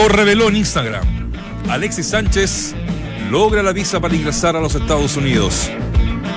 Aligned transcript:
Lo 0.00 0.08
reveló 0.08 0.48
en 0.48 0.56
Instagram. 0.56 1.04
Alexis 1.68 2.06
Sánchez 2.06 2.74
logra 3.30 3.62
la 3.62 3.74
visa 3.74 4.00
para 4.00 4.16
ingresar 4.16 4.56
a 4.56 4.60
los 4.60 4.74
Estados 4.74 5.14
Unidos. 5.18 5.70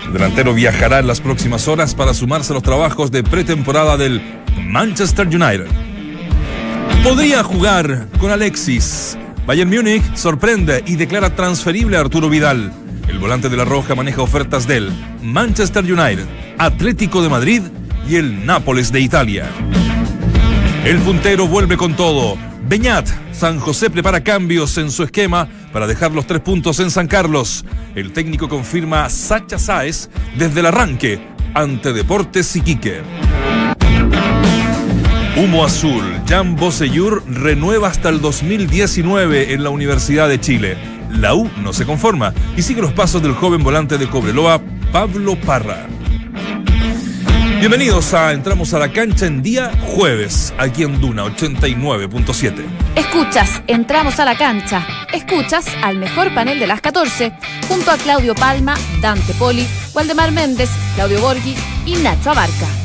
El 0.05 0.11
delantero 0.11 0.54
viajará 0.54 1.00
en 1.00 1.07
las 1.07 1.21
próximas 1.21 1.70
horas 1.70 1.96
para 1.96 2.14
sumarse 2.14 2.52
a 2.52 2.55
los 2.55 2.64
trabajos 2.64 3.10
de 3.10 3.23
pretemporada 3.23 3.96
del 3.96 4.21
Manchester 4.68 5.28
United. 5.28 5.68
Podría 7.04 7.41
jugar 7.41 8.10
con 8.20 8.32
Alexis. 8.32 9.18
Bayern 9.47 9.70
Múnich 9.70 10.04
sorprende 10.14 10.84
y 10.86 10.98
declara 10.98 11.34
transferible 11.34 11.95
a 11.95 12.02
Arturo 12.02 12.27
Vidal. 12.27 12.73
El 13.07 13.18
volante 13.18 13.48
de 13.48 13.55
la 13.55 13.64
Roja 13.64 13.96
maneja 13.96 14.21
ofertas 14.21 14.68
del 14.68 14.91
Manchester 15.21 15.86
United, 15.86 16.25
Atlético 16.57 17.21
de 17.21 17.30
Madrid 17.30 17.61
y 18.10 18.18
el 18.18 18.46
Nápoles 18.46 18.91
de 18.91 19.00
Italia. 19.00 19.50
El 20.83 20.97
puntero 20.97 21.47
vuelve 21.47 21.77
con 21.77 21.96
todo. 21.96 22.38
Beñat, 22.66 23.08
San 23.34 23.60
José 23.60 23.90
prepara 23.90 24.24
cambios 24.24 24.78
en 24.78 24.90
su 24.90 25.04
esquema 25.04 25.48
para 25.72 25.86
dejar 25.86 26.12
los 26.12 26.26
tres 26.26 26.42
puntos 26.42 26.80
en 26.80 26.92
San 26.92 27.08
Carlos. 27.08 27.66
El 27.94 28.14
técnico 28.14 28.48
confirma 28.48 29.10
Sacha 29.10 29.60
Sáez 29.60 30.10
desde 30.38 30.62
el 30.62 30.68
arranque 30.68 31.20
ante 31.54 31.92
Deportes 31.92 32.56
Iquique. 32.56 33.02
Humo 35.36 35.66
Azul, 35.66 36.03
Jan 36.28 36.56
Boseyur 36.56 37.23
renueva 37.28 37.89
hasta 37.89 38.09
el 38.09 38.22
2019 38.22 39.53
en 39.53 39.64
la 39.64 39.70
Universidad 39.70 40.30
de 40.30 40.39
Chile. 40.39 40.78
La 41.09 41.36
U 41.36 41.50
no 41.61 41.73
se 41.73 41.86
conforma 41.86 42.34
y 42.56 42.61
sigue 42.61 42.81
los 42.81 42.94
pasos 42.94 43.22
del 43.22 43.34
joven 43.34 43.64
volante 43.64 43.98
de 43.98 44.08
Cobreloa, 44.08 44.61
Pablo 44.92 45.36
Parra. 45.36 45.88
Bienvenidos 47.64 48.14
a 48.14 48.33
Entramos 48.33 48.73
a 48.73 48.80
la 48.80 48.92
cancha 48.92 49.25
en 49.25 49.42
día 49.42 49.72
jueves, 49.95 50.53
aquí 50.58 50.83
en 50.83 51.00
Duna 51.00 51.23
89.7. 51.23 52.61
Escuchas, 52.97 53.61
entramos 53.67 54.20
a 54.20 54.25
la 54.25 54.38
cancha. 54.38 54.86
Escuchas 55.14 55.66
al 55.81 55.95
mejor 55.95 56.33
panel 56.36 56.59
de 56.59 56.67
las 56.67 56.81
14, 56.81 57.31
junto 57.70 57.92
a 57.92 57.95
Claudio 57.95 58.36
Palma, 58.36 58.75
Dante 59.00 59.33
Poli, 59.36 59.66
Waldemar 59.94 60.33
Méndez, 60.33 60.72
Claudio 60.95 61.22
Borghi 61.22 61.55
y 61.86 61.95
Nacho 61.95 62.31
Abarca. 62.31 62.83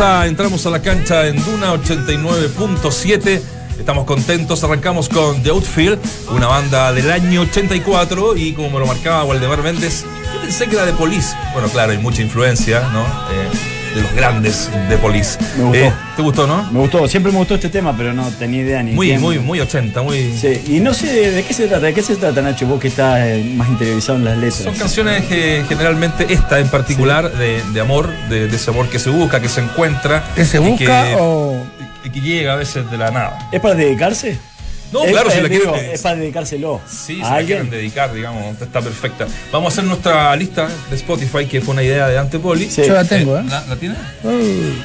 Entramos 0.00 0.64
a 0.64 0.70
la 0.70 0.80
cancha 0.80 1.26
en 1.26 1.44
Duna 1.44 1.74
89.7. 1.74 3.40
Estamos 3.80 4.04
contentos, 4.04 4.62
arrancamos 4.62 5.08
con 5.08 5.42
The 5.42 5.50
Outfield, 5.50 5.98
una 6.30 6.46
banda 6.46 6.92
del 6.92 7.10
año 7.10 7.40
84 7.40 8.36
y 8.36 8.52
como 8.52 8.70
me 8.70 8.78
lo 8.78 8.86
marcaba 8.86 9.24
Waldemar 9.24 9.60
Méndez, 9.60 10.04
yo 10.32 10.40
pensé 10.40 10.68
que 10.68 10.76
era 10.76 10.86
de 10.86 10.92
Police. 10.92 11.34
Bueno, 11.52 11.68
claro, 11.68 11.90
hay 11.90 11.98
mucha 11.98 12.22
influencia, 12.22 12.88
¿no? 12.92 13.02
Eh, 13.02 13.96
de 13.96 14.02
los 14.02 14.12
grandes 14.12 14.70
de 14.88 14.98
Police. 14.98 15.36
Me 15.56 15.64
gustó. 15.64 15.78
Eh, 15.78 15.92
¿Te 16.18 16.22
gustó, 16.22 16.48
no? 16.48 16.68
Me 16.72 16.80
gustó, 16.80 17.06
siempre 17.06 17.30
me 17.30 17.38
gustó 17.38 17.54
este 17.54 17.68
tema, 17.68 17.96
pero 17.96 18.12
no 18.12 18.28
tenía 18.32 18.62
idea 18.62 18.82
ni 18.82 18.90
Muy, 18.90 19.06
quién. 19.06 19.20
muy, 19.20 19.38
muy 19.38 19.60
80, 19.60 20.02
muy... 20.02 20.32
Sí, 20.36 20.60
y 20.66 20.80
no 20.80 20.92
sé 20.92 21.30
de 21.30 21.44
qué 21.44 21.54
se 21.54 21.68
trata, 21.68 21.86
de 21.86 21.94
qué 21.94 22.02
se 22.02 22.16
trata, 22.16 22.42
Nacho, 22.42 22.66
vos 22.66 22.80
que 22.80 22.88
estás 22.88 23.20
eh, 23.20 23.52
más 23.54 23.68
interiorizado 23.68 24.18
en 24.18 24.24
las 24.24 24.36
letras. 24.36 24.64
Son 24.64 24.74
canciones 24.74 25.24
que 25.26 25.62
generalmente 25.68 26.26
esta 26.28 26.58
en 26.58 26.66
particular 26.70 27.30
de, 27.34 27.62
de 27.72 27.80
amor, 27.80 28.10
de, 28.28 28.48
de 28.48 28.56
ese 28.56 28.70
amor 28.70 28.88
que 28.88 28.98
se 28.98 29.10
busca, 29.10 29.40
que 29.40 29.48
se 29.48 29.60
encuentra. 29.60 30.24
¿Que 30.34 30.44
se 30.44 30.58
busca 30.58 31.04
que- 31.06 31.16
o.? 31.20 31.64
y 32.02 32.10
que 32.10 32.20
llega 32.20 32.54
a 32.54 32.56
veces 32.56 32.90
de 32.90 32.98
la 32.98 33.12
nada. 33.12 33.38
¿Es 33.52 33.60
para 33.60 33.76
dedicarse? 33.76 34.40
No, 34.92 35.04
Es- 35.04 35.10
claro, 35.12 35.30
si 35.30 35.38
eh, 35.38 35.42
la 35.42 35.48
digo, 35.48 35.72
quieren- 35.72 35.90
Es 35.92 36.00
para 36.02 36.16
dedicárselo. 36.16 36.80
Sí, 36.88 37.16
si 37.16 37.20
la 37.20 37.34
alguien. 37.34 37.46
quieren 37.58 37.70
dedicar, 37.70 38.12
digamos, 38.14 38.60
está 38.60 38.80
perfecta. 38.80 39.26
Vamos 39.52 39.70
a 39.70 39.72
hacer 39.74 39.84
nuestra 39.84 40.34
lista 40.36 40.68
de 40.88 40.96
Spotify, 40.96 41.44
que 41.46 41.60
fue 41.60 41.72
una 41.74 41.82
idea 41.82 42.08
de 42.08 42.18
Antepoli. 42.18 42.70
Sí. 42.70 42.82
Yo 42.86 42.94
la 42.94 43.04
tengo, 43.04 43.36
¿eh? 43.38 43.42
¿La, 43.48 43.64
la 43.66 43.76
tiene? 43.76 43.96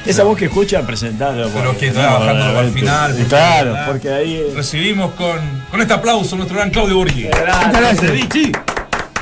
Esa 0.04 0.24
voz 0.24 0.36
que 0.38 0.46
escucha, 0.46 0.82
presentarlo. 0.82 1.48
Pero 1.48 1.76
que 1.78 1.88
está 1.88 2.18
bajando 2.18 2.58
al 2.58 2.70
final, 2.70 3.12
porque, 3.12 3.28
Claro, 3.28 3.72
¿verdad? 3.72 3.86
porque 3.86 4.10
ahí. 4.12 4.34
eh, 4.34 4.52
Recibimos 4.54 5.12
con, 5.14 5.38
con 5.70 5.80
este 5.80 5.94
aplauso 5.94 6.34
a 6.34 6.38
nuestro 6.38 6.56
gran 6.58 6.70
Claudio 6.70 6.96
Borghi. 6.96 7.22
Gracias. 7.24 8.12
Vichy. 8.12 8.52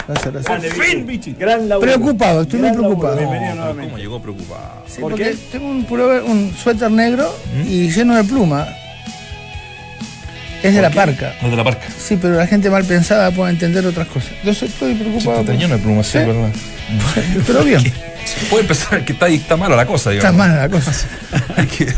Gracias, 0.08 0.32
gracias. 0.32 0.44
Grande, 0.44 0.70
fin, 0.72 1.06
Vichy. 1.06 1.36
Gran 1.38 1.68
laburo. 1.68 1.86
Preocupado, 1.92 2.42
estoy 2.42 2.58
muy 2.58 2.68
Gran 2.70 2.82
laburo. 2.82 2.98
preocupado. 3.00 3.16
Bienvenido 3.18 3.50
¿Cómo 3.52 3.64
nuevamente. 3.74 4.00
llegó 4.02 4.20
preocupado? 4.20 4.82
Sí, 4.88 5.00
¿Por 5.00 5.10
porque 5.12 5.24
qué? 5.30 5.36
Tengo 5.52 5.66
un, 5.68 5.86
pullover- 5.86 6.24
un 6.24 6.52
suéter 6.60 6.90
negro 6.90 7.32
y 7.68 7.88
lleno 7.88 8.16
de 8.16 8.24
pluma. 8.24 8.66
Es 10.62 10.74
de 10.74 10.80
la 10.82 10.90
parca. 10.90 11.34
No 11.42 11.50
de 11.50 11.56
la 11.56 11.64
parca. 11.64 11.86
Sí, 11.98 12.16
pero 12.20 12.34
la 12.36 12.46
gente 12.46 12.70
mal 12.70 12.84
pensada 12.84 13.30
puede 13.30 13.50
entender 13.50 13.84
otras 13.86 14.06
cosas. 14.08 14.30
Entonces 14.40 14.70
estoy 14.70 14.94
preocupado. 14.94 15.40
Está 15.40 15.54
lleno 15.54 15.76
de 15.76 15.82
plumas, 15.82 16.06
sí. 16.06 16.18
¿verdad? 16.18 16.50
Pero 17.46 17.64
bien, 17.64 17.82
Puede 18.50 18.62
empezar 18.62 19.04
que 19.04 19.12
está, 19.12 19.28
está 19.28 19.56
mala 19.56 19.76
la 19.76 19.86
cosa, 19.86 20.10
digamos. 20.10 20.30
está 20.32 20.46
mala 20.48 20.60
la 20.62 20.68
cosa. 20.68 20.92
Hay 21.56 21.66
que, 21.66 21.92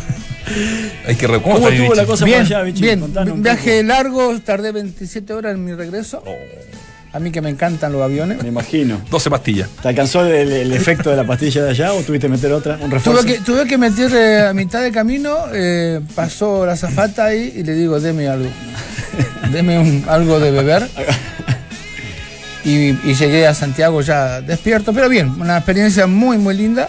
hay 1.07 1.15
que 1.17 1.27
¿Cómo 1.27 1.67
ahí, 1.67 1.77
estuvo 1.77 1.95
la 1.95 2.05
cosa 2.05 2.25
Bien, 2.25 2.43
por 2.43 2.47
allá, 2.47 2.63
Vichy? 2.63 2.83
bien. 2.83 3.01
Contanos 3.01 3.35
un 3.35 3.43
Viaje 3.43 3.83
largo, 3.83 4.39
tardé 4.41 4.73
27 4.73 5.33
horas 5.33 5.55
en 5.55 5.65
mi 5.65 5.73
regreso. 5.73 6.23
Oh, 6.25 6.35
A 7.15 7.21
mí 7.21 7.31
que 7.31 7.41
me 7.41 7.49
encantan 7.49 7.93
los 7.93 8.03
aviones. 8.03 8.43
Me 8.43 8.49
imagino. 8.49 9.01
12 9.09 9.31
pastillas. 9.31 9.69
¿Te 9.81 9.89
alcanzó 9.89 10.25
el, 10.27 10.51
el 10.53 10.73
efecto 10.73 11.11
de 11.11 11.17
la 11.17 11.25
pastilla 11.25 11.63
de 11.63 11.71
allá 11.71 11.93
o 11.93 12.03
tuviste 12.03 12.27
que 12.27 12.33
meter 12.33 12.53
otra? 12.53 12.77
¿Un 12.81 12.91
refuerzo? 12.91 13.23
Tuve 13.23 13.33
que, 13.35 13.41
tuve 13.41 13.67
que 13.67 13.79
meter 13.79 14.13
eh, 14.13 14.41
a 14.49 14.53
mitad 14.53 14.83
de 14.83 14.91
camino, 14.91 15.37
eh, 15.53 16.01
pasó 16.17 16.67
la 16.67 16.77
zafata 16.77 17.27
ahí 17.27 17.53
y 17.57 17.63
le 17.63 17.75
digo, 17.75 18.01
deme 18.01 18.27
algo. 18.29 18.49
Deme 19.53 19.79
un- 19.79 20.05
algo 20.09 20.41
de 20.41 20.51
beber. 20.51 20.89
Y, 22.65 22.89
y 23.05 23.15
llegué 23.15 23.47
a 23.47 23.53
Santiago 23.53 24.01
ya 24.01 24.41
despierto, 24.41 24.95
pero 24.95 25.11
bien, 25.11 25.29
una 25.39 25.59
experiencia 25.59 26.07
muy, 26.07 26.39
muy 26.39 26.55
linda. 26.57 26.89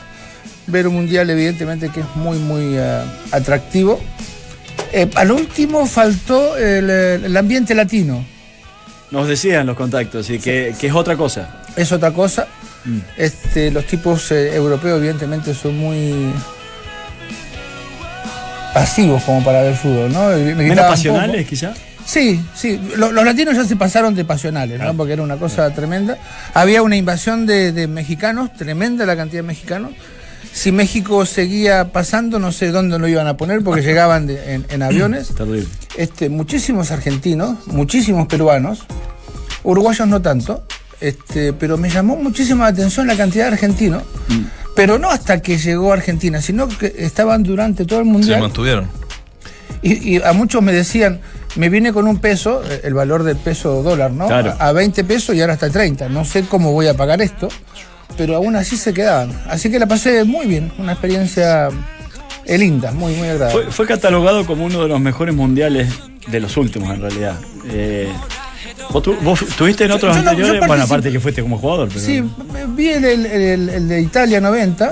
Ver 0.67 0.87
un 0.87 0.93
mundial, 0.95 1.29
evidentemente, 1.29 1.89
que 1.89 1.99
es 1.99 2.05
muy, 2.15 2.37
muy 2.39 2.75
eh, 2.77 3.01
atractivo. 3.31 3.99
Eh, 4.93 5.09
al 5.15 5.31
último 5.31 5.85
faltó 5.85 6.55
el, 6.57 6.89
el 6.89 7.35
ambiente 7.37 7.75
latino. 7.75 8.25
Nos 9.11 9.27
decían 9.27 9.65
los 9.67 9.75
contactos, 9.77 10.25
sí, 10.25 10.39
que, 10.39 10.75
que 10.79 10.87
es 10.87 10.93
otra 10.93 11.15
cosa. 11.15 11.61
es 11.75 11.91
otra 11.91 12.11
cosa. 12.11 12.47
Este, 13.17 13.71
los 13.71 13.85
tipos 13.87 14.31
eh, 14.31 14.55
europeos 14.55 14.97
evidentemente 14.99 15.53
son 15.55 15.77
muy 15.77 16.31
pasivos 18.73 19.23
como 19.23 19.43
para 19.43 19.61
ver 19.61 19.75
fútbol, 19.75 20.11
¿no? 20.11 20.29
Me 20.29 20.53
Menos 20.55 20.85
pasionales, 20.85 21.37
poco. 21.37 21.49
quizá. 21.49 21.73
Sí, 22.05 22.39
sí. 22.53 22.79
Lo- 22.97 23.11
Los, 23.11 23.25
latinos 23.25 23.55
ya 23.55 23.65
se 23.65 23.75
pasaron 23.75 24.13
de 24.13 24.25
pasionales, 24.25 24.79
¿no? 24.79 24.93
Porque 24.95 25.13
era 25.13 25.23
una 25.23 25.37
cosa 25.37 25.71
tremenda. 25.73 26.17
Había 26.53 26.81
una 26.83 26.95
invasión 26.95 27.45
de, 27.47 27.71
de 27.71 27.87
mexicanos, 27.87 28.53
tremenda 28.53 29.05
la 29.05 29.15
cantidad 29.15 29.39
de 29.41 29.47
mexicanos. 29.47 29.91
Si 30.55 30.71
México 30.71 31.25
seguía 31.25 31.91
pasando, 31.91 32.39
no 32.39 32.53
sé 32.53 32.71
dónde 32.71 32.97
lo 32.97 33.07
iban 33.09 33.27
a 33.27 33.35
poner 33.35 33.61
porque 33.61 33.81
llegaban 33.89 34.25
de- 34.25 34.53
en, 34.53 34.65
en 34.69 34.81
aviones. 34.83 35.27
Terrible. 35.35 35.67
Este, 35.97 36.29
muchísimos 36.29 36.91
argentinos, 36.91 37.67
muchísimos 37.67 38.27
peruanos, 38.27 38.85
uruguayos 39.63 40.07
no 40.07 40.21
tanto, 40.21 40.63
este, 41.01 41.51
pero 41.51 41.77
me 41.77 41.89
llamó 41.89 42.15
muchísimo 42.15 42.63
la 42.63 42.69
atención 42.69 43.05
la 43.05 43.17
cantidad 43.17 43.47
de 43.47 43.51
argentinos, 43.53 44.03
pero 44.75 44.97
no 44.97 45.09
hasta 45.09 45.41
que 45.41 45.57
llegó 45.57 45.91
a 45.91 45.95
Argentina, 45.95 46.41
sino 46.41 46.67
que 46.69 46.93
estaban 46.99 47.43
durante 47.43 47.83
todo 47.85 47.99
el 47.99 48.05
Se 48.05 48.11
mundial. 48.11 48.39
mantuvieron. 48.41 48.87
y, 49.81 50.15
y 50.15 50.21
a 50.23 50.31
muchos 50.33 50.61
me 50.63 50.71
decían, 50.71 51.19
me 51.57 51.67
vine 51.69 51.91
con 51.93 52.07
un 52.07 52.19
peso, 52.19 52.61
eh, 52.69 52.81
el 52.85 52.93
valor 52.93 53.23
del 53.23 53.35
peso 53.37 53.83
dólar, 53.83 54.11
¿no? 54.11 54.27
Claro. 54.27 54.55
A, 54.57 54.67
a 54.69 54.71
20 54.71 55.03
pesos 55.03 55.35
y 55.35 55.41
ahora 55.41 55.53
está 55.53 55.69
30. 55.69 56.07
No 56.09 56.23
sé 56.25 56.43
cómo 56.43 56.71
voy 56.71 56.87
a 56.87 56.93
pagar 56.95 57.21
esto. 57.21 57.47
Pero 58.17 58.35
aún 58.35 58.55
así 58.55 58.77
se 58.77 58.93
quedaban. 58.93 59.31
Así 59.47 59.69
que 59.69 59.79
la 59.79 59.87
pasé 59.87 60.23
muy 60.23 60.45
bien, 60.45 60.71
una 60.77 60.93
experiencia 60.93 61.69
eh, 62.45 62.57
linda, 62.57 62.91
muy, 62.91 63.13
muy 63.15 63.27
agradable. 63.29 63.63
Fue, 63.63 63.71
fue 63.71 63.87
catalogado 63.87 64.45
como 64.45 64.65
uno 64.65 64.81
de 64.83 64.87
los 64.89 64.99
mejores 64.99 65.35
mundiales 65.35 65.89
de 66.27 66.39
los 66.39 66.55
últimos, 66.57 66.93
en 66.93 67.01
realidad. 67.01 67.35
Eh, 67.69 68.07
¿vos, 68.91 69.03
tu- 69.03 69.15
vos 69.21 69.41
estuviste 69.41 69.85
en 69.85 69.91
otros 69.91 70.15
yo 70.15 70.21
no- 70.21 70.25
yo 70.25 70.29
anteriores? 70.31 70.67
bueno, 70.67 70.83
aparte 70.83 71.11
que 71.11 71.19
fuiste 71.19 71.41
como 71.41 71.57
jugador. 71.57 71.89
Pero... 71.89 71.99
Sí, 71.99 72.23
vi 72.69 72.89
el, 72.89 73.05
el- 73.05 73.25
el- 73.25 73.69
el 73.69 73.87
de 73.87 74.01
Italia 74.01 74.39
90, 74.41 74.91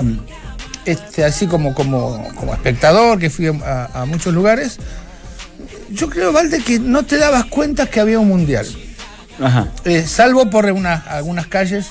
este, 0.84 1.24
así 1.24 1.46
como, 1.46 1.74
como, 1.74 2.28
como 2.34 2.52
espectador, 2.52 3.18
que 3.18 3.30
fui 3.30 3.46
a, 3.46 3.88
a 3.94 4.04
muchos 4.04 4.34
lugares. 4.34 4.78
Yo 5.90 6.08
creo, 6.10 6.32
Valde, 6.32 6.60
que 6.62 6.78
no 6.80 7.04
te 7.04 7.16
dabas 7.18 7.44
cuenta 7.46 7.86
que 7.86 8.00
había 8.00 8.18
un 8.18 8.28
mundial. 8.28 8.66
Ajá. 9.40 9.68
Eh, 9.84 10.02
salvo 10.06 10.50
por 10.50 10.66
unas, 10.66 11.06
algunas 11.06 11.46
calles 11.46 11.86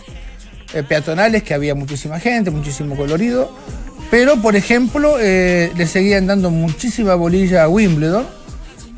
eh, 0.73 0.83
peatonales 0.83 1.43
que 1.43 1.53
había 1.53 1.75
muchísima 1.75 2.19
gente, 2.19 2.51
muchísimo 2.51 2.95
colorido. 2.95 3.51
Pero, 4.11 4.41
por 4.41 4.55
ejemplo, 4.55 5.15
eh, 5.19 5.71
le 5.75 5.87
seguían 5.87 6.27
dando 6.27 6.49
muchísima 6.51 7.15
bolilla 7.15 7.63
a 7.63 7.69
Wimbledon. 7.69 8.25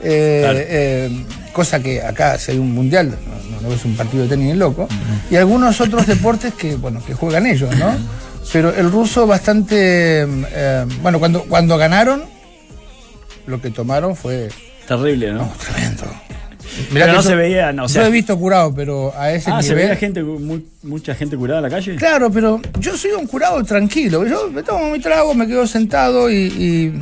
eh, 0.04 1.10
Claro. 1.10 1.52
cosa 1.54 1.80
que 1.82 2.02
acá, 2.02 2.38
si 2.38 2.52
hay 2.52 2.58
un 2.60 2.74
mundial, 2.74 3.10
no, 3.26 3.56
no- 3.56 3.62
no 3.62 3.70
ves 3.70 3.86
un 3.86 3.96
partido 3.96 4.24
de 4.24 4.30
tenis 4.30 4.48
ni 4.48 4.60
loco. 4.60 4.88
Y 5.32 5.38
algunos 5.38 5.80
otros 5.82 6.06
deportes 6.06 6.54
que, 6.54 6.76
bueno, 6.76 7.02
que 7.06 7.14
juegan 7.14 7.46
ellos, 7.48 7.74
¿no? 7.78 7.96
Pero 8.52 8.76
el 8.76 8.92
ruso 8.92 9.26
bastante. 9.26 10.26
bueno, 11.02 11.18
cuando, 11.20 11.44
cuando 11.44 11.78
ganaron, 11.78 12.24
lo 13.48 13.62
que 13.62 13.72
tomaron 13.72 14.16
fue 14.16 14.50
Terrible, 14.88 15.32
¿no? 15.34 15.52
tremendo. 15.64 16.04
Pero 16.94 17.14
no 17.14 17.22
se 17.24 17.36
veía, 17.36 17.72
no, 17.74 17.86
o 17.86 17.90
sea- 17.90 18.02
yo 18.04 18.08
he 18.08 18.12
visto 18.12 18.38
curado, 18.38 18.74
pero 18.74 19.14
a 19.18 19.32
ese 19.32 19.50
Ah, 19.50 19.62
nivel. 19.62 19.66
¿se 19.66 19.74
veía 19.76 19.96
gente, 19.96 20.24
mu- 20.24 20.60
mucha 20.84 21.16
gente 21.16 21.38
curada 21.38 21.60
en 21.60 21.64
la 21.64 21.70
calle? 21.70 21.96
Claro, 21.96 22.30
pero 22.32 22.60
yo 22.80 22.98
soy 22.98 23.12
un 23.12 23.28
curado 23.28 23.64
tranquilo. 23.64 24.26
Yo 24.26 24.50
me 24.52 24.64
tomo 24.64 24.90
mi 24.92 25.00
trago, 25.00 25.34
me 25.34 25.48
quedo 25.48 25.66
sentado 25.68 26.30
y, 26.30 26.36
y 26.36 26.94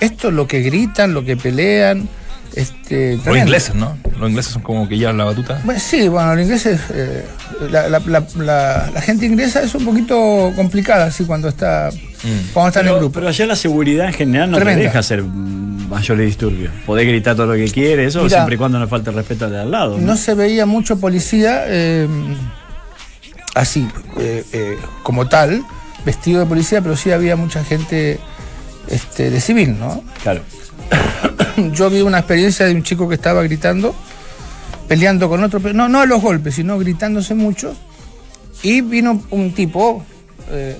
esto 0.00 0.30
lo 0.30 0.46
que 0.46 0.60
gritan, 0.60 1.14
lo 1.14 1.24
que 1.24 1.36
pelean. 1.36 2.08
Este, 2.54 3.18
Los 3.24 3.36
ingleses, 3.36 3.74
¿no? 3.74 3.96
Los 4.18 4.28
ingleses 4.30 4.52
son 4.52 4.62
como 4.62 4.88
que 4.88 4.96
llevan 4.96 5.18
la 5.18 5.24
batuta. 5.24 5.60
Bueno, 5.64 5.80
sí, 5.80 6.06
bueno, 6.08 6.34
los 6.36 6.44
ingleses, 6.44 6.80
eh, 6.92 7.24
la, 7.70 7.88
la- 7.88 7.98
la- 7.98 8.24
la- 8.36 8.90
la 8.94 9.00
gente 9.00 9.26
inglesa 9.26 9.60
es 9.62 9.74
un 9.74 9.84
poquito 9.84 10.52
complicada, 10.54 11.06
así 11.06 11.24
cuando 11.24 11.48
está, 11.48 11.90
cuando 12.52 12.68
está 12.68 12.80
en 12.80 12.86
el 12.86 12.92
Pero, 12.92 12.98
grupo. 13.00 13.14
pero 13.14 13.28
allá 13.28 13.46
la 13.46 13.56
seguridad 13.56 14.06
en 14.06 14.12
general 14.12 14.50
no 14.52 14.56
Tremenda. 14.58 14.78
te 14.82 14.84
deja 14.86 14.98
hacer 15.00 15.22
mm, 15.24 15.88
mayores 15.88 16.26
disturbios. 16.26 16.72
Podés 16.86 17.08
gritar 17.08 17.34
todo 17.34 17.46
lo 17.46 17.54
que 17.54 17.68
quieres, 17.72 18.08
eso 18.08 18.22
Mira, 18.22 18.36
siempre 18.36 18.54
y 18.54 18.58
cuando 18.58 18.78
no 18.78 18.86
falte 18.86 19.10
el 19.10 19.16
respeto 19.16 19.46
al 19.46 19.50
de 19.50 19.58
al 19.60 19.70
lado. 19.72 19.98
¿no? 19.98 20.06
No 20.06 20.16
se 20.16 20.34
veía 20.34 20.64
mucho 20.64 21.00
policía 21.00 21.64
eh, 21.66 22.06
así, 23.56 23.88
eh, 24.18 24.44
eh, 24.52 24.78
como 25.02 25.26
tal, 25.26 25.64
vestido 26.06 26.38
de 26.38 26.46
policía, 26.46 26.80
pero 26.82 26.96
sí 26.96 27.10
había 27.10 27.34
mucha 27.34 27.64
gente 27.64 28.20
este, 28.88 29.30
de 29.30 29.40
civil, 29.40 29.76
¿no? 29.78 30.04
Claro. 30.22 30.42
Yo 31.72 31.90
vi 31.90 32.00
una 32.00 32.18
experiencia 32.18 32.66
de 32.66 32.74
un 32.74 32.82
chico 32.82 33.08
que 33.08 33.14
estaba 33.14 33.42
gritando, 33.42 33.94
peleando 34.88 35.28
con 35.28 35.42
otro, 35.42 35.60
no, 35.72 35.88
no 35.88 36.00
a 36.00 36.06
los 36.06 36.20
golpes, 36.20 36.54
sino 36.54 36.78
gritándose 36.78 37.34
mucho. 37.34 37.74
Y 38.62 38.80
vino 38.80 39.22
un 39.30 39.52
tipo, 39.52 40.04
eh, 40.50 40.76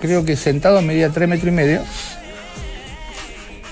creo 0.00 0.24
que 0.24 0.36
sentado, 0.36 0.82
medía 0.82 1.10
tres 1.10 1.28
metros 1.28 1.48
y 1.48 1.56
medio, 1.56 1.82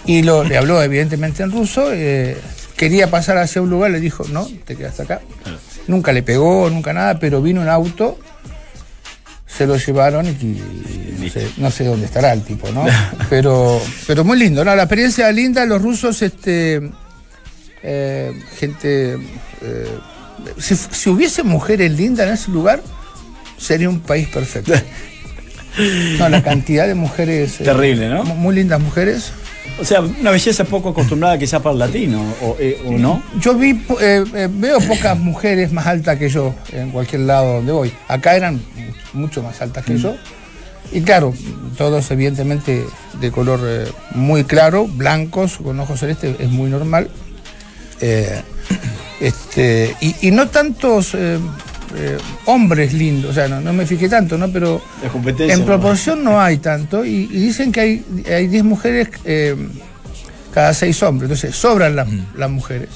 y 0.06 0.22
lo, 0.22 0.44
le 0.44 0.56
habló 0.56 0.82
evidentemente 0.82 1.42
en 1.42 1.50
ruso. 1.50 1.92
eh, 1.92 2.36
quería 2.76 3.10
pasar 3.10 3.36
hacia 3.36 3.60
un 3.60 3.68
lugar, 3.68 3.90
le 3.90 4.00
dijo, 4.00 4.24
no, 4.32 4.48
te 4.64 4.74
quedas 4.74 4.98
acá. 5.00 5.20
Nunca 5.86 6.12
le 6.12 6.22
pegó, 6.22 6.70
nunca 6.70 6.92
nada, 6.92 7.18
pero 7.18 7.42
vino 7.42 7.60
un 7.60 7.68
auto, 7.68 8.18
se 9.56 9.66
lo 9.66 9.76
llevaron 9.76 10.26
y, 10.26 10.30
y 10.30 11.16
no, 11.20 11.28
sé, 11.30 11.50
no 11.58 11.70
sé 11.70 11.84
dónde 11.84 12.06
estará 12.06 12.32
el 12.32 12.42
tipo, 12.42 12.70
¿no? 12.70 12.84
Pero, 13.30 13.80
pero 14.06 14.24
muy 14.24 14.38
lindo, 14.38 14.64
¿no? 14.64 14.74
La 14.74 14.82
experiencia 14.84 15.30
linda, 15.32 15.64
los 15.66 15.80
rusos, 15.82 16.20
este, 16.22 16.80
eh, 17.82 18.32
gente, 18.58 19.14
eh, 19.62 19.98
si, 20.58 20.74
si 20.76 21.10
hubiese 21.10 21.42
mujeres 21.42 21.92
lindas 21.92 22.26
en 22.28 22.34
ese 22.34 22.50
lugar, 22.50 22.82
sería 23.58 23.88
un 23.88 24.00
país 24.00 24.28
perfecto. 24.28 24.72
No, 26.18 26.28
la 26.28 26.42
cantidad 26.42 26.88
de 26.88 26.94
mujeres. 26.96 27.60
eh, 27.60 27.64
Terrible, 27.64 28.08
¿no? 28.08 28.24
mu- 28.24 28.34
Muy 28.34 28.56
lindas 28.56 28.80
mujeres. 28.80 29.30
O 29.80 29.84
sea, 29.84 30.00
una 30.02 30.30
belleza 30.30 30.64
poco 30.64 30.90
acostumbrada 30.90 31.38
quizás 31.38 31.62
para 31.62 31.72
el 31.72 31.78
latino, 31.78 32.22
o, 32.42 32.56
eh, 32.58 32.82
o 32.84 32.92
no. 32.92 33.22
Yo 33.40 33.54
vi, 33.54 33.70
eh, 34.00 34.24
eh, 34.34 34.48
veo 34.50 34.78
pocas 34.80 35.18
mujeres 35.18 35.72
más 35.72 35.86
altas 35.86 36.18
que 36.18 36.28
yo 36.28 36.54
en 36.72 36.90
cualquier 36.90 37.22
lado 37.22 37.54
donde 37.54 37.72
voy. 37.72 37.92
Acá 38.08 38.36
eran 38.36 38.56
mu- 38.56 39.20
mucho 39.22 39.42
más 39.42 39.60
altas 39.62 39.84
que 39.84 39.96
yo. 39.98 40.14
Y 40.92 41.00
claro, 41.02 41.32
todos 41.78 42.10
evidentemente 42.10 42.84
de 43.20 43.30
color 43.30 43.60
muy 44.14 44.44
claro, 44.44 44.86
blancos, 44.86 45.56
con 45.58 45.78
ojos 45.80 46.00
celestes, 46.00 46.36
es 46.40 46.50
muy 46.50 46.68
normal. 46.68 47.08
Este, 49.20 49.94
y, 50.00 50.14
y 50.28 50.30
no 50.30 50.48
tantos 50.48 51.14
eh, 51.96 52.18
hombres 52.46 52.92
lindos, 52.92 53.32
o 53.32 53.34
sea, 53.34 53.48
no, 53.48 53.60
no 53.60 53.72
me 53.72 53.86
fijé 53.86 54.08
tanto, 54.08 54.36
¿no? 54.38 54.48
Pero 54.50 54.80
La 55.02 55.08
competencia. 55.08 55.54
en 55.54 55.60
¿no? 55.60 55.66
proporción 55.66 56.22
no 56.24 56.40
hay 56.40 56.58
tanto. 56.58 57.04
Y, 57.04 57.28
y 57.30 57.38
dicen 57.40 57.72
que 57.72 57.80
hay 57.80 58.04
hay 58.32 58.46
10 58.46 58.64
mujeres 58.64 59.08
eh, 59.24 59.56
cada 60.52 60.74
6 60.74 61.02
hombres, 61.04 61.30
entonces 61.30 61.54
sobran 61.54 61.94
las, 61.96 62.08
las 62.36 62.50
mujeres. 62.50 62.88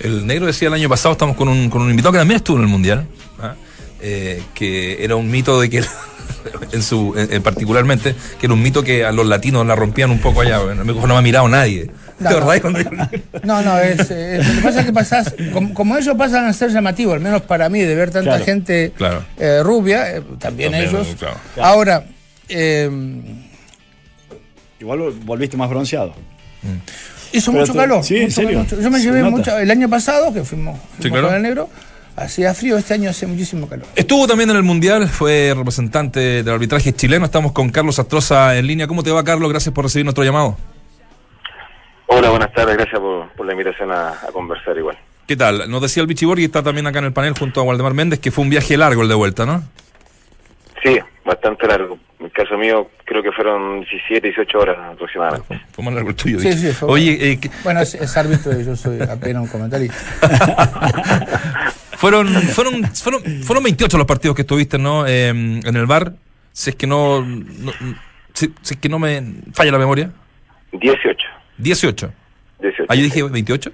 El 0.00 0.26
negro 0.26 0.46
decía 0.46 0.68
el 0.68 0.74
año 0.74 0.88
pasado, 0.88 1.12
estamos 1.12 1.36
con 1.36 1.48
un, 1.48 1.68
con 1.70 1.82
un 1.82 1.90
invitado 1.90 2.12
que 2.12 2.18
también 2.18 2.36
estuvo 2.36 2.56
en 2.56 2.62
el 2.64 2.68
Mundial, 2.68 3.06
¿ah? 3.40 3.54
Eh, 4.00 4.42
que 4.54 5.02
era 5.04 5.16
un 5.16 5.30
mito 5.30 5.60
de 5.60 5.70
que, 5.70 5.82
en 6.72 6.82
su 6.82 7.14
en, 7.16 7.32
en 7.32 7.42
particularmente, 7.42 8.14
que 8.38 8.46
era 8.46 8.54
un 8.54 8.62
mito 8.62 8.82
que 8.82 9.04
a 9.04 9.12
los 9.12 9.26
latinos 9.26 9.66
la 9.66 9.74
rompían 9.76 10.10
un 10.10 10.18
poco 10.18 10.42
allá. 10.42 10.58
Bueno, 10.58 10.84
me 10.84 10.92
dijo, 10.92 11.06
no 11.06 11.14
me 11.14 11.18
ha 11.18 11.22
mirado 11.22 11.48
nadie. 11.48 11.90
No, 12.20 12.28
¿Te 12.30 12.40
no. 12.40 12.60
cuando 12.60 12.78
No, 13.42 13.62
no, 13.62 13.78
es, 13.78 14.08
eh, 14.10 14.40
lo 14.42 14.54
que 14.54 14.60
pasa 14.62 14.80
es 14.80 14.86
que 14.86 14.92
pasás, 14.92 15.34
como, 15.52 15.74
como 15.74 15.96
ellos 15.96 16.14
pasan 16.16 16.44
a 16.46 16.52
ser 16.52 16.70
llamativos, 16.70 17.14
al 17.14 17.20
menos 17.20 17.42
para 17.42 17.68
mí, 17.68 17.80
de 17.80 17.94
ver 17.94 18.10
tanta 18.10 18.30
Claro, 18.30 18.44
gente 18.44 18.92
claro. 18.96 19.24
eh, 19.38 19.60
rubia, 19.64 20.16
eh, 20.16 20.22
también, 20.38 20.70
También, 20.72 20.90
ellos. 20.90 21.16
claro. 21.18 21.36
Ahora, 21.60 22.04
eh, 22.48 22.88
Igual 24.80 24.98
vol- 25.00 25.24
volviste 25.24 25.56
más 25.56 25.68
bronceado. 25.70 26.14
hizo 27.32 27.50
Pero 27.52 27.62
mucho 27.66 27.74
calor. 27.74 28.04
sí, 28.04 28.16
en 28.16 28.22
mucho, 28.24 28.34
serio. 28.34 28.58
mucho. 28.60 28.80
Yo 28.80 28.90
me 28.90 28.98
llevé 29.00 29.22
mucho, 29.24 29.58
el 29.58 29.70
año 29.70 29.88
pasado, 29.88 30.32
que 30.32 30.44
fuimos, 30.44 30.78
fuimos 30.78 31.02
Sí, 31.02 31.10
claro. 31.10 31.26
con 31.28 31.36
el 31.36 31.42
negro, 31.42 31.68
hacía 32.16 32.54
frío, 32.54 32.76
este 32.78 32.94
año 32.94 33.10
hace 33.10 33.26
muchísimo 33.26 33.68
calor. 33.68 33.86
Estuvo 33.96 34.26
también 34.26 34.50
en 34.50 34.56
el 34.56 34.62
Mundial, 34.62 35.08
fue 35.08 35.52
representante 35.56 36.20
del 36.44 36.48
arbitraje 36.50 36.92
chileno. 36.92 37.24
Estamos 37.24 37.52
con 37.52 37.70
Carlos 37.70 37.98
Astroza 37.98 38.56
en 38.56 38.66
línea. 38.66 38.86
¿Cómo 38.86 39.02
te 39.02 39.10
va, 39.10 39.24
Carlos? 39.24 39.50
Gracias 39.50 39.74
por 39.74 39.84
recibir 39.84 40.04
nuestro 40.04 40.22
llamado. 40.22 40.56
Hola, 42.06 42.30
buenas 42.30 42.52
tardes, 42.52 42.76
gracias 42.76 43.00
por, 43.00 43.28
por 43.30 43.46
la 43.46 43.52
invitación 43.52 43.90
a, 43.90 44.10
a 44.10 44.32
conversar 44.32 44.76
igual. 44.76 44.96
¿Qué 45.26 45.36
tal? 45.36 45.70
Nos 45.70 45.80
decía 45.80 46.02
el 46.02 46.06
Bichiborg 46.06 46.40
y 46.40 46.44
está 46.44 46.62
también 46.62 46.86
acá 46.86 46.98
en 46.98 47.06
el 47.06 47.12
panel 47.12 47.34
junto 47.38 47.60
a 47.60 47.64
Waldemar 47.64 47.94
Méndez, 47.94 48.20
que 48.20 48.30
fue 48.30 48.42
un 48.44 48.50
viaje 48.50 48.76
largo 48.76 49.02
el 49.02 49.08
de 49.08 49.14
vuelta, 49.14 49.46
¿no? 49.46 49.62
Sí, 50.82 50.98
bastante 51.24 51.66
largo. 51.66 51.98
En 52.20 52.26
el 52.26 52.32
caso 52.32 52.58
mío 52.58 52.90
creo 53.06 53.22
que 53.22 53.32
fueron 53.32 53.80
17, 53.80 54.20
18 54.28 54.58
horas 54.58 54.76
aproximadamente. 54.92 55.46
Fue, 55.46 55.60
fue 55.72 55.84
más 55.84 55.94
largo 55.94 56.10
el 56.10 56.14
tuyo. 56.16 56.38
Sí, 56.40 56.52
sí, 56.52 56.72
fue 56.72 56.88
Oye, 56.90 57.32
eh, 57.32 57.40
¿qué- 57.40 57.50
Bueno, 57.64 57.80
es, 57.80 57.94
es 57.94 58.16
árbitro 58.16 58.58
y 58.60 58.64
yo 58.66 58.76
soy 58.76 59.00
apenas 59.00 59.42
un 59.42 59.48
comentarista. 59.48 59.96
fueron, 61.96 62.28
fueron, 62.28 62.84
fueron, 62.94 63.22
fueron 63.42 63.64
28 63.64 63.96
los 63.96 64.06
partidos 64.06 64.36
que 64.36 64.42
estuviste, 64.42 64.76
¿no? 64.78 65.06
Eh, 65.06 65.28
en 65.28 65.76
el 65.76 65.86
bar. 65.86 66.12
Si 66.52 66.70
es 66.70 66.76
que 66.76 66.86
no, 66.86 67.22
no- 67.24 67.72
si, 68.34 68.52
si 68.60 68.74
es 68.74 68.80
que 68.80 68.88
no 68.90 68.98
me 68.98 69.22
falla 69.54 69.72
la 69.72 69.78
memoria. 69.78 70.10
18. 70.72 71.16
18. 71.58 72.12
18. 72.60 72.84
Ah, 72.88 72.94
yo 72.94 73.02
dije 73.02 73.22
28. 73.22 73.70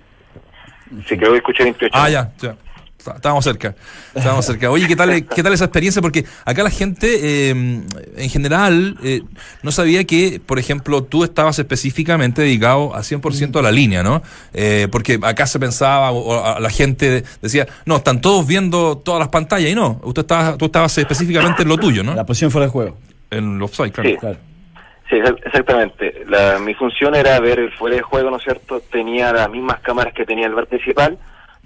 Sí, 1.08 1.16
creo 1.16 1.30
que 1.32 1.38
escuché 1.38 1.64
28. 1.64 1.94
Ah, 1.96 2.10
ya, 2.10 2.32
ya. 2.40 2.56
Está- 2.98 3.14
Estábamos 3.14 3.44
cerca. 3.44 3.74
Estábamos 4.14 4.44
cerca. 4.44 4.70
Oye, 4.70 4.86
¿qué 4.86 4.94
tal, 4.94 5.24
qué 5.26 5.42
tal 5.42 5.54
esa 5.54 5.64
experiencia? 5.64 6.02
Porque 6.02 6.26
acá 6.44 6.62
la 6.62 6.68
gente, 6.68 7.08
eh, 7.48 7.50
en 7.50 8.28
general, 8.28 8.98
eh, 9.02 9.22
no 9.62 9.72
sabía 9.72 10.04
que, 10.04 10.38
por 10.44 10.58
ejemplo, 10.58 11.02
tú 11.04 11.24
estabas 11.24 11.58
específicamente 11.58 12.42
dedicado 12.42 12.94
a 12.94 13.02
100% 13.02 13.58
a 13.58 13.62
la 13.62 13.72
línea, 13.72 14.02
¿no? 14.02 14.22
Eh, 14.52 14.86
porque 14.92 15.18
acá 15.22 15.46
se 15.46 15.58
pensaba, 15.58 16.10
o, 16.10 16.18
o 16.18 16.44
a 16.56 16.60
la 16.60 16.68
gente 16.68 17.24
decía, 17.40 17.66
no, 17.86 17.96
están 17.96 18.20
todos 18.20 18.46
viendo 18.46 18.98
todas 18.98 19.20
las 19.20 19.28
pantallas, 19.30 19.70
y 19.70 19.74
no. 19.74 19.98
Usted 20.04 20.20
estaba, 20.22 20.58
tú 20.58 20.66
estabas 20.66 20.98
específicamente 20.98 21.62
en 21.62 21.68
lo 21.68 21.78
tuyo, 21.78 22.02
¿no? 22.02 22.14
La 22.14 22.26
posición 22.26 22.50
fuera 22.50 22.66
de 22.66 22.70
juego. 22.72 22.98
En 23.30 23.56
el 23.56 23.62
offside, 23.62 23.92
claro. 23.92 24.10
Sí. 24.10 24.16
Claro. 24.18 24.38
Sí, 25.10 25.16
exa- 25.16 25.36
exactamente. 25.44 26.24
La, 26.28 26.58
mi 26.60 26.72
función 26.74 27.14
era 27.14 27.38
ver 27.40 27.58
el 27.58 27.72
fuera 27.72 27.96
de 27.96 28.02
juego, 28.02 28.30
¿no 28.30 28.36
es 28.36 28.42
cierto? 28.44 28.80
Tenía 28.80 29.32
las 29.32 29.50
mismas 29.50 29.80
cámaras 29.80 30.14
que 30.14 30.24
tenía 30.24 30.46
el 30.46 30.54
bar 30.54 30.66
principal, 30.68 31.18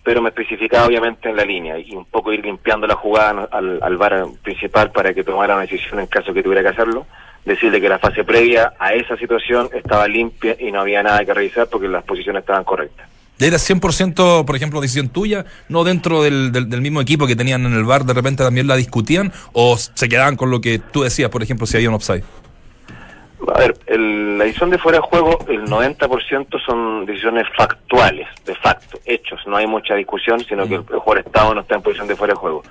pero 0.02 0.22
me 0.22 0.30
especificaba 0.30 0.86
obviamente 0.86 1.28
en 1.28 1.36
la 1.36 1.44
línea 1.44 1.78
y 1.78 1.92
un 1.94 2.06
poco 2.06 2.32
ir 2.32 2.42
limpiando 2.44 2.86
la 2.86 2.94
jugada 2.96 3.46
al, 3.52 3.96
bar 3.98 4.24
principal 4.42 4.90
para 4.92 5.12
que 5.14 5.22
tomara 5.22 5.54
una 5.54 5.62
decisión 5.66 6.00
en 6.00 6.06
caso 6.06 6.32
que 6.34 6.42
tuviera 6.42 6.62
que 6.62 6.68
hacerlo. 6.68 7.06
Decirle 7.44 7.78
que 7.78 7.90
la 7.90 7.98
fase 7.98 8.24
previa 8.24 8.72
a 8.78 8.94
esa 8.94 9.16
situación 9.18 9.68
estaba 9.74 10.08
limpia 10.08 10.56
y 10.58 10.72
no 10.72 10.80
había 10.80 11.02
nada 11.02 11.22
que 11.26 11.34
revisar 11.34 11.66
porque 11.68 11.86
las 11.88 12.02
posiciones 12.02 12.40
estaban 12.40 12.64
correctas. 12.64 13.06
¿Era 13.38 13.58
100%, 13.58 14.46
por 14.46 14.56
ejemplo, 14.56 14.80
decisión 14.80 15.10
tuya? 15.10 15.44
¿No 15.68 15.84
dentro 15.84 16.22
del, 16.22 16.52
del- 16.52 16.70
del 16.70 16.80
mismo 16.80 17.02
equipo 17.02 17.26
que 17.26 17.36
tenían 17.36 17.66
en 17.66 17.74
el 17.74 17.84
bar 17.84 18.04
de 18.04 18.14
repente 18.14 18.42
también 18.42 18.66
la 18.66 18.76
discutían? 18.76 19.32
¿O 19.52 19.76
se 19.76 20.08
quedaban 20.08 20.36
con 20.36 20.50
lo 20.50 20.62
que 20.62 20.78
tú 20.78 21.02
decías, 21.02 21.28
por 21.28 21.42
ejemplo, 21.42 21.66
si 21.66 21.76
había 21.76 21.90
un 21.90 21.96
offside? 21.96 22.24
A 23.52 23.58
ver, 23.58 23.74
el- 23.86 24.38
la 24.38 24.44
decisión 24.44 24.70
de 24.70 24.78
fuera 24.78 24.98
de 24.98 25.02
juego, 25.02 25.38
el 25.48 25.64
90% 25.64 26.58
son 26.64 27.04
decisiones 27.06 27.46
factuales, 27.56 28.28
de 28.44 28.54
facto, 28.54 28.98
hechos. 29.04 29.40
No 29.46 29.56
hay 29.56 29.66
mucha 29.66 29.94
discusión, 29.94 30.40
sino 30.44 30.66
que 30.66 30.74
el, 30.76 30.80
el 30.80 30.98
jugador 30.98 31.18
está 31.26 31.48
o 31.48 31.54
no 31.54 31.60
está 31.62 31.74
en 31.74 31.82
posición 31.82 32.06
de 32.08 32.16
fuera 32.16 32.34
de 32.34 32.38
juego. 32.38 32.62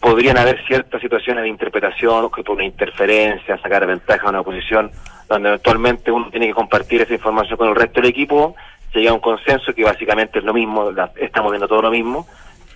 Podrían 0.00 0.36
haber 0.38 0.64
ciertas 0.66 1.00
situaciones 1.00 1.42
de 1.44 1.48
interpretación, 1.48 2.30
que 2.30 2.42
por 2.44 2.56
una 2.56 2.64
interferencia, 2.64 3.58
sacar 3.58 3.86
ventaja 3.86 4.26
a 4.26 4.30
una 4.30 4.42
posición, 4.42 4.90
donde 5.28 5.48
eventualmente 5.48 6.10
uno 6.12 6.30
tiene 6.30 6.46
que 6.48 6.54
compartir 6.54 7.02
esa 7.02 7.14
información 7.14 7.56
con 7.56 7.68
el 7.68 7.74
resto 7.74 8.00
del 8.00 8.10
equipo, 8.10 8.54
se 8.92 8.98
llega 9.00 9.10
a 9.10 9.14
un 9.14 9.20
consenso 9.20 9.72
que 9.74 9.82
básicamente 9.84 10.38
es 10.38 10.44
lo 10.44 10.52
mismo, 10.54 10.90
la- 10.92 11.10
estamos 11.16 11.50
viendo 11.50 11.66
todo 11.66 11.82
lo 11.82 11.90
mismo, 11.90 12.26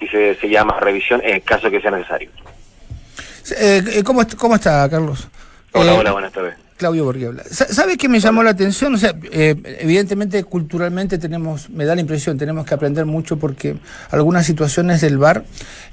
y 0.01 0.09
se, 0.09 0.35
se 0.37 0.49
llama 0.49 0.81
revisión 0.81 1.21
en 1.23 1.35
el 1.35 1.43
caso 1.43 1.71
que 1.71 1.81
sea 1.81 1.91
necesario. 1.91 2.31
Eh, 3.59 3.83
eh, 3.95 4.03
¿cómo, 4.05 4.23
¿Cómo 4.39 4.55
está, 4.55 4.89
Carlos? 4.89 5.29
Hola, 5.73 5.93
Eh, 5.93 5.99
hola, 5.99 6.13
buenas 6.13 6.33
tardes. 6.33 6.55
Claudio. 6.81 7.13
Sa- 7.51 7.69
¿Sabe 7.69 7.97
qué 7.99 8.09
me 8.09 8.21
llamó 8.21 8.43
la 8.43 8.51
atención? 8.51 8.95
O 8.95 8.99
sea, 8.99 9.15
eh, 9.31 9.55
evidentemente, 9.81 10.43
culturalmente 10.45 11.19
tenemos, 11.19 11.69
me 11.69 11.85
da 11.85 11.95
la 11.95 12.01
impresión, 12.01 12.39
tenemos 12.39 12.65
que 12.65 12.73
aprender 12.75 13.05
mucho 13.05 13.37
porque 13.39 13.77
algunas 14.11 14.47
situaciones 14.47 15.03
del 15.03 15.19
bar, 15.19 15.45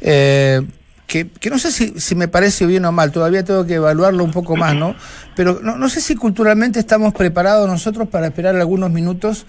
eh, 0.01 0.61
que, 1.05 1.27
que 1.29 1.49
no 1.49 1.59
sé 1.59 1.71
si, 1.71 1.99
si 1.99 2.15
me 2.15 2.27
parece 2.27 2.65
bien 2.65 2.85
o 2.85 2.91
mal, 2.91 3.11
todavía 3.11 3.43
tengo 3.43 3.65
que 3.65 3.75
evaluarlo 3.75 4.23
un 4.23 4.31
poco 4.31 4.55
más, 4.55 4.75
¿no? 4.75 4.95
Pero 5.35 5.59
no, 5.61 5.77
no 5.77 5.89
sé 5.89 5.99
si 6.01 6.15
culturalmente 6.15 6.79
estamos 6.79 7.13
preparados 7.13 7.67
nosotros 7.67 8.07
para 8.07 8.27
esperar 8.27 8.55
algunos 8.55 8.89
minutos 8.91 9.45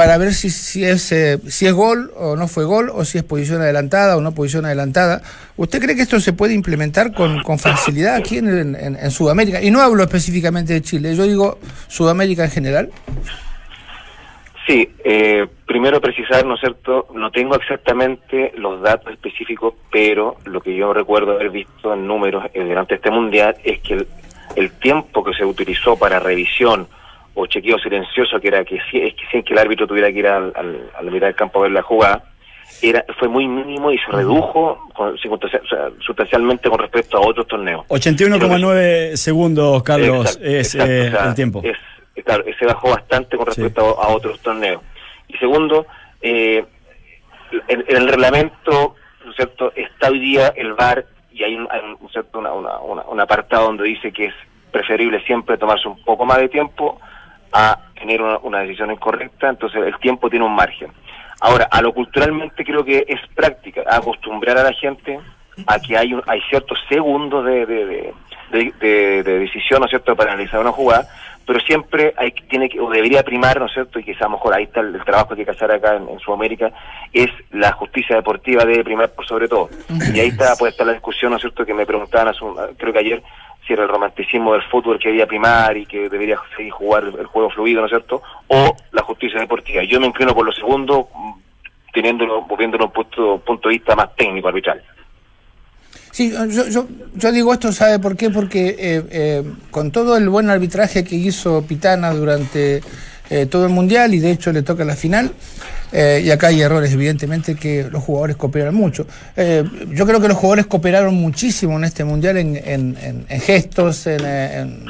para 0.00 0.16
ver 0.16 0.32
si, 0.32 0.48
si, 0.48 0.82
es, 0.82 1.12
eh, 1.12 1.38
si 1.48 1.66
es 1.66 1.74
gol 1.74 2.10
o 2.16 2.34
no 2.34 2.48
fue 2.48 2.64
gol, 2.64 2.90
o 2.90 3.04
si 3.04 3.18
es 3.18 3.24
posición 3.24 3.60
adelantada 3.60 4.16
o 4.16 4.22
no 4.22 4.32
posición 4.32 4.64
adelantada. 4.64 5.20
¿Usted 5.58 5.78
cree 5.78 5.94
que 5.94 6.00
esto 6.00 6.18
se 6.20 6.32
puede 6.32 6.54
implementar 6.54 7.12
con, 7.12 7.42
con 7.42 7.58
facilidad 7.58 8.14
aquí 8.14 8.38
en, 8.38 8.48
en- 8.48 8.96
en 8.96 9.10
Sudamérica? 9.10 9.60
Y 9.62 9.70
no 9.70 9.82
hablo 9.82 10.02
específicamente 10.02 10.72
de 10.72 10.80
Chile, 10.80 11.14
yo 11.14 11.24
digo 11.24 11.58
Sudamérica 11.88 12.44
en 12.46 12.50
general. 12.50 12.90
Sí, 14.66 14.88
eh, 15.04 15.46
primero 15.66 16.00
precisar, 16.00 16.46
¿no 16.46 16.54
es 16.54 16.60
cierto? 16.60 17.08
No 17.14 17.30
tengo 17.30 17.54
exactamente 17.56 18.52
los 18.56 18.80
datos 18.80 19.12
específicos, 19.12 19.74
pero 19.92 20.36
lo 20.46 20.62
que 20.62 20.74
yo 20.74 20.94
recuerdo 20.94 21.32
haber 21.32 21.50
visto 21.50 21.92
en 21.92 22.06
números 22.06 22.44
eh, 22.54 22.62
durante 22.64 22.94
este 22.94 23.10
mundial 23.10 23.54
es 23.64 23.80
que 23.80 23.92
el, 23.94 24.06
el 24.56 24.70
tiempo 24.78 25.22
que 25.22 25.34
se 25.34 25.44
utilizó 25.44 25.96
para 25.96 26.20
revisión 26.20 26.88
o 27.34 27.46
chequeo 27.46 27.78
silencioso, 27.78 28.40
que 28.40 28.48
era 28.48 28.64
que, 28.64 28.78
sí- 28.90 29.00
es 29.00 29.14
que 29.14 29.26
sin 29.30 29.42
que 29.42 29.52
el 29.52 29.58
árbitro 29.60 29.86
tuviera 29.86 30.10
que 30.12 30.18
ir 30.18 30.26
al, 30.26 30.52
al, 30.56 30.90
al 30.98 31.10
mitad 31.10 31.26
del 31.26 31.34
campo 31.36 31.60
a 31.60 31.62
ver 31.62 31.72
la 31.72 31.82
jugada, 31.82 32.24
era, 32.82 33.04
fue 33.18 33.28
muy 33.28 33.46
mínimo 33.46 33.90
y 33.92 33.98
se 33.98 34.10
redujo 34.10 34.88
con- 34.94 35.16
sustancialmente 36.00 36.68
con 36.70 36.78
respecto 36.78 37.16
a 37.18 37.20
otros 37.20 37.46
torneos. 37.46 37.86
81,9 37.88 39.16
segundos, 39.16 39.82
Carlos, 39.82 40.26
Exacto, 40.36 40.44
es 40.48 40.74
exacto, 40.74 40.92
eh, 40.92 41.08
o 41.08 41.10
sea, 41.10 41.28
el 41.28 41.34
tiempo. 41.34 41.60
es- 41.64 41.76
eh, 42.16 42.22
claro, 42.22 42.44
se 42.58 42.66
bajó 42.66 42.90
bastante 42.90 43.36
con 43.36 43.46
Sí. 43.52 43.60
respecto 43.62 44.00
a, 44.00 44.06
a 44.06 44.08
otros 44.08 44.40
torneos. 44.40 44.82
Y 45.28 45.36
segundo, 45.36 45.86
eh, 46.22 46.64
en, 47.68 47.84
en 47.88 47.96
el 47.96 48.08
reglamento, 48.08 48.94
¿no 49.24 49.30
es 49.30 49.36
cierto? 49.36 49.72
Está 49.76 50.10
hoy 50.10 50.18
día 50.20 50.52
el 50.56 50.72
VAR 50.74 51.04
y 51.32 51.44
hay 51.44 51.54
un, 51.54 51.68
hay 51.70 51.80
un, 51.80 51.96
¿no 52.00 52.06
es 52.06 52.12
cierto? 52.12 52.38
Una- 52.38 52.52
una- 52.52 52.78
una- 52.80 53.02
un 53.02 53.20
apartado 53.20 53.64
donde 53.66 53.84
dice 53.84 54.12
que 54.12 54.26
es 54.26 54.34
preferible 54.72 55.20
siempre 55.24 55.58
tomarse 55.58 55.88
un 55.88 56.02
poco 56.04 56.24
más 56.24 56.38
de 56.38 56.48
tiempo 56.48 57.00
a 57.52 57.78
tener 57.98 58.22
una, 58.22 58.38
una 58.38 58.60
decisión 58.60 58.90
incorrecta, 58.90 59.48
entonces 59.48 59.82
el 59.86 59.96
tiempo 59.98 60.30
tiene 60.30 60.44
un 60.44 60.54
margen. 60.54 60.90
Ahora, 61.40 61.68
a 61.70 61.80
lo 61.82 61.92
culturalmente 61.92 62.64
creo 62.64 62.84
que 62.84 63.04
es 63.08 63.20
práctica, 63.34 63.82
acostumbrar 63.90 64.58
a 64.58 64.62
la 64.64 64.72
gente 64.72 65.18
a 65.66 65.78
que 65.78 65.96
hay 65.96 66.12
un, 66.14 66.22
hay 66.26 66.40
ciertos 66.48 66.78
segundos 66.88 67.44
de, 67.44 67.66
de, 67.66 67.84
de, 67.86 68.14
de- 68.50 68.72
de- 68.80 69.22
de 69.22 69.38
decisión, 69.40 69.80
¿no 69.80 69.86
es 69.86 69.90
cierto?, 69.90 70.14
para 70.16 70.32
analizar 70.32 70.60
una 70.60 70.72
jugada, 70.72 71.06
pero 71.46 71.60
siempre 71.60 72.14
hay 72.16 72.32
que- 72.32 72.42
tiene 72.44 72.68
que, 72.68 72.78
o 72.80 72.88
debería 72.90 73.22
primar, 73.22 73.58
¿no 73.58 73.66
es 73.66 73.72
cierto?, 73.72 73.98
y 73.98 74.04
quizá 74.04 74.24
a 74.26 74.28
lo 74.28 74.36
mejor 74.36 74.54
ahí 74.54 74.64
está 74.64 74.80
el, 74.80 74.94
el 74.94 75.04
trabajo 75.04 75.34
que 75.34 75.40
hay 75.42 75.44
que 75.44 75.50
hacer 75.50 75.70
acá 75.70 75.96
en, 75.96 76.08
en 76.08 76.18
Sudamérica, 76.20 76.70
es 77.12 77.30
la 77.52 77.72
justicia 77.72 78.16
deportiva 78.16 78.64
debe 78.64 78.84
primar 78.84 79.10
por 79.10 79.26
sobre 79.26 79.48
todo. 79.48 79.68
Y 80.14 80.20
ahí 80.20 80.28
está, 80.28 80.54
puede 80.56 80.70
estar 80.72 80.86
la 80.86 80.92
discusión, 80.94 81.30
¿no 81.30 81.36
es 81.36 81.42
cierto?, 81.42 81.64
que 81.66 81.74
me 81.74 81.86
preguntaban, 81.86 82.28
hace 82.28 82.44
un- 82.44 82.56
creo 82.78 82.92
que 82.92 82.98
ayer, 82.98 83.22
si 83.66 83.72
era 83.72 83.84
el 83.84 83.88
romanticismo 83.88 84.52
del 84.52 84.62
fútbol 84.62 84.98
que 84.98 85.08
debía 85.08 85.26
primar 85.26 85.76
y 85.76 85.86
que 85.86 86.08
debería 86.08 86.38
seguir 86.56 86.72
jugar 86.72 87.04
el, 87.04 87.26
juego 87.26 87.50
fluido, 87.50 87.80
¿no 87.80 87.86
es 87.86 87.90
cierto?, 87.90 88.22
o 88.48 88.76
la 88.92 89.02
justicia 89.02 89.40
deportiva. 89.40 89.82
Yo 89.84 90.00
me 90.00 90.06
inclino 90.06 90.34
por 90.34 90.46
lo 90.46 90.52
segundo, 90.52 91.08
mm, 91.14 91.32
teniéndolo, 91.92 92.46
viéndolo 92.58 92.86
un 92.86 92.92
punto, 92.92 93.38
punto 93.38 93.68
de 93.68 93.74
vista 93.76 93.94
más 93.94 94.14
técnico, 94.16 94.48
arbitral. 94.48 94.82
Sí, 96.12 96.32
yo, 96.32 96.66
yo, 96.68 96.88
yo 97.14 97.32
digo 97.32 97.52
esto, 97.52 97.72
¿sabe 97.72 97.98
por 97.98 98.16
qué? 98.16 98.30
Porque 98.30 98.76
eh, 98.78 99.04
eh, 99.10 99.44
con 99.70 99.92
todo 99.92 100.16
el 100.16 100.28
buen 100.28 100.50
arbitraje 100.50 101.04
que 101.04 101.14
hizo 101.14 101.62
Pitana 101.62 102.10
durante 102.10 102.82
eh, 103.30 103.46
todo 103.46 103.66
el 103.66 103.72
Mundial, 103.72 104.12
y 104.14 104.18
de 104.18 104.32
hecho 104.32 104.50
le 104.50 104.62
toca 104.62 104.84
la 104.84 104.96
final, 104.96 105.32
eh, 105.92 106.22
y 106.24 106.30
acá 106.30 106.48
hay 106.48 106.60
errores, 106.62 106.92
evidentemente, 106.92 107.54
que 107.56 107.88
los 107.90 108.02
jugadores 108.02 108.36
cooperan 108.36 108.74
mucho. 108.74 109.06
Eh, 109.36 109.64
yo 109.92 110.06
creo 110.06 110.20
que 110.20 110.28
los 110.28 110.36
jugadores 110.36 110.66
cooperaron 110.66 111.14
muchísimo 111.14 111.76
en 111.78 111.84
este 111.84 112.04
Mundial 112.04 112.36
en, 112.36 112.56
en- 112.56 112.96
en- 113.02 113.26
en 113.28 113.40
gestos, 113.40 114.06
en, 114.06 114.84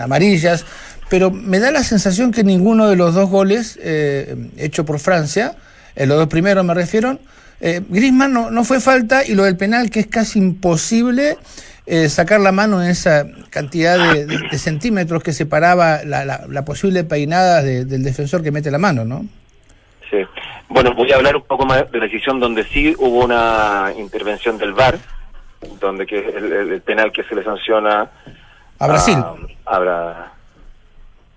amarillas, 0.00 0.64
pero 1.08 1.30
me 1.30 1.58
da 1.58 1.70
la 1.70 1.82
sensación 1.84 2.32
que 2.32 2.44
ninguno 2.44 2.88
de 2.88 2.96
los 2.96 3.14
dos 3.14 3.28
goles 3.30 3.78
eh, 3.82 4.34
hechos 4.56 4.84
por 4.86 4.98
Francia, 4.98 5.54
los 5.96 6.16
dos 6.18 6.28
primeros 6.28 6.64
me 6.64 6.74
refiero, 6.74 7.18
eh, 7.60 7.80
Griezmann 7.88 8.32
no, 8.32 8.50
no 8.50 8.64
fue 8.64 8.80
falta 8.80 9.24
y 9.24 9.34
lo 9.34 9.44
del 9.44 9.56
penal 9.56 9.90
que 9.90 10.00
es 10.00 10.06
casi 10.06 10.38
imposible 10.38 11.36
sacar 12.08 12.40
la 12.40 12.52
mano 12.52 12.82
en 12.82 12.88
esa 12.90 13.26
cantidad 13.50 13.98
de 14.14 14.58
centímetros 14.58 15.22
que 15.22 15.32
separaba 15.32 16.04
la, 16.04 16.24
la- 16.24 16.46
la 16.48 16.64
posible 16.64 17.02
peinada 17.04 17.60
de- 17.62 17.84
del 17.84 18.02
defensor 18.04 18.42
que 18.42 18.50
mete 18.52 18.70
la 18.70 18.78
mano, 18.78 19.04
¿no? 19.04 19.26
Sí. 20.12 20.18
Bueno, 20.68 20.92
voy 20.94 21.10
a 21.10 21.16
hablar 21.16 21.34
un 21.36 21.42
poco 21.42 21.64
más 21.64 21.90
de 21.90 21.98
la 21.98 22.04
decisión 22.04 22.38
donde 22.38 22.64
sí 22.64 22.94
hubo 22.98 23.24
una 23.24 23.92
intervención 23.96 24.58
del 24.58 24.74
VAR, 24.74 24.98
donde 25.80 26.06
que 26.06 26.18
el, 26.18 26.52
el- 26.52 26.72
el 26.74 26.80
penal 26.82 27.10
que 27.12 27.24
se 27.24 27.34
le 27.34 27.42
sanciona 27.42 28.10
A 28.78 28.86
Brasil. 28.86 29.16
a 29.66 30.32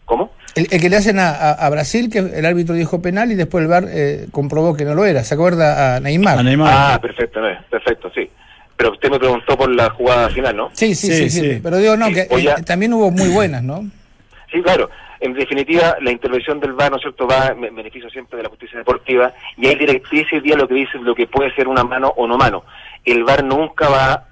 ¿Cómo? 0.04 0.34
El, 0.56 0.68
el 0.72 0.80
que 0.82 0.90
le 0.90 0.98
hacen 0.98 1.20
a, 1.20 1.30
a- 1.32 1.52
a 1.54 1.70
Brasil, 1.70 2.10
que 2.12 2.20
el 2.20 2.46
árbitro 2.46 2.76
dijo 2.76 3.02
penal 3.02 3.32
y 3.32 3.36
después 3.36 3.62
el 3.64 3.70
VAR 3.70 3.86
eh, 3.90 4.28
comprobó 4.32 4.76
que 4.76 4.84
no 4.86 4.94
lo 4.94 5.06
era. 5.06 5.24
¿Se 5.24 5.34
acuerda 5.36 5.96
a 5.96 6.00
Neymar? 6.02 6.38
A 6.40 6.44
Neymar. 6.44 6.74
Ah, 6.96 7.00
perfecto, 7.02 7.40
no, 7.42 7.48
perfecto, 7.70 8.12
sí. 8.14 8.30
Pero 8.78 8.92
usted 8.92 9.10
me 9.10 9.20
preguntó 9.20 9.58
por 9.58 9.70
la 9.74 9.90
jugada 9.90 10.30
final, 10.30 10.56
¿no? 10.58 10.70
Sí, 10.74 10.94
sí, 10.96 11.08
Sí, 11.08 11.14
sí, 11.14 11.30
sí, 11.30 11.40
sí. 11.54 11.60
Pero 11.64 11.78
digo, 11.78 11.96
no, 11.96 12.08
Sí, 12.08 12.14
que 12.14 12.22
eh, 12.30 12.56
también 12.66 12.94
hubo 12.94 13.10
muy 13.10 13.30
buenas, 13.30 13.64
¿no? 13.64 13.90
Sí, 14.52 14.62
claro. 14.62 14.90
En 15.20 15.34
definitiva, 15.34 15.98
la 16.02 16.12
intervención 16.12 16.60
del 16.60 16.74
VAR, 16.74 16.92
¿no 16.92 16.98
es 16.98 17.04
cierto?, 17.04 17.28
va 17.28 17.48
en 17.48 17.76
beneficio 17.76 18.10
siempre 18.10 18.38
de 18.38 18.44
la 18.44 18.50
justicia 18.50 18.78
deportiva 18.78 19.34
y 19.58 19.68
hay 19.68 19.76
directrices 19.76 20.34
hoy 20.34 20.40
día 20.42 20.56
lo 20.56 20.68
que 20.68 20.76
dice 20.76 20.98
lo 21.00 21.16
que 21.16 21.28
puede 21.28 21.54
ser 21.56 21.68
una 21.68 21.84
mano 21.84 22.14
o 22.16 22.28
no 22.28 22.38
mano. 22.38 22.64
El 23.04 23.24
VAR 23.24 23.44
nunca 23.44 23.90
va 23.90 24.14
a 24.14 24.24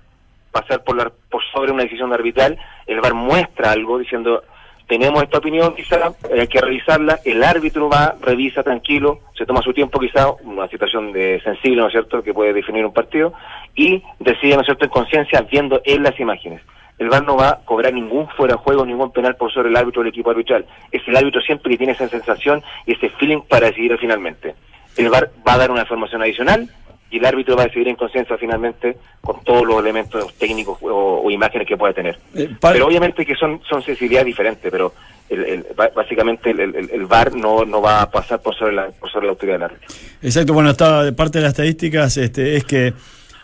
pasar 0.51 0.83
por, 0.83 0.97
la, 0.97 1.11
por 1.29 1.41
sobre 1.51 1.71
una 1.71 1.83
decisión 1.83 2.13
arbitral. 2.13 2.57
El 2.85 2.99
VAR 2.99 3.13
muestra 3.13 3.71
algo 3.71 3.97
diciendo, 3.97 4.43
tenemos 4.87 5.23
esta 5.23 5.37
opinión 5.37 5.73
quizá, 5.73 6.13
hay 6.31 6.47
que 6.47 6.59
revisarla. 6.59 7.19
El 7.23 7.43
árbitro 7.43 7.89
va, 7.89 8.15
revisa 8.21 8.61
tranquilo, 8.61 9.21
se 9.37 9.45
toma 9.45 9.61
su 9.61 9.73
tiempo 9.73 9.99
quizá, 9.99 10.31
una 10.43 10.67
situación 10.67 11.13
de 11.13 11.41
sensible, 11.43 11.77
¿no 11.77 11.87
es 11.87 11.93
cierto?, 11.93 12.21
que 12.21 12.33
puede 12.33 12.53
definir 12.53 12.85
un 12.85 12.93
partido 12.93 13.33
y 13.75 14.03
decide, 14.19 14.55
¿no 14.55 14.61
es 14.61 14.65
cierto?, 14.65 14.85
en 14.85 14.91
conciencia 14.91 15.41
viendo 15.49 15.81
en 15.85 16.03
las 16.03 16.19
imágenes 16.19 16.61
el 16.99 17.09
VAR 17.09 17.23
no 17.23 17.35
va 17.35 17.49
a 17.49 17.59
cobrar 17.65 17.93
ningún 17.93 18.27
fuera 18.29 18.53
de 18.55 18.59
juego, 18.59 18.85
ningún 18.85 19.11
penal 19.11 19.35
por 19.35 19.51
sobre 19.51 19.69
el 19.69 19.75
árbitro 19.75 20.01
del 20.01 20.09
equipo 20.09 20.29
arbitral. 20.31 20.65
Es 20.91 21.01
el 21.07 21.15
árbitro 21.17 21.41
siempre 21.41 21.71
que 21.71 21.77
tiene 21.77 21.93
esa 21.93 22.07
sensación 22.07 22.61
y 22.85 22.93
ese 22.93 23.09
feeling 23.09 23.41
para 23.41 23.67
decidir 23.67 23.97
finalmente. 23.99 24.55
El 24.95 25.09
VAR 25.09 25.31
va 25.47 25.53
a 25.53 25.57
dar 25.57 25.71
una 25.71 25.81
información 25.81 26.21
adicional 26.21 26.69
y 27.09 27.17
el 27.17 27.25
árbitro 27.25 27.55
va 27.55 27.63
a 27.63 27.65
decidir 27.65 27.87
en 27.89 27.95
conciencia 27.95 28.37
finalmente 28.37 28.97
con 29.21 29.43
todos 29.43 29.63
los 29.65 29.79
elementos 29.79 30.33
técnicos 30.35 30.77
o, 30.81 31.21
o 31.23 31.29
imágenes 31.31 31.67
que 31.67 31.77
pueda 31.77 31.93
tener. 31.93 32.17
Eh, 32.35 32.49
para- 32.59 32.73
Pero 32.73 32.87
obviamente 32.87 33.25
que 33.25 33.35
son, 33.35 33.61
son 33.69 33.81
sensibilidades 33.83 34.25
diferentes, 34.27 34.71
pero 34.71 34.93
el, 35.29 35.65
básicamente 35.95 36.51
el, 36.51 36.59
el- 36.59 36.89
el 36.91 37.05
VAR 37.05 37.33
no, 37.35 37.65
no 37.65 37.81
va 37.81 38.01
a 38.01 38.09
pasar 38.11 38.41
por 38.41 38.55
sobre 38.55 38.73
la, 38.73 38.87
por 38.91 39.11
sobre 39.11 39.25
la 39.27 39.31
autoridad 39.31 39.55
del 39.55 39.63
árbitro. 39.63 39.87
Exacto, 40.21 40.53
bueno, 40.53 40.69
está, 40.71 41.11
parte 41.15 41.37
de 41.39 41.43
las 41.43 41.51
estadísticas 41.53 42.17
este, 42.17 42.55
es 42.55 42.63
que 42.65 42.93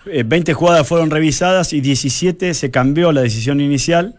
eh, 0.06 0.24
20 0.26 0.54
jugadas 0.54 0.88
fueron 0.88 1.10
revisadas 1.10 1.74
y 1.74 1.82
17 1.82 2.54
se 2.54 2.72
cambió 2.72 3.12
la 3.12 3.22
decisión 3.22 3.60
inicial. 3.62 4.16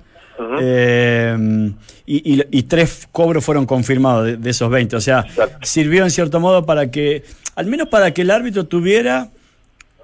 Eh, 0.61 1.71
y, 2.07 2.35
y- 2.35 2.45
y 2.51 2.63
tres 2.65 3.09
cobros 3.13 3.45
fueron 3.45 3.67
confirmados 3.67 4.25
de, 4.27 4.37
de 4.37 4.51
esos 4.51 4.71
20. 4.71 4.97
O 4.97 5.01
sea, 5.01 5.21
Exacto. 5.21 5.59
sirvió 5.63 6.05
en 6.05 6.11
cierto 6.11 6.41
modo 6.41 6.65
para 6.67 6.91
que, 6.91 7.25
al 7.57 7.67
menos 7.67 7.89
para 7.89 8.13
que 8.13 8.23
el 8.23 8.31
árbitro 8.31 8.67
tuviera 8.67 9.29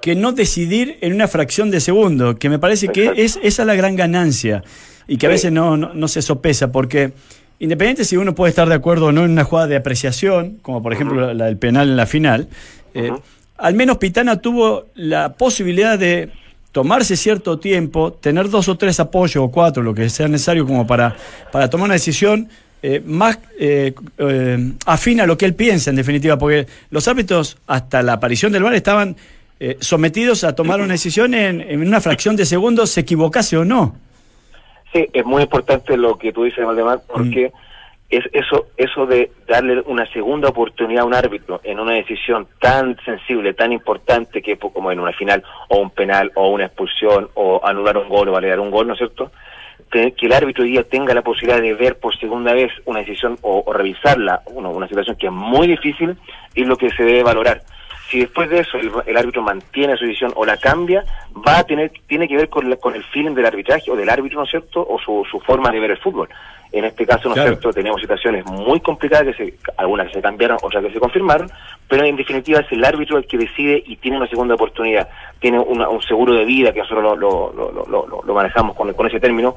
que 0.03 0.15
no 0.15 0.33
decidir 0.33 0.99
en 1.01 1.15
una 1.15 1.27
fracción 1.27 1.71
de 1.71 1.81
segundo, 1.81 2.37
que 2.37 2.49
me 2.49 2.59
parece 2.59 2.89
que 2.89 3.13
es 3.17 3.39
esa 3.43 3.63
es 3.63 3.67
la 3.67 3.75
gran 3.75 3.97
ganancia 3.97 4.63
y 5.09 5.17
que 5.17 5.27
a 5.27 5.31
Sí. 5.31 5.35
veces 5.35 5.53
no, 5.53 5.77
no, 5.77 5.95
no 5.95 6.07
se 6.09 6.23
sopesa, 6.23 6.71
porque 6.71 7.13
independiente 7.59 8.05
si 8.05 8.17
uno 8.17 8.35
puede 8.35 8.51
estar 8.51 8.69
de 8.69 8.75
acuerdo 8.75 9.07
o 9.07 9.13
no 9.13 9.25
en 9.25 9.31
una 9.33 9.45
jugada 9.45 9.67
de 9.69 9.77
apreciación, 9.77 10.59
como 10.63 10.83
por 10.83 10.93
ejemplo 10.93 11.33
la 11.33 11.47
del 11.47 11.57
penal 11.57 11.89
en 11.89 11.97
la 11.97 12.07
final, 12.07 12.49
eh, 12.95 13.11
al 13.59 13.75
menos 13.75 13.99
Pitana 13.99 14.41
tuvo 14.41 14.87
la 14.95 15.35
posibilidad 15.35 15.99
de 15.99 16.31
tomarse 16.73 17.17
cierto 17.17 17.59
tiempo, 17.59 18.13
tener 18.13 18.51
dos 18.51 18.69
o 18.69 18.77
tres 18.77 19.01
apoyos 19.01 19.43
o 19.45 19.51
cuatro, 19.51 19.83
lo 19.83 19.95
que 19.95 20.11
sea 20.11 20.29
necesario 20.29 20.67
como 20.67 20.87
para, 20.87 21.17
para 21.51 21.71
tomar 21.71 21.87
una 21.87 21.95
decisión 21.95 22.49
eh, 22.83 23.01
más 23.05 23.39
eh, 23.59 23.95
eh, 24.19 24.73
afín 24.85 25.21
a 25.21 25.27
lo 25.27 25.39
que 25.39 25.47
él 25.47 25.55
piensa, 25.55 25.91
en 25.91 25.97
definitiva, 25.97 26.37
porque 26.39 26.67
los 26.91 27.09
árbitros, 27.09 27.57
hasta 27.67 28.03
la 28.03 28.15
aparición 28.15 28.53
del 28.53 28.63
VAR, 28.63 28.75
estaban 28.75 29.17
eh, 29.59 29.79
sometidos 29.81 30.45
a 30.45 30.55
tomar 30.55 30.81
una 30.81 30.93
decisión 30.93 31.33
en, 31.33 31.63
en 31.63 31.81
una 31.81 32.03
fracción 32.03 32.37
de 32.37 32.45
segundos, 32.45 32.91
se 32.91 33.01
equivocase 33.01 33.57
o 33.57 33.65
no. 33.65 33.97
Sí, 34.93 35.07
es 35.13 35.25
muy 35.25 35.45
importante 35.45 35.97
lo 35.97 36.19
que 36.19 36.33
tú 36.33 36.45
dices, 36.45 36.65
Valdemar, 36.65 37.01
porque 37.07 37.53
es 38.09 38.25
eso 38.33 38.67
eso 38.77 39.07
de 39.07 39.31
darle 39.49 39.81
una 39.87 40.07
segunda 40.07 40.49
oportunidad 40.49 41.03
a 41.03 41.07
un 41.07 41.15
árbitro 41.15 41.61
en 41.65 41.81
una 41.81 41.95
decisión 41.95 42.47
tan 42.61 42.97
sensible, 43.05 43.53
tan 43.55 43.73
importante 43.73 44.43
que 44.43 44.57
po- 44.57 44.73
como 44.73 44.93
en 44.93 45.01
una 45.01 45.13
final 45.13 45.43
o 45.69 45.79
un 45.79 45.91
penal 45.91 46.31
o 46.37 46.49
una 46.51 46.67
expulsión 46.67 47.29
o 47.35 47.61
anular 47.65 47.97
un 47.99 48.09
gol 48.09 48.29
o 48.29 48.33
validar 48.33 48.61
un 48.61 48.71
gol, 48.71 48.87
¿no 48.87 48.93
es 48.93 48.99
cierto? 48.99 49.33
Que, 49.91 50.13
que 50.13 50.27
el 50.27 50.33
árbitro 50.33 50.65
hoy 50.65 50.71
día 50.71 50.83
tenga 50.85 51.15
la 51.15 51.23
posibilidad 51.23 51.61
de 51.61 51.75
ver 51.75 51.99
por 51.99 52.17
segunda 52.19 52.53
vez 52.55 52.73
una 52.87 53.01
decisión 53.01 53.39
o, 53.43 53.73
revisarla, 53.73 54.43
una, 54.47 54.69
una 54.69 54.89
situación 54.89 55.17
que 55.17 55.27
es 55.27 55.33
muy 55.33 55.67
difícil, 55.69 56.17
es 56.55 56.67
lo 56.67 56.77
que 56.77 56.91
se 56.91 57.03
debe 57.05 57.23
valorar. 57.23 57.63
Si 58.09 58.21
después 58.21 58.49
de 58.51 58.61
eso 58.61 58.79
el, 58.79 58.91
el 59.05 59.17
árbitro 59.17 59.43
mantiene 59.43 59.97
su 59.97 60.05
decisión 60.05 60.33
o 60.37 60.45
la 60.47 60.57
cambia, 60.59 61.05
va 61.47 61.59
a 61.59 61.65
tener 61.65 61.91
tiene 62.07 62.29
que 62.29 62.37
ver 62.37 62.49
con, 62.49 62.71
la- 62.71 62.77
con 62.77 62.95
el 62.95 63.03
feeling 63.05 63.35
del 63.35 63.47
arbitraje 63.47 63.91
o 63.91 63.97
del 63.97 64.09
árbitro, 64.09 64.39
¿no 64.39 64.45
es 64.45 64.51
cierto? 64.51 64.85
O 64.89 64.99
su, 65.01 65.25
su 65.31 65.41
forma 65.41 65.71
de 65.71 65.81
ver 65.81 65.91
el 65.91 65.99
fútbol. 65.99 66.29
En 66.73 66.85
este 66.85 67.07
caso, 67.07 67.29
¿no 67.29 67.35
es 67.35 67.41
Claro. 67.41 67.51
cierto? 67.51 67.73
Tenemos 67.73 68.01
situaciones 68.01 68.45
muy 68.47 68.81
complicadas, 68.81 69.35
que 69.37 69.45
se, 69.45 69.55
algunas 69.77 70.09
que 70.09 70.15
se 70.15 70.23
cambiaron, 70.23 70.59
otras 70.63 70.85
que 70.85 70.93
se 70.93 70.99
confirmaron, 71.01 71.49
pero 71.89 72.05
en 72.05 72.17
definitiva 72.17 72.61
es 72.61 72.71
el 72.73 72.85
árbitro 72.85 73.19
el 73.19 73.27
que 73.27 73.39
decide 73.39 73.83
y 73.87 73.97
tiene 73.97 74.17
una 74.17 74.27
segunda 74.29 74.55
oportunidad. 74.55 75.09
Tiene 75.39 75.59
una- 75.59 75.89
un 75.89 76.03
seguro 76.03 76.35
de 76.35 76.45
vida, 76.45 76.73
que 76.73 76.81
nosotros 76.81 77.03
lo, 77.03 77.17
lo, 77.17 77.53
lo, 77.73 77.87
lo- 77.87 78.07
lo- 78.07 78.23
lo 78.23 78.35
manejamos 78.35 78.75
con, 78.77 78.93
con 78.95 79.07
ese 79.07 79.21
término. 79.21 79.57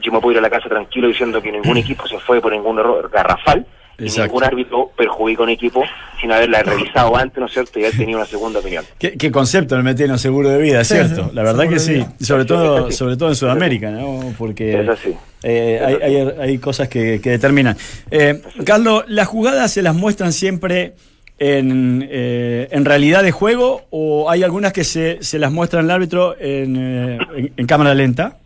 Yo 0.00 0.12
me 0.12 0.20
puedo 0.20 0.32
ir 0.32 0.38
a 0.38 0.42
la 0.42 0.50
casa 0.50 0.68
tranquilo 0.68 1.08
diciendo 1.08 1.40
que 1.40 1.52
ningún 1.52 1.76
equipo 1.78 2.06
se 2.06 2.18
fue 2.18 2.40
por 2.40 2.52
ningún 2.52 2.78
error 2.78 3.08
garrafal. 3.10 3.64
Y 3.98 4.04
Exacto. 4.04 4.24
ningún 4.32 4.44
árbitro 4.44 4.90
perjudica 4.96 5.42
a 5.42 5.44
un 5.44 5.50
equipo 5.50 5.84
sin 6.20 6.32
haberla 6.32 6.62
revisado 6.62 7.16
antes, 7.16 7.38
¿no 7.38 7.46
es 7.46 7.52
cierto? 7.52 7.78
Y 7.78 7.84
haber 7.84 7.96
tenido 7.96 8.18
una 8.18 8.26
segunda 8.26 8.58
opinión. 8.60 8.84
¿Qué, 8.98 9.12
qué 9.16 9.30
concepto 9.30 9.76
le 9.76 9.82
metieron 9.82 10.18
seguro 10.18 10.48
de 10.48 10.58
vida, 10.60 10.82
¿cierto? 10.84 11.24
sí, 11.28 11.30
La 11.34 11.42
verdad 11.42 11.68
que 11.68 11.78
sí, 11.78 12.04
y 12.18 12.24
sobre 12.24 12.44
todo, 12.44 12.90
sobre 12.90 13.16
todo 13.16 13.28
en 13.28 13.34
Sudamérica, 13.36 13.90
¿no? 13.90 14.32
Porque 14.38 14.80
Es 14.80 14.88
así. 14.88 15.14
eh, 15.42 15.80
hay, 15.84 15.94
hay- 16.16 16.28
hay 16.40 16.58
cosas 16.58 16.88
que, 16.88 17.20
que 17.22 17.30
determinan. 17.30 17.76
Eh, 18.10 18.40
Carlos, 18.64 19.04
¿las 19.08 19.28
jugadas 19.28 19.72
se 19.72 19.82
las 19.82 19.94
muestran 19.94 20.32
siempre 20.32 20.94
en, 21.38 22.08
eh, 22.10 22.68
en 22.70 22.84
realidad 22.84 23.22
de 23.22 23.30
juego 23.32 23.82
o 23.90 24.30
hay 24.30 24.42
algunas 24.42 24.72
que 24.72 24.84
se, 24.84 25.22
se 25.22 25.38
las 25.38 25.52
muestra 25.52 25.80
el 25.80 25.90
árbitro 25.90 26.34
en, 26.38 26.76
eh, 26.76 27.18
en- 27.36 27.52
en 27.56 27.66
cámara 27.66 27.94
lenta? 27.94 28.38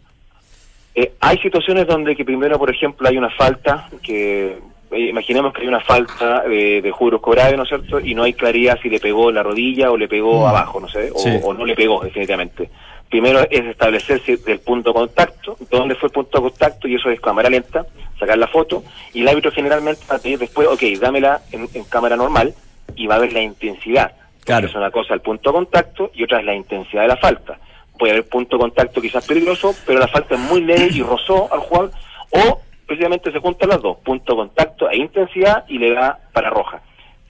Eh, 0.95 1.13
hay 1.21 1.37
situaciones 1.39 1.87
donde 1.87 2.17
que 2.17 2.25
primero, 2.25 2.59
por 2.59 2.71
ejemplo, 2.71 3.07
hay 3.09 3.19
una 3.19 3.29
falta 3.31 3.89
que 4.03 4.59
imaginemos 4.93 5.53
que 5.53 5.63
hay 5.63 5.69
una 5.69 5.81
falta 5.81 6.43
de, 6.43 6.81
de 6.83 6.91
Julio 6.91 7.19
Grave, 7.21 7.57
¿no 7.57 7.65
es 7.65 7.69
cierto? 7.69 8.01
Y 8.01 8.15
no 8.15 8.23
hay 8.23 8.33
claridad 8.35 8.79
si 8.83 8.89
le 8.89 9.01
pegó 9.01 9.31
la 9.31 9.43
rodilla 9.43 9.91
o 9.91 9.97
le 9.97 10.09
pegó 10.09 10.47
abajo, 10.47 10.81
no 10.81 10.89
sé, 10.89 11.11
o, 11.15 11.19
Sí. 11.19 11.31
o 11.43 11.53
no 11.55 11.65
le 11.65 11.75
pegó 11.75 12.03
definitivamente. 12.03 12.71
Primero 13.09 13.41
es 13.51 13.65
establecer 13.65 14.21
si 14.23 14.37
del 14.37 14.59
punto 14.61 14.91
de 14.91 14.95
contacto, 14.95 15.57
dónde 15.71 15.95
fue 15.95 16.09
el 16.09 16.13
punto 16.13 16.39
de 16.39 16.51
contacto, 16.51 16.89
y 16.89 16.97
eso 16.97 17.09
es 17.11 17.21
cámara 17.21 17.49
lenta, 17.49 17.87
sacar 18.19 18.37
la 18.37 18.49
foto, 18.49 18.83
y 19.15 19.23
el 19.23 19.29
árbitro 19.29 19.53
generalmente 19.53 20.03
va 20.11 20.17
a 20.17 20.19
pedir 20.19 20.39
después, 20.39 20.67
ok, 20.69 20.83
dámela 21.01 21.41
en, 21.53 21.69
en 21.75 21.85
cámara 21.85 22.17
normal, 22.17 22.53
y 22.97 23.07
va 23.07 23.17
a 23.17 23.19
ver 23.19 23.33
la 23.33 23.43
intensidad. 23.43 24.13
Claro. 24.45 24.67
Es 24.69 24.75
una 24.75 24.91
cosa 24.91 25.15
el 25.15 25.21
punto 25.21 25.51
de 25.51 25.55
contacto 25.55 26.11
y 26.15 26.23
otra 26.25 26.39
es 26.41 26.45
la 26.47 26.55
intensidad 26.55 27.03
de 27.03 27.09
la 27.09 27.17
falta. 27.17 27.59
Puede 27.99 28.13
haber 28.13 28.29
punto 28.29 28.57
de 28.57 28.61
contacto 28.61 29.01
quizás 29.01 29.27
peligroso, 29.27 29.75
pero 29.87 29.99
la 29.99 30.07
falta 30.09 30.35
es 30.35 30.41
muy 30.41 30.61
leve 30.63 30.89
y 30.93 31.03
rozó 31.03 31.53
al 31.53 31.61
jugador, 31.61 31.91
o 32.31 32.61
precisamente 32.87 33.33
se 33.33 33.39
juntan 33.41 33.69
las 33.71 33.83
dos, 33.83 33.99
punto 34.05 34.33
de 34.33 34.37
contacto 34.39 34.89
e 34.91 34.97
intensidad, 34.97 35.65
y 35.69 35.79
le 35.79 35.93
da 35.95 36.19
para 36.33 36.51
roja. 36.51 36.81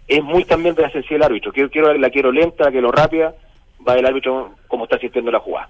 Es 0.09 0.23
muy 0.23 0.45
también 0.45 0.75
de 0.75 0.83
la 0.83 0.91
sensibilidad 0.91 1.27
del 1.27 1.33
árbitro. 1.33 1.53
Quiero, 1.53 1.71
quiero, 1.71 1.93
la 1.95 2.11
quiero 2.11 2.31
lenta, 2.31 2.65
la 2.65 2.71
quiero 2.71 2.93
rápida, 2.93 3.35
va 3.87 3.95
el 3.95 4.07
árbitro 4.07 4.55
como 4.69 4.85
está 4.85 4.99
sintiendo 4.99 5.31
la 5.31 5.41
jugada. 5.41 5.69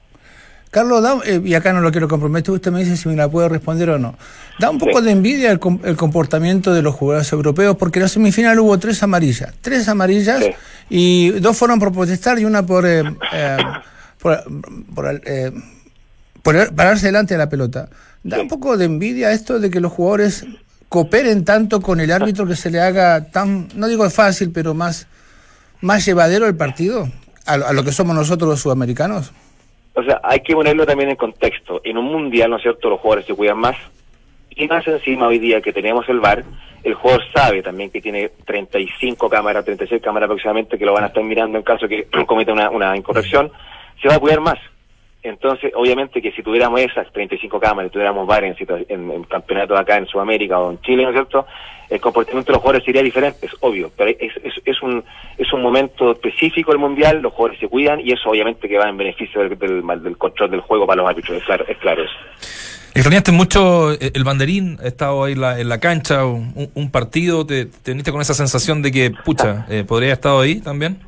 Carlos, 0.71 1.01
da- 1.03 1.21
eh, 1.25 1.41
y 1.45 1.55
acá 1.55 1.73
no 1.73 1.81
lo 1.81 1.91
quiero 1.93 2.09
comprometer, 2.09 2.53
usted 2.53 2.71
me 2.73 2.81
dice 2.81 2.97
si 2.97 3.09
me 3.09 3.15
la 3.17 3.29
puede 3.29 3.49
responder 3.49 3.89
o 3.91 3.99
no. 3.99 4.15
Da 4.59 4.69
un 4.69 4.79
poco 4.79 4.99
Sí. 4.99 5.05
de 5.07 5.11
envidia 5.13 5.51
el, 5.53 5.59
com- 5.61 5.81
el 5.85 5.97
comportamiento 5.97 6.75
de 6.75 6.83
los 6.83 6.95
jugadores 6.95 7.33
europeos, 7.33 7.77
porque 7.77 7.99
en 7.99 8.03
la 8.03 8.09
semifinal 8.09 8.59
hubo 8.59 8.77
tres 8.79 9.03
amarillas. 9.03 9.55
Tres 9.63 9.89
amarillas 9.89 10.43
Sí. 10.45 10.51
y 10.91 11.31
dos 11.41 11.57
fueron 11.57 11.79
por 11.79 11.93
protestar 11.93 12.39
y 12.41 12.45
una 12.45 12.67
por, 12.67 12.85
eh, 12.85 13.05
eh, 13.33 13.57
por, 14.21 14.43
por, 14.95 15.21
eh, 15.25 15.53
por 16.43 16.75
pararse 16.75 17.07
delante 17.07 17.35
de 17.35 17.39
la 17.39 17.49
pelota. 17.49 17.89
Da 18.29 18.37
Sí. 18.37 18.43
un 18.43 18.49
poco 18.49 18.77
de 18.77 18.85
envidia 18.87 19.31
esto 19.33 19.61
de 19.61 19.71
que 19.71 19.81
los 19.81 19.93
jugadores 19.93 20.45
cooperen 20.89 21.45
tanto 21.45 21.81
con 21.81 22.01
el 22.01 22.11
árbitro 22.11 22.47
que 22.47 22.57
se 22.57 22.71
le 22.71 22.81
haga 22.81 23.31
tan, 23.31 23.69
no 23.75 23.87
digo 23.89 24.09
fácil, 24.11 24.51
pero 24.53 24.75
más, 24.75 25.07
más 25.81 26.05
llevadero 26.05 26.47
el 26.47 26.57
partido 26.57 27.09
a, 27.47 27.55
a 27.55 27.73
lo 27.73 27.85
que 27.85 27.93
somos 27.93 28.15
nosotros 28.17 28.49
los 28.51 28.61
sudamericanos. 28.61 29.33
O 29.95 30.03
sea, 30.03 30.21
hay 30.25 30.41
que 30.41 30.55
ponerlo 30.55 30.85
también 30.87 31.11
en 31.11 31.17
contexto. 31.17 31.81
En 31.85 31.97
un 31.99 32.07
mundial, 32.07 32.51
¿no 32.51 32.57
es 32.57 32.63
cierto?, 32.63 32.91
los 32.91 33.01
jugadores 33.01 33.27
se 33.27 33.35
cuidan 33.35 33.59
más. 33.59 33.77
Y 34.51 34.67
más 34.69 34.87
encima 34.87 35.27
hoy 35.29 35.39
día 35.39 35.61
que 35.61 35.73
tenemos 35.73 36.09
el 36.09 36.19
VAR, 36.21 36.45
el 36.83 36.95
jugador 36.95 37.23
sabe 37.35 37.63
también 37.63 37.91
que 37.91 38.01
tiene 38.01 38.31
35 38.45 39.29
cámaras, 39.29 39.65
36 39.65 40.03
cámaras 40.03 40.27
aproximadamente 40.27 40.79
que 40.79 40.85
lo 40.87 40.93
van 40.93 41.05
a 41.05 41.07
estar 41.09 41.23
mirando 41.23 41.59
en 41.59 41.65
caso 41.65 41.87
que 41.89 42.07
cometa 42.27 42.53
una, 42.53 42.71
una 42.71 42.97
incorrección, 42.97 43.51
se 44.03 44.09
va 44.09 44.15
a 44.17 44.19
cuidar 44.19 44.41
más. 44.41 44.59
Entonces, 45.27 45.73
obviamente 45.75 46.23
que 46.23 46.33
si 46.33 46.43
tuviéramos 46.43 46.81
esas 46.81 47.13
35 47.13 47.59
cámaras, 47.59 47.91
y 47.91 47.93
tuviéramos 47.93 48.27
VAR 48.27 48.45
en, 48.45 48.57
en, 48.89 49.11
en 49.11 49.25
campeonatos 49.25 49.79
acá 49.79 49.97
en 49.97 50.07
Sudamérica 50.07 50.59
o 50.59 50.71
en 50.71 50.81
Chile, 50.81 51.03
¿no 51.03 51.11
es 51.11 51.15
cierto?, 51.15 51.47
el 51.89 52.01
comportamiento 52.01 52.51
de 52.51 52.55
los 52.55 52.63
jugadores 52.63 52.85
sería 52.85 53.03
diferente, 53.03 53.47
es 53.47 53.53
obvio, 53.61 53.91
pero 53.97 54.11
es, 54.11 54.33
es, 54.43 54.55
es 54.65 54.83
un 54.83 55.05
es 55.39 55.53
un 55.53 55.63
momento 55.63 56.13
específico 56.13 56.73
del 56.73 56.81
Mundial, 56.81 57.23
los 57.23 57.33
jugadores 57.33 57.61
se 57.61 57.69
cuidan 57.69 58.01
y 58.01 58.13
eso 58.13 58.29
obviamente 58.29 58.69
que 58.69 58.77
va 58.77 58.89
en 58.89 58.97
beneficio 58.97 59.43
del, 59.43 59.57
del, 59.59 60.03
del 60.03 60.17
control 60.19 60.51
del 60.51 60.61
juego 60.61 60.87
para 60.87 61.03
los 61.03 61.11
árbitros, 61.11 61.39
es 61.39 61.45
claro, 61.45 61.65
es 61.69 61.79
claro 61.79 62.03
eso. 62.03 62.15
Extrañaste 62.95 63.31
mucho 63.31 63.93
eh, 63.93 64.11
el 64.15 64.25
banderín, 64.25 64.79
ha 64.83 64.89
estado 64.89 65.25
ahí 65.25 65.35
en 65.35 65.41
la, 65.43 65.61
en 65.61 65.69
la 65.69 65.79
cancha, 65.79 66.25
un, 66.25 66.71
un 66.75 66.91
partido, 66.91 67.47
te 67.47 67.67
teniste 67.67 68.11
con 68.11 68.21
esa 68.21 68.35
sensación 68.35 68.83
de 68.83 68.91
que, 68.91 69.11
pucha, 69.11 69.67
eh, 69.71 69.85
podría 69.87 70.09
haber 70.09 70.15
estado 70.15 70.41
ahí 70.41 70.61
también. 70.61 70.99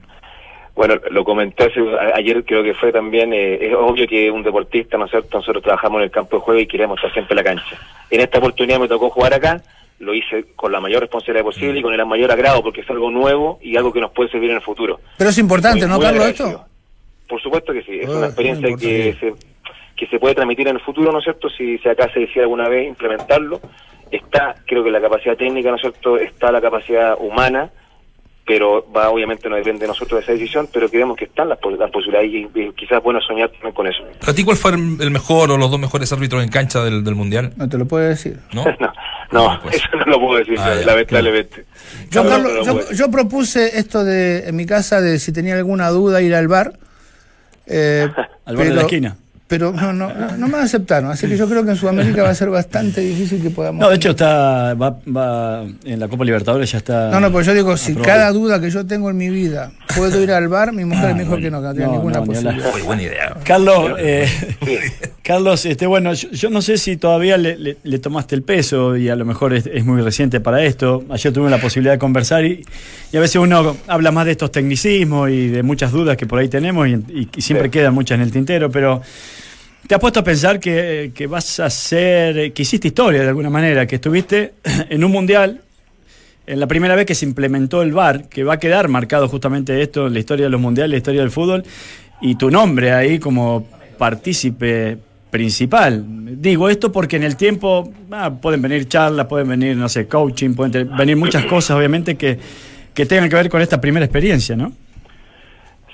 Bueno, 0.79 0.95
lo 1.11 1.25
comenté 1.25 1.64
hace- 1.64 1.81
ayer, 2.14 2.45
creo 2.45 2.62
que 2.62 2.73
fue 2.73 2.93
también, 2.93 3.33
eh, 3.33 3.59
es 3.67 3.75
obvio 3.75 4.07
que 4.07 4.31
un 4.31 4.45
deportista, 4.45 4.97
¿no 4.97 5.07
es 5.07 5.11
cierto? 5.11 5.37
Nosotros 5.38 5.64
trabajamos 5.64 5.99
en 5.99 6.05
el 6.05 6.11
campo 6.12 6.37
de 6.37 6.43
juego 6.43 6.61
y 6.61 6.69
queremos 6.69 6.99
estar 6.99 7.12
siempre 7.12 7.33
en 7.35 7.37
la 7.38 7.43
cancha. 7.43 7.77
En 8.09 8.21
esta 8.21 8.38
oportunidad 8.38 8.79
me 8.79 8.87
tocó 8.87 9.11
jugar 9.11 9.35
acá, 9.35 9.61
lo 9.99 10.14
hice 10.14 10.45
con 10.55 10.71
la 10.71 10.79
mayor 10.79 11.01
responsabilidad 11.01 11.45
posible 11.45 11.81
y 11.81 11.83
con 11.83 11.93
el 11.93 12.07
mayor 12.07 12.31
agrado 12.31 12.62
porque 12.62 12.83
es 12.83 12.91
algo 12.91 13.11
nuevo 13.11 13.59
y 13.61 13.77
algo 13.77 13.93
que 13.93 14.01
nos 14.01 14.12
puede 14.12 14.31
servir 14.31 14.51
en 14.51 14.57
el 14.59 14.62
futuro. 14.62 15.01
Pero 15.17 15.31
es 15.31 15.38
importante, 15.38 15.81
Muy- 15.81 15.88
¿no, 15.88 15.95
muy 15.97 16.05
Carlos, 16.05 16.21
agradecido. 16.23 16.49
esto? 16.51 16.64
Por 17.29 17.43
supuesto 17.43 17.73
que 17.73 17.83
sí, 17.83 17.99
es 18.01 18.09
Ah, 18.09 18.17
una 18.19 18.27
experiencia 18.27 18.69
que 18.77 19.17
se, 19.19 19.35
que 19.97 20.07
se 20.07 20.21
puede 20.21 20.37
transmitir 20.37 20.69
en 20.69 20.77
el 20.77 20.81
futuro, 20.83 21.11
¿no 21.11 21.19
es 21.19 21.25
cierto? 21.25 21.49
Si, 21.51 21.77
si 21.79 21.88
acá 21.88 22.09
se 22.14 22.21
decide 22.21 22.43
alguna 22.43 22.69
vez 22.69 22.87
implementarlo, 22.87 23.61
está, 24.12 24.55
creo 24.64 24.85
que 24.85 24.93
la 24.93 25.01
capacidad 25.01 25.37
técnica, 25.37 25.71
¿no 25.71 25.75
es 25.75 25.81
cierto? 25.83 26.17
Está 26.19 26.53
la 26.53 26.61
capacidad 26.61 27.17
humana, 27.19 27.69
pero 28.49 28.85
va 28.91 29.11
obviamente 29.11 29.47
no 29.49 29.57
depende 29.57 29.83
de 29.83 29.89
nosotros 29.89 30.19
de 30.19 30.25
esa 30.25 30.33
decisión, 30.33 30.69
pero 30.73 30.89
creemos 30.89 31.17
que 31.19 31.27
están 31.27 31.51
las, 31.51 31.59
las 31.79 31.91
posibilidades 31.91 32.31
y, 32.33 32.49
y 32.59 32.73
quizás 32.73 33.03
bueno 33.03 33.21
soñar 33.21 33.51
también 33.51 33.75
con 33.75 33.87
eso. 33.87 34.03
¿A 34.27 34.33
ti 34.33 34.43
cuál 34.43 34.57
fue 34.57 34.71
el 34.73 34.97
el 35.01 35.11
mejor 35.11 35.51
o 35.51 35.59
los 35.59 35.71
dos 35.71 35.79
mejores 35.79 36.11
árbitros 36.13 36.43
en 36.43 36.49
cancha 36.49 36.83
del, 36.83 37.05
del 37.05 37.15
Mundial? 37.15 37.53
No 37.57 37.69
te 37.69 37.77
lo 37.77 37.87
puedo 37.87 38.09
decir. 38.09 38.39
¿No? 38.55 38.65
no, 38.81 38.93
no, 39.31 39.53
No, 39.55 39.61
pues. 39.63 39.77
eso 39.77 39.89
no 39.99 40.05
lo 40.07 40.19
puedo 40.19 40.39
decir, 40.39 40.57
Ah, 40.59 40.75
lamentablemente. 40.87 41.67
Yo, 42.11 42.25
No, 42.25 42.31
Carlos, 42.31 42.53
no 42.55 42.59
yo- 42.65 42.73
puedo 42.73 42.89
decir. 42.89 42.97
yo 42.97 43.11
propuse 43.11 43.79
esto 43.79 44.03
de 44.03 44.49
en 44.49 44.57
mi 44.57 44.65
casa 44.65 45.03
de 45.03 45.19
si 45.19 45.31
tenía 45.33 45.55
alguna 45.55 45.91
duda 45.91 46.23
ir 46.23 46.35
al 46.35 46.49
bar. 46.49 46.73
eh, 47.67 48.09
Al 48.47 48.57
bar 48.57 48.67
de 48.67 48.75
la 48.75 48.81
esquina. 48.81 49.17
Pero 49.49 49.73
no, 49.73 49.95
no, 49.95 50.13
no, 50.37 50.47
me 50.49 50.59
aceptaron. 50.59 51.11
Así 51.11 51.27
que 51.27 51.37
yo 51.39 51.49
creo 51.49 51.65
que 51.65 51.71
en 51.71 51.77
Sudamérica 51.77 52.23
va 52.23 52.29
a 52.29 52.35
ser 52.35 52.51
bastante 52.51 53.01
difícil 53.01 53.41
que 53.43 53.49
podamos. 53.49 53.81
No, 53.81 53.89
de 53.89 53.97
hecho 53.97 54.11
está 54.11 54.75
va, 54.75 54.99
va 55.09 55.65
en 55.85 55.99
la 55.99 56.07
Copa 56.07 56.23
Libertadores 56.27 56.71
ya 56.71 56.77
está. 56.79 57.11
No, 57.11 57.19
no, 57.19 57.33
pues 57.33 57.47
yo 57.47 57.55
digo, 57.55 57.75
si 57.79 57.95
cada 57.95 58.31
duda 58.31 58.61
que 58.61 58.69
yo 58.71 58.85
tengo 58.87 59.09
en 59.09 59.17
mi 59.17 59.31
vida 59.31 59.73
puedo 59.97 60.23
ir 60.23 60.33
al 60.33 60.49
bar, 60.49 60.75
mi 60.75 60.85
mujer 60.85 61.07
Ah, 61.13 61.15
me 61.15 61.21
dijo 61.21 61.31
bueno. 61.31 61.43
que 61.45 61.51
no, 61.51 61.61
que 61.63 61.67
no 61.67 61.73
tenía 61.73 61.87
No, 61.87 61.93
ninguna 61.95 62.19
no, 62.21 62.27
ni 62.27 62.37
hablar. 62.37 62.55
posibilidad. 62.55 62.73
Muy 62.73 62.83
buena 62.83 63.03
idea. 63.03 63.37
Carlos, 63.43 63.93
eh, 63.99 64.29
Carlos, 65.23 65.65
este, 65.67 65.87
bueno, 65.87 66.13
yo, 66.13 66.29
yo 66.31 66.51
no 66.51 66.61
sé 66.61 66.77
si 66.77 66.99
todavía 66.99 67.39
le, 67.39 67.57
le- 67.57 67.77
le 67.83 67.99
tomaste 67.99 68.35
el 68.35 68.43
peso 68.43 68.97
y 68.99 69.09
a 69.09 69.17
lo 69.17 69.25
mejor 69.25 69.55
es, 69.55 69.65
es 69.67 69.83
muy 69.85 70.03
reciente 70.03 70.41
para 70.41 70.63
esto. 70.63 71.05
Ayer 71.11 71.33
tuve 71.33 71.49
la 71.51 71.59
posibilidad 71.59 71.93
de 71.95 71.99
conversar 71.99 72.45
y, 72.45 72.65
y 73.13 73.17
a 73.17 73.21
veces 73.21 73.37
uno 73.37 73.77
habla 73.87 74.11
más 74.11 74.27
de 74.27 74.33
estos 74.33 74.53
tecnicismos 74.53 75.31
y 75.31 75.49
de 75.49 75.63
muchas 75.63 75.91
dudas 75.91 76.19
que 76.19 76.27
por 76.27 76.39
ahí 76.39 76.49
tenemos 76.49 76.87
y, 76.87 76.93
y- 76.93 77.29
y 77.35 77.41
siempre 77.41 77.69
Sí. 77.69 77.71
quedan 77.73 77.95
muchas 77.95 78.17
en 78.17 78.23
el 78.23 78.31
tintero, 78.31 78.71
pero 78.71 79.01
te 79.87 79.95
has 79.95 80.01
puesto 80.01 80.21
a 80.21 80.25
pensar 80.25 80.61
que, 80.61 81.27
vas 81.29 81.61
a 81.61 81.71
ser, 81.71 82.53
que 82.53 82.62
hiciste 82.62 82.88
historia 82.88 83.23
de 83.23 83.29
alguna 83.29 83.51
manera, 83.51 83.87
que 83.87 83.97
estuviste 83.97 84.55
en 84.91 85.05
un 85.05 85.11
mundial, 85.11 85.62
en 86.47 86.61
la 86.61 86.67
primera 86.67 86.95
vez 86.95 87.07
que 87.07 87.14
se 87.14 87.27
implementó 87.27 87.83
el 87.83 87.93
VAR, 87.93 88.29
que 88.29 88.45
va 88.45 88.55
a 88.55 88.59
quedar 88.59 88.88
marcado 88.88 89.29
justamente 89.29 89.81
esto 89.83 90.07
en 90.07 90.14
la 90.14 90.19
historia 90.19 90.47
de 90.47 90.51
los 90.51 90.61
mundiales, 90.61 90.91
la 90.91 90.97
historia 90.97 91.21
del 91.21 91.31
fútbol, 91.31 91.64
y 92.21 92.35
tu 92.35 92.51
nombre 92.51 92.93
ahí 92.93 93.19
como 93.19 93.67
partícipe 93.97 94.99
principal. 95.31 96.05
Digo 96.41 96.69
esto 96.69 96.91
porque 96.91 97.17
en 97.17 97.23
el 97.23 97.37
tiempo 97.37 97.93
ah, 98.11 98.33
pueden 98.41 98.62
venir 98.62 98.88
charlas, 98.88 99.27
pueden 99.27 99.49
venir, 99.49 99.77
no 99.77 99.88
sé, 99.88 100.07
coaching, 100.07 100.55
pueden 100.55 100.97
venir 100.97 101.17
muchas 101.17 101.45
cosas, 101.45 101.77
obviamente, 101.77 102.17
que, 102.17 102.38
que 102.95 103.07
tengan 103.07 103.29
que 103.29 103.37
ver 103.37 103.49
con 103.49 103.61
esta 103.61 103.81
primera 103.81 104.05
experiencia, 104.05 104.57
¿no? 104.57 104.73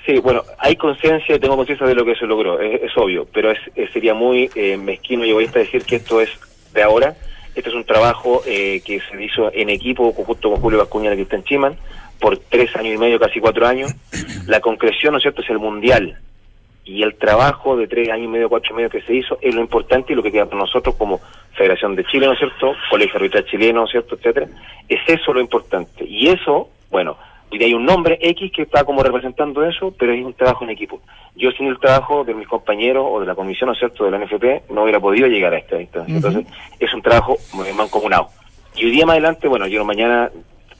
Sí, 0.05 0.19
bueno, 0.19 0.43
hay 0.59 0.75
conciencia, 0.75 1.39
tengo 1.39 1.55
conciencia 1.55 1.87
de 1.87 1.95
lo 1.95 2.05
que 2.05 2.15
se 2.15 2.27
logró, 2.27 2.59
es, 2.59 2.95
obvio, 2.95 3.25
pero 3.33 3.49
es- 3.51 3.91
sería 3.91 4.13
muy 4.13 4.49
eh, 4.55 4.77
mezquino 4.77 5.25
y 5.25 5.31
egoísta 5.31 5.59
decir 5.59 5.83
que 5.83 5.95
esto 5.95 6.21
es 6.21 6.29
de 6.73 6.83
ahora. 6.83 7.15
Este 7.55 7.69
es 7.69 7.75
un 7.75 7.85
trabajo 7.85 8.41
eh, 8.45 8.81
que 8.85 8.99
se 8.99 9.23
hizo 9.23 9.49
en 9.53 9.69
equipo 9.69 10.11
junto 10.11 10.51
con 10.51 10.59
Julio 10.61 10.77
Bascuña 10.79 11.11
y 11.13 11.15
Cristian 11.15 11.43
Chiman 11.43 11.75
por 12.19 12.37
tres 12.37 12.75
años 12.75 12.95
y 12.95 12.97
medio, 12.97 13.19
casi 13.19 13.39
cuatro 13.39 13.65
años. 13.65 13.93
La 14.45 14.59
concreción, 14.59 15.13
¿no 15.13 15.17
es 15.17 15.23
cierto?, 15.23 15.41
es 15.41 15.49
el 15.49 15.59
mundial. 15.59 16.19
Y 16.83 17.01
el 17.01 17.15
trabajo 17.15 17.75
de 17.75 17.87
tres 17.87 18.09
años 18.09 18.25
y 18.25 18.29
medio, 18.29 18.47
cuatro 18.49 18.73
y 18.73 18.75
medio 18.75 18.89
que 18.91 19.01
se 19.01 19.15
hizo 19.15 19.39
es 19.41 19.55
lo 19.55 19.61
importante 19.61 20.13
y 20.13 20.15
lo 20.15 20.21
que 20.21 20.31
queda 20.31 20.45
para 20.45 20.59
nosotros 20.59 20.95
como 20.95 21.19
Federación 21.53 21.95
de 21.95 22.03
Chile, 22.05 22.27
¿no 22.27 22.33
es 22.33 22.39
cierto?, 22.39 22.73
Colegio 22.91 23.15
Arbitral 23.15 23.45
Chileno, 23.45 23.79
¿no 23.79 23.85
es 23.85 23.91
cierto?, 23.91 24.15
etcétera. 24.15 24.47
Es 24.87 24.99
eso 25.07 25.33
lo 25.33 25.39
importante. 25.41 26.05
Y 26.05 26.27
eso, 26.27 26.69
bueno, 26.91 27.17
hoy 27.55 27.59
día 27.59 27.67
hay 27.67 27.73
un 27.73 27.85
nombre 27.85 28.17
X 28.21 28.51
que 28.53 28.63
está 28.63 28.83
como 28.83 29.01
representando 29.01 29.65
eso, 29.65 29.93
pero 29.97 30.13
es 30.13 30.23
un 30.23 30.33
trabajo 30.33 30.65
en 30.65 30.71
equipo. 30.71 30.99
Yo 31.35 31.51
sin 31.51 31.67
el 31.67 31.79
trabajo 31.79 32.25
de 32.25 32.33
mis 32.33 32.47
compañeros 32.47 33.05
o 33.09 33.21
de 33.21 33.25
la 33.25 33.33
comisión, 33.33 33.67
¿no 33.67 33.73
es 33.73 33.79
cierto?, 33.79 34.03
de 34.03 34.11
la 34.11 34.17
NFP, 34.17 34.69
no 34.71 34.83
hubiera 34.83 34.99
podido 34.99 35.27
llegar 35.27 35.53
a 35.53 35.57
esta 35.57 35.81
instancia. 35.81 36.15
Entonces, 36.15 36.45
es 36.79 36.93
un 36.93 37.01
trabajo 37.01 37.37
mancomunado. 37.75 38.27
Y 38.75 38.85
hoy 38.85 38.91
día 38.91 39.05
más 39.05 39.13
adelante, 39.13 39.47
bueno, 39.47 39.67
yo 39.67 39.85
mañana 39.85 40.29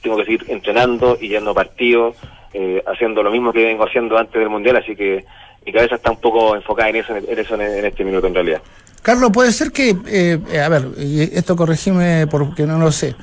tengo 0.02 0.18
que 0.18 0.24
seguir 0.24 0.44
entrenando 0.48 1.16
y 1.18 1.28
yendo 1.28 1.52
a 1.52 1.54
partidos, 1.54 2.16
eh, 2.52 2.82
haciendo 2.86 3.22
lo 3.22 3.30
mismo 3.30 3.52
que 3.52 3.64
vengo 3.64 3.84
haciendo 3.84 4.18
antes 4.18 4.38
del 4.38 4.50
Mundial, 4.50 4.76
así 4.76 4.94
que 4.94 5.24
mi 5.64 5.72
cabeza 5.72 5.94
está 5.94 6.10
un 6.10 6.20
poco 6.20 6.54
enfocada 6.54 6.90
en 6.90 6.96
eso, 6.96 7.16
en 7.16 7.38
eso 7.38 7.54
en, 7.54 7.84
este 7.86 8.04
minuto 8.04 8.26
en 8.26 8.34
realidad. 8.34 8.60
Carlos, 9.02 9.30
puede 9.32 9.52
ser 9.52 9.72
que, 9.72 9.96
eh, 10.06 10.38
eh, 10.52 10.60
a 10.60 10.68
ver, 10.68 10.84
esto 10.98 11.56
corregime 11.56 12.26
porque 12.26 12.64
no 12.64 12.78
lo 12.78 12.92
sé, 12.92 13.14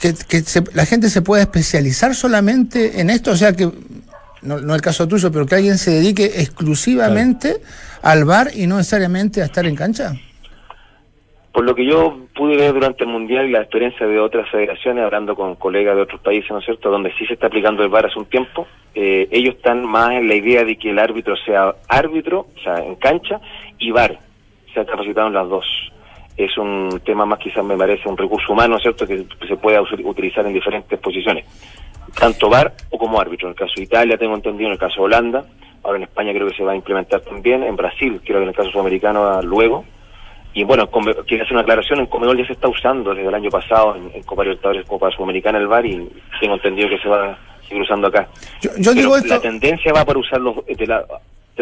que, 0.00 0.14
que 0.28 0.40
se- 0.40 0.64
la 0.74 0.84
gente 0.86 1.08
se 1.08 1.22
pueda 1.22 1.42
especializar 1.42 2.14
solamente 2.14 3.00
en 3.00 3.10
esto, 3.10 3.30
o 3.32 3.36
sea 3.36 3.52
que, 3.52 3.68
no, 4.42 4.58
no 4.60 4.74
el 4.74 4.80
caso 4.80 5.08
tuyo, 5.08 5.30
pero 5.32 5.46
que 5.46 5.54
alguien 5.56 5.78
se 5.78 5.90
dedique 5.92 6.24
exclusivamente 6.40 7.56
al 8.02 8.24
bar 8.24 8.48
y 8.54 8.66
no 8.66 8.76
necesariamente 8.76 9.42
a 9.42 9.46
estar 9.46 9.66
en 9.66 9.74
cancha. 9.74 10.12
Por 11.52 11.64
lo 11.64 11.74
que 11.74 11.86
yo 11.86 12.18
pude 12.34 12.56
ver 12.58 12.74
durante 12.74 13.04
el 13.04 13.10
Mundial 13.10 13.46
y 13.46 13.50
la 13.52 13.60
experiencia 13.62 14.06
de 14.06 14.20
otras 14.20 14.48
federaciones, 14.50 15.02
hablando 15.04 15.34
con 15.34 15.54
colegas 15.54 15.96
de 15.96 16.02
otros 16.02 16.20
países, 16.20 16.50
¿no 16.50 16.58
es 16.58 16.66
cierto?, 16.66 16.90
donde 16.90 17.10
sí 17.18 17.24
se 17.26 17.32
está 17.32 17.46
aplicando 17.46 17.82
el 17.82 17.88
VAR 17.88 18.04
hace 18.06 18.18
un 18.18 18.26
tiempo, 18.26 18.66
eh, 18.94 19.26
ellos 19.30 19.54
están 19.56 19.82
más 19.86 20.12
en 20.12 20.28
la 20.28 20.34
idea 20.34 20.64
de 20.64 20.76
que 20.76 20.90
el 20.90 20.98
árbitro 20.98 21.34
sea 21.46 21.74
árbitro, 21.88 22.46
o 22.54 22.62
sea, 22.62 22.78
en 22.84 22.94
cancha, 22.96 23.40
y 23.78 23.90
VAR, 23.90 24.18
se 24.74 24.80
ha 24.80 24.84
capacitado 24.84 25.28
en 25.28 25.32
las 25.32 25.48
dos. 25.48 25.64
Es 26.36 26.56
un 26.58 27.00
tema 27.04 27.24
más 27.24 27.38
quizás 27.38 27.64
me 27.64 27.76
parece 27.76 28.08
un 28.08 28.16
recurso 28.16 28.52
humano, 28.52 28.70
¿no 28.70 28.76
es 28.76 28.82
cierto?, 28.82 29.06
que 29.06 29.24
se 29.46 29.56
pueda 29.56 29.80
utilizar 29.80 30.46
en 30.46 30.52
diferentes 30.52 30.98
posiciones, 30.98 31.44
tanto 32.18 32.50
VAR 32.50 32.74
o 32.90 32.98
como 32.98 33.20
árbitro. 33.20 33.48
En 33.48 33.52
el 33.52 33.58
caso 33.58 33.72
de 33.76 33.84
Italia, 33.84 34.18
tengo 34.18 34.34
entendido, 34.34 34.68
en 34.68 34.74
el 34.74 34.78
caso 34.78 34.96
de 34.96 35.02
Holanda, 35.02 35.44
ahora 35.82 35.96
en 35.98 36.04
España 36.04 36.32
creo 36.32 36.48
que 36.48 36.56
se 36.56 36.62
va 36.62 36.72
a 36.72 36.76
implementar 36.76 37.20
también, 37.20 37.62
en 37.62 37.76
Brasil, 37.76 38.20
creo 38.24 38.38
que 38.38 38.42
en 38.42 38.48
el 38.50 38.54
caso 38.54 38.70
sudamericano 38.70 39.24
ah, 39.24 39.40
luego, 39.42 39.84
y 40.56 40.64
bueno, 40.64 40.88
quiero 40.88 41.44
hacer 41.44 41.52
una 41.52 41.60
aclaración, 41.60 42.00
en 42.00 42.06
Comedor 42.06 42.36
ya 42.38 42.46
se 42.46 42.54
está 42.54 42.66
usando 42.66 43.14
desde 43.14 43.28
el 43.28 43.34
año 43.34 43.50
pasado 43.50 43.94
en, 43.94 44.10
en 44.14 44.22
Copa 44.22 44.42
Libertadores, 44.42 44.86
Copa 44.86 45.10
Sudamericana 45.10 45.58
el 45.58 45.66
VAR 45.66 45.84
y 45.84 46.08
tengo 46.40 46.54
entendido 46.54 46.88
que 46.88 46.98
se 46.98 47.08
va 47.08 47.32
a 47.32 47.38
seguir 47.68 47.82
usando 47.82 48.06
acá. 48.06 48.26
Yo, 48.78 48.94
digo 48.94 49.16
esto, 49.16 49.34
La 49.34 49.40
tendencia 49.40 49.92
va 49.92 50.04
por 50.04 50.16
usarlo 50.16 50.64
de 50.66 50.86
la, 50.86 51.04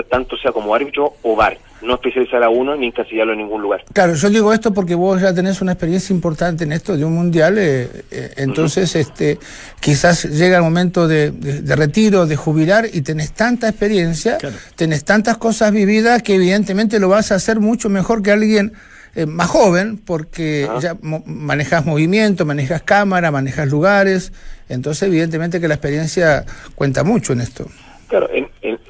tanto 0.03 0.37
sea 0.37 0.51
como 0.51 0.75
árbitro 0.75 1.15
o 1.23 1.37
VAR, 1.37 1.57
no 1.83 1.95
especializar 1.95 2.43
a 2.43 2.49
uno 2.49 2.75
ni 2.75 2.87
encasillarlo 2.89 3.33
en 3.33 3.39
ningún 3.39 3.63
lugar. 3.63 3.85
claro, 3.93 4.15
yo 4.15 4.29
digo 4.29 4.53
esto 4.53 4.75
porque 4.75 4.97
vos 4.97 5.21
ya 5.21 5.33
tenés 5.33 5.61
una 5.63 5.73
experiencia 5.73 6.13
importante 6.13 6.65
en 6.65 6.73
esto 6.73 6.97
de 6.97 7.05
un 7.05 7.15
mundial, 7.15 7.57
eh, 7.59 7.89
eh, 8.11 8.33
entonces 8.39 8.97
este, 8.97 9.39
quizás 9.81 10.25
llega 10.25 10.57
el 10.57 10.63
momento 10.65 11.07
de, 11.07 11.31
de- 11.31 11.63
de 11.63 11.77
retiro, 11.77 12.27
de 12.27 12.35
jubilar 12.35 12.87
y 12.93 13.03
tenés 13.03 13.33
tanta 13.33 13.69
experiencia, 13.69 14.39
Claro. 14.39 14.57
tenés 14.75 15.05
tantas 15.05 15.37
cosas 15.37 15.71
vividas 15.71 16.23
que 16.23 16.35
evidentemente 16.35 16.99
lo 16.99 17.09
vas 17.09 17.31
a 17.31 17.37
hacer 17.37 17.61
mucho 17.61 17.89
mejor 17.89 18.23
que 18.23 18.33
alguien 18.33 18.73
eh, 19.17 19.27
más 19.27 19.47
joven 19.49 19.97
porque 19.99 20.67
Ah. 20.69 20.79
ya 20.83 20.97
mo- 21.01 21.23
manejas 21.25 21.85
movimiento, 21.87 22.45
manejas 22.45 22.83
cámara, 22.83 23.31
manejas 23.31 23.69
lugares, 23.69 24.33
entonces 24.69 25.05
evidentemente 25.05 25.61
que 25.61 25.69
la 25.69 25.75
experiencia 25.75 26.45
cuenta 26.75 27.05
mucho 27.05 27.33
en 27.33 27.41
esto. 27.43 27.69
Claro, 28.09 28.29
en- 28.33 28.44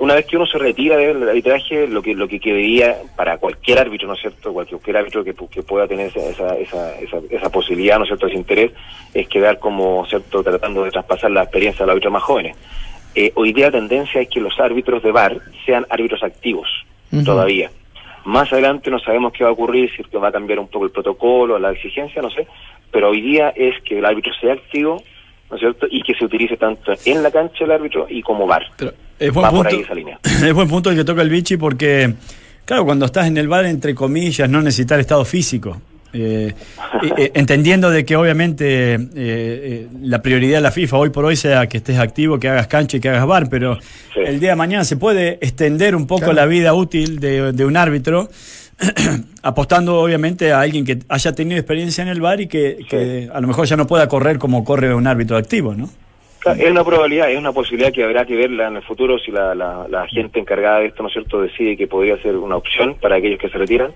una 0.05 0.15
vez 0.15 0.27
que 0.27 0.37
uno 0.37 0.45
se 0.45 0.59
retira 0.59 0.99
del 0.99 1.27
arbitraje, 1.27 1.89
lo 1.89 2.03
que 2.03 2.15
lo 2.15 2.29
que 2.29 2.39
quedaría 2.39 2.95
para 3.17 3.39
cualquier 3.39 3.79
árbitro, 3.79 4.07
¿no 4.07 4.13
es 4.13 4.21
cierto? 4.21 4.53
Cualquier 4.53 4.99
árbitro 4.99 5.25
que, 5.25 5.35
que 5.51 5.63
pueda 5.63 5.89
tener 5.89 6.09
esa, 6.09 6.29
esa, 6.29 6.59
esa, 6.59 6.99
esa, 7.01 7.19
esa 7.31 7.51
posibilidad, 7.51 7.97
¿no 7.97 8.05
es 8.05 8.09
cierto?, 8.09 8.27
ese 8.27 8.37
interés, 8.37 8.73
es 9.15 9.27
quedar 9.29 9.59
como, 9.59 10.05
¿cierto?, 10.07 10.43
tratando 10.43 10.85
de 10.85 10.91
traspasar 10.91 11.31
la 11.31 11.45
experiencia 11.45 11.83
a 11.83 11.87
los 11.87 11.93
árbitros 11.95 12.13
más 12.13 12.23
jóvenes. 12.23 12.55
Eh, 13.15 13.33
hoy 13.35 13.55
día 13.55 13.67
la 13.67 13.79
tendencia 13.79 14.21
es 14.21 14.29
que 14.29 14.41
los 14.41 14.61
árbitros 14.61 15.03
de 15.03 15.11
VAR 15.11 15.39
sean 15.65 15.87
árbitros 15.89 16.23
activos, 16.23 16.69
todavía. 17.25 17.71
Más 18.27 18.53
adelante 18.53 18.91
no 18.91 18.99
sabemos 18.99 19.33
qué 19.33 19.45
va 19.45 19.51
a 19.51 19.55
ocurrir, 19.55 19.91
si 19.97 20.03
va 20.19 20.29
a 20.29 20.33
cambiar 20.33 20.59
un 20.59 20.69
poco 20.69 20.85
el 20.85 20.91
protocolo, 20.91 21.59
la 21.59 21.73
exigencia, 21.73 22.21
no 22.21 22.31
sé, 22.31 22.47
pero 22.91 23.09
hoy 23.09 23.23
día 23.23 23.55
es 23.57 23.83
que 23.85 23.99
el 23.99 24.05
árbitro 24.05 24.35
sea 24.35 24.53
activo, 24.53 25.03
¿no 25.51 25.57
es 25.57 25.61
cierto?, 25.61 25.87
y 25.91 26.03
que 26.03 26.15
se 26.15 26.25
utilice 26.25 26.57
tanto 26.57 26.93
en 27.05 27.23
la 27.23 27.31
cancha 27.31 27.65
el 27.65 27.73
árbitro 27.73 28.07
y 28.09 28.23
como 28.23 28.47
VAR. 28.47 28.63
Pero 28.77 28.93
es 29.19 29.33
buen 29.33 29.45
Va 29.47 29.51
por 29.51 29.61
punto, 29.61 29.77
ahí 29.77 29.83
esa 29.83 29.95
línea. 29.95 30.19
es 30.25 30.53
buen 30.53 30.69
punto 30.69 30.91
el 30.91 30.97
que 30.97 31.05
toca 31.05 31.23
el 31.23 31.29
bichi 31.31 31.57
porque, 31.57 32.15
claro, 32.65 32.85
cuando 32.85 33.07
estás 33.07 33.27
en 33.27 33.37
el 33.37 33.49
bar, 33.49 33.65
entre 33.67 33.95
comillas, 33.95 34.49
no 34.49 34.61
necesitar 34.63 34.99
estado 35.01 35.25
físico. 35.25 35.81
Eh, 36.17 36.53
eh, 37.17 37.33
entendiendo 37.35 37.91
de 37.91 38.05
que 38.05 38.15
obviamente 38.15 38.95
eh, 38.95 38.99
eh, 39.17 39.89
la 40.03 40.23
prioridad 40.23 40.59
de 40.59 40.63
la 40.63 40.71
FIFA 40.71 40.97
hoy 40.99 41.11
por 41.11 41.25
hoy 41.25 41.35
sea 41.35 41.67
que 41.67 41.79
estés 41.79 41.99
activo, 41.99 42.39
que 42.39 42.49
hagas 42.49 42.69
cancha 42.69 42.97
y 42.99 43.01
que 43.01 43.09
hagas 43.09 43.27
bar, 43.27 43.49
pero 43.51 43.79
Sí. 44.15 44.21
el 44.25 44.39
día 44.39 44.51
de 44.51 44.57
mañana 44.57 44.85
se 44.85 44.97
puede 44.97 45.39
extender 45.41 45.97
un 45.97 46.07
poco 46.07 46.21
Claro. 46.27 46.35
la 46.35 46.47
vida 46.47 46.73
útil 46.73 47.19
de, 47.19 47.51
de 47.51 47.65
un 47.65 47.77
árbitro, 47.77 48.29
apostando 49.43 50.01
obviamente 50.01 50.53
a 50.53 50.61
alguien 50.61 50.85
que 50.85 50.99
haya 51.09 51.33
tenido 51.33 51.59
experiencia 51.59 52.03
en 52.03 52.09
el 52.09 52.21
bar 52.21 52.41
y 52.41 52.49
que, 52.49 52.79
que 52.89 53.29
a 53.33 53.41
lo 53.41 53.47
mejor 53.47 53.67
ya 53.67 53.77
no 53.77 53.87
pueda 53.87 54.09
correr 54.09 54.39
como 54.39 54.65
corre 54.65 54.95
un 54.95 55.07
árbitro 55.07 55.37
activo, 55.37 55.75
¿no? 55.75 55.89
Es 56.45 56.71
una 56.71 56.85
probabilidad, 56.85 57.31
es 57.31 57.39
una 57.39 57.53
posibilidad 57.53 57.91
que 57.91 58.05
habrá 58.05 58.27
que 58.27 58.37
verla 58.37 58.69
en 58.69 58.77
el 58.77 58.83
futuro 58.83 59.19
si 59.19 59.31
la, 59.31 59.55
la, 59.55 59.87
la 59.89 60.07
gente 60.09 60.39
encargada 60.39 60.81
de 60.81 60.87
esto, 60.87 61.03
¿no 61.03 61.09
es 61.09 61.15
cierto?, 61.15 61.41
decide 61.41 61.75
que 61.75 61.87
podría 61.87 62.21
ser 62.21 62.37
una 62.37 62.57
opción 62.57 62.97
para 63.01 63.17
aquellos 63.17 63.39
que 63.39 63.49
se 63.49 63.57
retiran. 63.57 63.93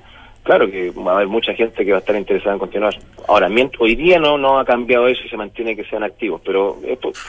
Claro 0.49 0.71
que 0.71 0.91
va 0.93 1.13
a 1.13 1.15
haber 1.17 1.29
mucha 1.29 1.53
gente 1.53 1.85
que 1.85 1.91
va 1.91 1.99
a 1.99 2.01
estar 2.01 2.17
interesada 2.17 2.55
en 2.55 2.59
continuar. 2.59 2.95
Ahora, 3.29 3.51
mient- 3.51 3.77
hoy 3.81 3.95
día 3.97 4.19
no 4.19 4.39
no 4.39 4.59
ha 4.59 4.65
cambiado 4.65 5.07
eso 5.07 5.21
y 5.27 5.29
se 5.29 5.37
mantiene 5.37 5.77
que 5.77 5.85
sean 5.85 6.03
activos, 6.03 6.41
pero 6.43 6.81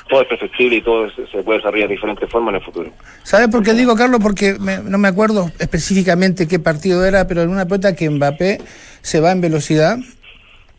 todo 0.10 0.21
es 0.21 0.27
perfectible 0.29 0.77
y 0.77 0.82
todo 0.82 1.10
se 1.10 1.43
puede 1.43 1.58
desarrollar 1.60 1.89
de 1.89 1.95
diferentes 1.95 2.29
formas 2.29 2.53
en 2.53 2.55
el 2.55 2.62
futuro. 2.63 2.89
¿Sabes 3.23 3.49
por 3.49 3.62
qué 3.62 3.73
digo, 3.73 3.93
Carlos? 3.97 4.21
Porque 4.23 4.55
me- 4.58 4.77
no 4.77 4.97
me 4.97 5.10
acuerdo 5.10 5.51
específicamente 5.60 6.47
qué 6.47 6.60
partido 6.60 7.05
era, 7.05 7.27
pero 7.27 7.41
en 7.41 7.49
una 7.49 7.65
pelota 7.65 7.93
que 7.93 8.10
Mbappé 8.10 8.62
se 9.01 9.19
va 9.19 9.32
en 9.34 9.41
velocidad 9.41 9.97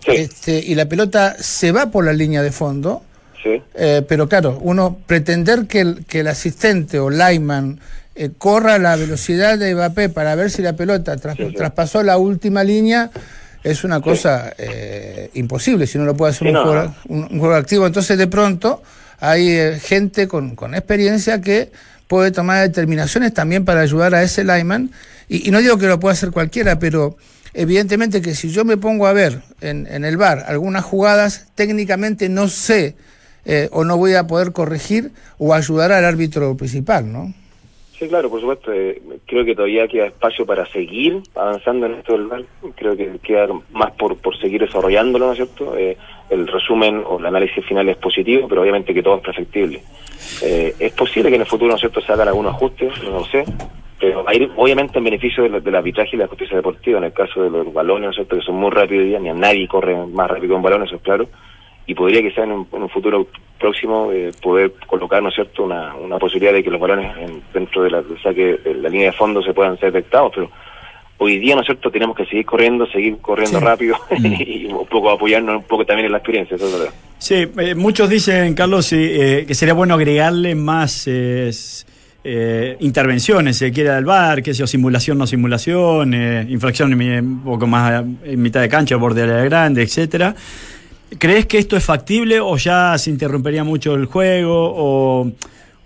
Sí, 0.03 0.12
este, 0.12 0.61
y 0.64 0.74
la 0.76 0.87
pelota 0.88 1.35
se 1.38 1.72
va 1.72 1.90
por 1.90 2.07
la 2.07 2.14
línea 2.14 2.40
de 2.40 2.53
fondo, 2.53 3.03
sí, 3.42 3.61
eh, 3.74 4.00
pero 4.09 4.31
claro, 4.31 4.57
uno 4.62 4.96
pretender 5.07 5.66
que 5.66 5.81
el, 5.83 6.07
que 6.07 6.20
el 6.20 6.29
asistente 6.29 6.98
o 6.98 7.11
Lyman 7.11 7.79
eh, 8.14 8.31
corra 8.37 8.79
la 8.79 8.96
velocidad 8.96 9.59
de 9.59 9.75
Mbappé 9.75 10.09
para 10.09 10.35
ver 10.35 10.51
si 10.51 10.62
la 10.62 10.75
pelota 10.75 11.16
tras- 11.16 11.37
Sí, 11.37 11.46
sí. 11.49 11.55
traspasó 11.55 12.03
la 12.03 12.18
última 12.18 12.64
línea 12.64 13.11
es 13.62 13.85
una 13.85 14.01
cosa 14.01 14.53
eh, 14.59 15.31
imposible 15.35 15.87
si 15.87 15.99
no 15.99 16.05
lo 16.05 16.16
puede 16.16 16.33
hacer 16.33 16.49
un, 16.49 16.55
no, 16.55 16.62
jugador, 16.64 16.87
no. 16.87 16.94
un, 17.16 17.23
un 17.25 17.38
jugador 17.38 17.59
activo. 17.61 17.87
Entonces, 17.87 18.16
de 18.18 18.27
pronto, 18.27 18.83
hay 19.20 19.51
eh, 19.51 19.79
gente 19.83 20.27
con, 20.29 20.57
con 20.57 20.75
experiencia 20.75 21.40
que 21.40 21.70
puede 22.09 22.31
tomar 22.33 22.62
determinaciones 22.62 23.33
también 23.35 23.64
para 23.64 23.81
ayudar 23.83 24.14
a 24.14 24.23
ese 24.23 24.44
Lyman. 24.44 24.90
Y, 25.29 25.46
y 25.46 25.51
no 25.53 25.59
digo 25.61 25.79
que 25.79 25.87
lo 25.87 26.01
pueda 26.01 26.14
hacer 26.14 26.31
cualquiera, 26.31 26.79
pero 26.79 27.16
evidentemente 27.55 28.20
que 28.23 28.35
si 28.35 28.51
yo 28.51 28.64
me 28.64 28.77
pongo 28.77 29.07
a 29.07 29.12
ver 29.12 29.42
en, 29.61 29.87
en 29.90 30.05
el 30.05 30.16
bar 30.16 30.44
algunas 30.49 30.85
jugadas, 30.85 31.46
técnicamente 31.55 32.29
no 32.29 32.49
sé 32.49 32.96
eh, 33.44 33.68
o 33.73 33.85
no 33.85 33.96
voy 33.96 34.14
a 34.14 34.27
poder 34.27 34.53
corregir 34.53 35.12
o 35.38 35.53
ayudar 35.55 35.92
al 35.92 36.05
árbitro 36.05 36.57
principal, 36.57 37.12
¿no? 37.12 37.33
Sí, 38.01 38.09
claro, 38.09 38.31
por 38.31 38.41
supuesto. 38.41 38.73
eh, 38.73 39.01
creo 39.27 39.45
que 39.45 39.55
todavía 39.55 39.87
queda 39.87 40.07
espacio 40.07 40.47
para 40.47 40.67
seguir 40.67 41.23
avanzando 41.35 41.87
en 41.87 41.95
esto 41.95 42.15
del 42.15 42.27
VAR. 42.27 42.43
Creo 42.75 42.97
que 42.97 43.19
queda 43.23 43.47
más 43.73 43.93
por, 43.93 44.17
por 44.17 44.37
seguir 44.39 44.63
desarrollándolo, 44.63 45.27
¿no 45.27 45.33
es 45.33 45.37
cierto? 45.37 45.77
Eh, 45.77 45.97
el 46.31 46.47
resumen 46.47 47.03
o 47.07 47.19
el 47.19 47.27
análisis 47.27 47.65
final 47.65 47.89
es 47.89 47.99
positivo, 47.99 48.49
pero 48.49 48.63
obviamente 48.63 48.95
que 48.95 49.03
todo 49.03 49.17
es 49.17 49.23
perfectible. 49.23 49.83
Eh, 50.43 50.75
es 50.79 50.93
posible 50.93 51.29
que 51.29 51.37
en 51.37 51.43
el 51.43 51.47
futuro, 51.47 51.69
¿no 51.69 51.75
es 51.75 51.81
cierto?, 51.81 52.01
se 52.01 52.13
hagan 52.13 52.29
algunos 52.29 52.55
ajustes, 52.55 52.93
no 53.05 53.11
lo 53.11 53.25
sé, 53.27 53.45
pero 53.99 54.25
va 54.25 54.33
obviamente 54.57 54.99
en 54.99 55.05
beneficio 55.05 55.43
del, 55.43 55.63
del 55.63 55.75
arbitraje 55.75 56.17
y 56.17 56.19
la 56.19 56.27
justicia 56.27 56.57
deportiva, 56.57 56.99
en 56.99 57.05
el 57.05 57.13
caso 57.13 57.43
de 57.43 57.51
los 57.51 57.73
balones, 57.73 58.05
¿no 58.05 58.11
es 58.11 58.17
cierto?, 58.17 58.37
que 58.37 58.43
son 58.43 58.57
muy 58.57 58.71
rápidos 58.71 59.03
hoy 59.03 59.09
día, 59.11 59.19
ni 59.19 59.29
a 59.29 59.35
nadie 59.35 59.69
corre 59.69 59.95
más 60.07 60.31
rápido 60.31 60.55
con 60.55 60.63
balones, 60.63 60.89
eso 60.89 60.97
es 60.97 61.03
claro, 61.03 61.29
y 61.90 61.94
podría 61.94 62.22
quizá 62.22 62.44
en 62.44 62.53
un, 62.53 62.68
en 62.72 62.83
un 62.85 62.88
futuro 62.88 63.26
próximo 63.59 64.12
eh, 64.12 64.31
poder 64.40 64.72
colocar, 64.87 65.20
¿no 65.22 65.29
es 65.31 65.35
cierto?, 65.35 65.64
una, 65.64 65.92
una 65.96 66.18
posibilidad 66.18 66.53
de 66.53 66.62
que 66.62 66.70
los 66.70 66.81
balones 66.81 67.16
en- 67.18 67.42
dentro 67.53 67.83
de 67.83 67.90
la, 67.90 68.00
del 68.00 68.16
saque, 68.22 68.59
de 68.64 68.74
la 68.74 68.88
línea 68.88 69.07
de 69.07 69.12
fondo 69.16 69.42
se 69.42 69.53
puedan 69.53 69.76
ser 69.79 69.92
detectados, 69.92 70.31
pero 70.35 70.50
hoy 71.18 71.38
día, 71.40 71.57
¿no 71.57 71.62
es 71.62 71.66
cierto?, 71.66 71.90
tenemos 71.90 72.16
que 72.16 72.24
seguir 72.26 72.46
corriendo, 72.46 72.87
seguir 72.87 73.16
corriendo 73.20 73.59
Sí. 73.59 73.64
rápido 73.64 73.96
y 74.18 74.66
un 74.66 74.87
poco 74.87 75.11
apoyarnos 75.11 75.57
un 75.57 75.62
poco 75.64 75.85
también 75.85 76.07
en 76.07 76.12
la 76.12 76.18
experiencia, 76.18 76.55
eso 76.57 76.66
es 76.66 76.72
verdad. 76.79 76.94
Sí, 77.18 77.35
eh, 77.59 77.74
muchos 77.74 78.09
dicen, 78.09 78.55
Carlos, 78.55 78.92
eh, 78.92 79.44
que 79.48 79.55
sería 79.55 79.74
bueno 79.74 79.94
agregarle 79.94 80.55
más 80.55 81.09
eh, 81.09 81.50
eh, 82.22 82.76
intervenciones, 82.79 83.57
si 83.59 83.72
quiere 83.72 83.90
al 83.90 84.05
bar, 84.05 84.42
que 84.44 84.55
sea 84.55 84.68
simulación, 84.68 85.18
no 85.18 85.26
simulación, 85.26 86.14
eh, 86.14 86.46
infracción 86.48 86.92
en 87.03 87.24
un 87.26 87.40
poco 87.44 87.66
más 87.66 88.05
en 88.24 88.40
mitad 88.40 88.61
de 88.61 88.68
cancha, 88.68 88.94
borde 88.96 89.22
área 89.24 89.42
grande, 89.44 89.83
etcétera. 89.83 90.37
¿Crees 91.18 91.46
que 91.46 91.59
esto 91.59 91.77
es 91.77 91.85
factible 91.85 92.40
o 92.40 92.57
ya 92.57 92.96
se 92.99 93.11
interrumpería 93.11 93.64
mucho 93.64 93.94
el 93.94 94.07
juego 94.07 94.55
o, 94.55 95.31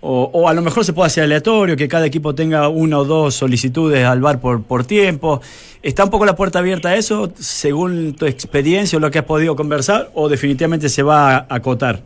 o- 0.01 0.47
a 0.47 0.53
lo 0.53 0.61
mejor 0.61 0.85
se 0.85 0.93
puede 0.93 1.07
hacer 1.07 1.23
aleatorio, 1.23 1.75
que 1.75 1.87
cada 1.87 2.05
equipo 2.05 2.35
tenga 2.35 2.69
una 2.69 2.99
o 2.99 3.05
dos 3.05 3.33
solicitudes 3.33 4.05
al 4.05 4.21
bar 4.21 4.39
por, 4.39 4.61
por 4.63 4.85
tiempo? 4.85 5.41
¿Está 5.81 6.03
un 6.03 6.11
poco 6.11 6.25
la 6.25 6.35
puerta 6.35 6.59
abierta 6.59 6.89
a 6.89 6.95
eso 6.95 7.31
según 7.35 8.13
tu 8.15 8.25
experiencia 8.27 8.97
o 8.97 8.99
lo 9.01 9.09
que 9.09 9.19
has 9.19 9.25
podido 9.25 9.55
conversar 9.55 10.09
o 10.13 10.29
definitivamente 10.29 10.89
se 10.89 11.01
va 11.01 11.35
a 11.37 11.45
acotar? 11.49 12.01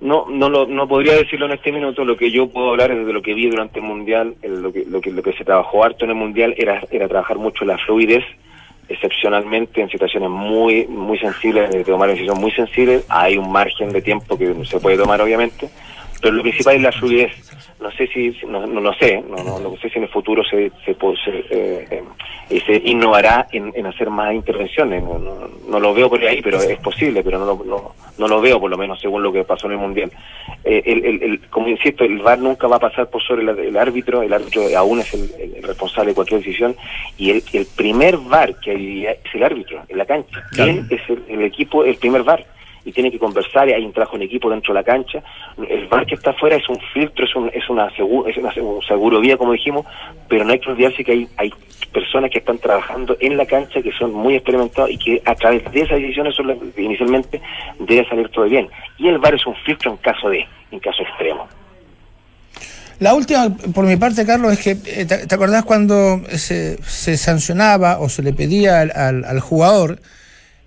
No, 0.00 0.26
no, 0.28 0.48
lo, 0.48 0.66
no 0.66 0.88
podría 0.88 1.14
decirlo 1.14 1.46
en 1.46 1.52
este 1.52 1.70
minuto. 1.70 2.04
Lo 2.04 2.16
que 2.16 2.32
yo 2.32 2.48
puedo 2.48 2.70
hablar 2.70 2.90
es 2.90 3.06
de 3.06 3.12
lo 3.12 3.22
que 3.22 3.34
vi 3.34 3.48
durante 3.48 3.78
el 3.78 3.84
mundial. 3.84 4.34
lo, 4.42 4.72
que, 4.72 4.84
lo, 4.84 5.00
que, 5.00 5.12
lo 5.12 5.22
que 5.22 5.32
se 5.34 5.44
trabajó 5.44 5.84
harto 5.84 6.04
en 6.04 6.10
el 6.10 6.16
mundial 6.16 6.54
era, 6.58 6.82
era 6.90 7.06
trabajar 7.06 7.38
mucho 7.38 7.64
la 7.64 7.78
fluidez, 7.78 8.24
excepcionalmente 8.88 9.80
en 9.80 9.88
situaciones 9.88 10.30
muy 10.30 10.86
muy 10.86 11.18
sensibles, 11.18 11.70
de 11.70 11.84
tomar 11.84 12.08
decisiones 12.08 12.40
muy 12.40 12.52
sensibles. 12.52 13.04
Hay 13.08 13.36
un 13.36 13.50
margen 13.50 13.90
de 13.90 14.02
tiempo 14.02 14.36
que 14.36 14.54
se 14.64 14.80
puede 14.80 14.96
tomar, 14.96 15.20
obviamente, 15.20 15.68
pero 16.22 16.34
lo 16.36 16.42
principal 16.42 16.76
es 16.76 16.82
la 16.82 16.92
fluidez. 16.92 17.32
No 17.80 17.90
sé 17.90 18.06
si, 18.06 18.34
no, 18.46 18.64
no, 18.64 18.80
lo 18.80 18.94
sé, 18.94 19.22
no, 19.28 19.42
no, 19.42 19.58
no 19.58 19.76
sé 19.78 19.90
si 19.90 19.98
en 19.98 20.04
el 20.04 20.08
futuro 20.08 20.44
se, 20.44 20.70
se, 20.84 20.94
se, 20.94 21.30
eh, 21.50 22.02
eh, 22.48 22.62
se 22.64 22.76
innovará 22.84 23.48
en, 23.50 23.72
en 23.74 23.86
hacer 23.86 24.08
más 24.08 24.32
intervenciones. 24.32 25.02
No, 25.02 25.18
no, 25.18 25.48
no 25.68 25.80
lo 25.80 25.92
veo 25.92 26.08
por 26.08 26.20
ahí, 26.24 26.40
pero 26.40 26.62
es 26.62 26.78
posible, 26.78 27.24
pero 27.24 27.40
no 27.40 27.44
lo, 27.46 27.64
no, 27.64 27.92
no 28.18 28.28
lo 28.28 28.40
veo 28.40 28.60
por 28.60 28.70
lo 28.70 28.78
menos 28.78 29.00
según 29.00 29.24
lo 29.24 29.32
que 29.32 29.42
pasó 29.42 29.66
en 29.66 29.72
el 29.72 29.78
Mundial. 29.78 30.12
Eh, 30.62 30.80
el, 30.86 31.04
el, 31.04 31.22
el- 31.24 31.40
como 31.50 31.66
insisto, 31.66 32.04
el 32.04 32.20
VAR 32.20 32.38
nunca 32.38 32.68
va 32.68 32.76
a 32.76 32.80
pasar 32.80 33.10
por 33.10 33.20
sobre 33.20 33.42
el, 33.42 33.58
el 33.58 33.76
árbitro, 33.76 34.22
el 34.22 34.32
árbitro 34.32 34.62
aún 34.76 35.00
es 35.00 35.12
el, 35.14 35.28
el 35.56 35.62
responsable 35.64 36.10
de 36.10 36.14
cualquier 36.14 36.38
decisión, 36.40 36.76
y 37.18 37.30
el, 37.30 37.42
el 37.52 37.66
primer 37.66 38.16
VAR 38.18 38.54
que 38.60 38.70
hay 38.70 39.06
es 39.06 39.34
el 39.34 39.42
árbitro 39.42 39.82
en 39.88 39.98
la 39.98 40.06
cancha. 40.06 40.40
Él 40.56 40.86
es 40.88 41.00
el, 41.08 41.22
el 41.28 41.42
equipo, 41.42 41.84
el 41.84 41.96
primer 41.96 42.22
VAR 42.22 42.46
y 42.84 42.92
tiene 42.92 43.10
que 43.10 43.18
conversar 43.18 43.68
y 43.68 43.72
hay 43.72 43.84
un 43.84 43.92
trabajo 43.92 44.16
en 44.16 44.22
equipo 44.22 44.50
dentro 44.50 44.72
de 44.74 44.80
la 44.80 44.84
cancha. 44.84 45.22
El 45.68 45.86
VAR 45.86 46.04
que 46.06 46.14
está 46.14 46.30
afuera 46.30 46.56
es 46.56 46.68
un 46.68 46.78
filtro, 46.92 47.24
es, 47.24 47.34
un, 47.36 47.50
es 47.54 47.68
una 47.70 47.88
seguro, 47.94 48.28
es 48.28 48.36
una 48.36 48.52
un 48.56 48.82
seguro 48.82 49.20
vía, 49.20 49.36
como 49.36 49.52
dijimos, 49.52 49.86
pero 50.28 50.44
no 50.44 50.52
hay 50.52 50.58
que 50.60 50.70
olvidarse 50.70 51.04
que 51.04 51.12
hay, 51.12 51.28
hay 51.36 51.52
personas 51.92 52.30
que 52.30 52.38
están 52.38 52.58
trabajando 52.58 53.16
en 53.20 53.36
la 53.36 53.44
cancha 53.46 53.82
que 53.82 53.92
son 53.92 54.12
muy 54.12 54.34
experimentados 54.34 54.90
y 54.90 54.98
que 54.98 55.22
a 55.24 55.34
través 55.34 55.62
de 55.70 55.80
esas 55.82 55.98
decisiones 56.00 56.34
son 56.34 56.46
las 56.48 56.56
inicialmente 56.76 57.40
debe 57.78 58.08
salir 58.08 58.28
todo 58.30 58.46
bien. 58.46 58.68
Y 58.98 59.08
el 59.08 59.18
VAR 59.18 59.34
es 59.34 59.46
un 59.46 59.54
filtro 59.56 59.90
en 59.90 59.96
caso 59.98 60.28
de, 60.28 60.46
en 60.70 60.78
caso 60.80 61.02
extremo. 61.02 61.46
La 62.98 63.14
última, 63.14 63.48
por 63.74 63.84
mi 63.84 63.96
parte, 63.96 64.24
Carlos, 64.24 64.52
es 64.52 64.60
que, 64.62 64.70
eh, 65.00 65.04
¿te, 65.04 65.26
te 65.26 65.34
acordás 65.34 65.64
cuando 65.64 66.20
se, 66.28 66.80
se 66.84 67.16
sancionaba 67.16 67.98
o 67.98 68.08
se 68.08 68.22
le 68.22 68.32
pedía 68.32 68.80
al, 68.80 68.92
al- 68.94 69.24
al 69.24 69.40
jugador, 69.40 69.98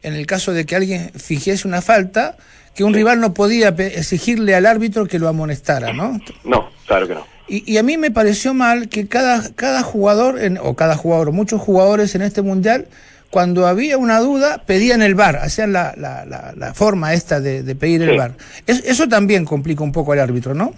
en 0.06 0.14
el 0.14 0.26
caso 0.26 0.54
de 0.54 0.66
que 0.66 0.76
alguien 0.76 1.12
fingiese 1.16 1.68
una 1.68 1.82
falta, 1.82 2.36
que 2.76 2.84
un 2.84 2.94
rival 2.94 3.20
no 3.22 3.34
podía 3.34 3.70
exigirle 3.70 4.54
al 4.56 4.66
árbitro 4.66 5.06
que 5.08 5.20
lo 5.20 5.28
amonestara, 5.28 5.94
¿no? 5.94 6.20
No, 6.44 6.70
claro 6.88 7.08
que 7.08 7.16
no. 7.16 7.26
Y, 7.48 7.72
y 7.72 7.78
a 7.78 7.84
mí 7.84 7.98
me 7.98 8.12
pareció 8.12 8.54
mal 8.54 8.90
que 8.90 9.08
cada, 9.08 9.50
cada 9.56 9.82
jugador, 9.84 10.42
en- 10.42 10.58
o 10.62 10.76
cada 10.76 10.96
jugador, 10.98 11.32
muchos 11.32 11.62
jugadores 11.62 12.16
en 12.16 12.22
este 12.22 12.42
mundial, 12.42 12.88
cuando 13.30 13.68
había 13.68 13.98
una 13.98 14.20
duda, 14.20 14.64
pedían 14.66 15.02
el 15.02 15.14
VAR, 15.16 15.38
hacían 15.38 15.74
la, 15.74 15.94
la, 15.98 16.26
la, 16.26 16.54
la 16.56 16.74
forma 16.74 17.14
esta 17.14 17.40
de, 17.42 17.64
de 17.64 17.76
pedir 17.76 18.02
el. 18.02 18.20
Es- 18.68 18.84
eso 18.86 19.08
también 19.08 19.46
complica 19.46 19.84
un 19.84 19.92
poco 19.92 20.14
al 20.14 20.20
árbitro, 20.20 20.54
¿no? 20.54 20.74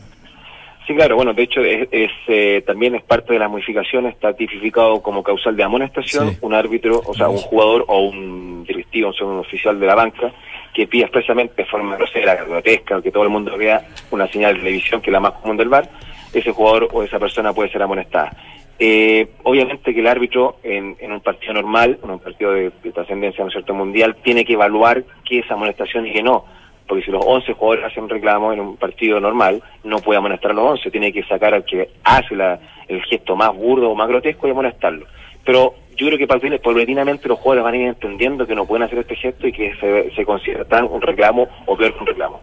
Sí, 0.87 0.95
claro, 0.95 1.17
bueno, 1.17 1.33
de 1.33 1.43
hecho 1.43 1.59
es, 1.61 1.85
es, 1.91 2.11
eh, 2.29 2.63
también 2.65 2.95
es 2.95 3.03
parte 3.03 3.33
de 3.33 3.39
las 3.39 3.51
modificaciones, 3.51 4.13
está 4.13 4.31
tipificado 4.33 5.01
como 5.01 5.21
causal 5.21 5.57
de 5.57 5.63
amonestación 5.63 6.29
Sí. 6.31 6.37
un 6.41 6.53
árbitro, 6.53 7.01
o 7.05 7.13
sea, 7.13 7.27
un 7.27 7.37
jugador 7.37 7.83
o 7.89 8.03
un 8.07 8.63
directivo, 8.65 9.09
o 9.09 9.13
sea, 9.13 9.27
un 9.27 9.39
oficial 9.39 9.77
de 9.81 9.85
la 9.85 9.95
banca, 9.95 10.31
que 10.73 10.87
pida 10.87 11.03
expresamente 11.03 11.55
de 11.57 11.65
forma 11.65 11.97
grosera, 11.97 12.35
grotesca, 12.35 13.01
que 13.01 13.11
todo 13.11 13.23
el 13.23 13.29
mundo 13.29 13.57
vea 13.57 13.85
una 14.11 14.27
señal 14.27 14.53
de 14.53 14.59
televisión 14.61 15.01
que 15.01 15.09
es 15.09 15.13
la 15.13 15.19
más 15.19 15.33
común 15.33 15.57
del 15.57 15.67
VAR, 15.67 15.89
ese 16.33 16.51
jugador 16.53 16.87
o 16.93 17.03
esa 17.03 17.19
persona 17.19 17.51
puede 17.51 17.69
ser 17.69 17.83
amonestada. 17.83 18.31
Eh, 18.79 19.27
obviamente 19.43 19.93
que 19.93 19.99
el 19.99 20.07
árbitro 20.07 20.57
en, 20.63 20.95
en 20.99 21.11
un 21.11 21.19
partido 21.19 21.51
normal, 21.53 21.99
en 22.01 22.11
un 22.11 22.19
partido 22.19 22.53
de, 22.53 22.71
de 22.81 22.91
trascendencia 22.93 23.43
¿no 23.43 23.47
es 23.49 23.53
cierto? 23.55 23.73
mundial, 23.73 24.15
tiene 24.23 24.45
que 24.45 24.53
evaluar 24.53 25.03
qué 25.25 25.39
es 25.39 25.51
amonestación 25.51 26.07
y 26.07 26.13
qué 26.13 26.21
no. 26.23 26.45
Porque 26.87 27.03
si 27.03 27.11
los 27.11 27.23
11 27.25 27.53
jugadores 27.53 27.85
hacen 27.85 28.07
reclamo 28.07 28.53
en 28.53 28.59
un 28.61 28.77
partido 28.77 29.19
normal, 29.19 29.61
no 29.83 29.97
puede 29.99 30.19
amonestar 30.19 30.51
a 30.51 30.53
los 30.53 30.65
11, 30.71 30.89
tiene 30.91 31.11
que 31.11 31.23
sacar 31.23 31.53
al 31.53 31.65
que 31.65 31.89
hace 32.03 32.35
la, 32.35 32.59
el 32.87 33.03
gesto 33.03 33.35
más 33.35 33.53
burdo 33.55 33.89
o 33.89 33.95
más 33.95 34.07
grotesco 34.07 34.47
y 34.47 34.51
amonestarlo. 34.51 35.05
Pero 35.43 35.75
yo 35.95 36.07
creo 36.07 36.17
que 36.17 36.27
paulatin- 36.27 36.61
paulatinamente 36.61 37.27
los 37.27 37.39
jugadores 37.39 37.63
van 37.63 37.73
a 37.73 37.77
ir 37.77 37.87
entendiendo 37.87 38.45
que 38.47 38.55
no 38.55 38.65
pueden 38.65 38.83
hacer 38.83 38.99
este 38.99 39.15
gesto 39.15 39.47
y 39.47 39.51
que 39.51 39.73
se, 39.75 40.11
se 40.11 40.25
considera 40.25 40.65
tan 40.65 40.85
un 40.85 41.01
reclamo 41.01 41.47
o 41.65 41.75
peor 41.75 41.93
que 41.93 41.99
un 41.99 42.07
reclamo. 42.07 42.41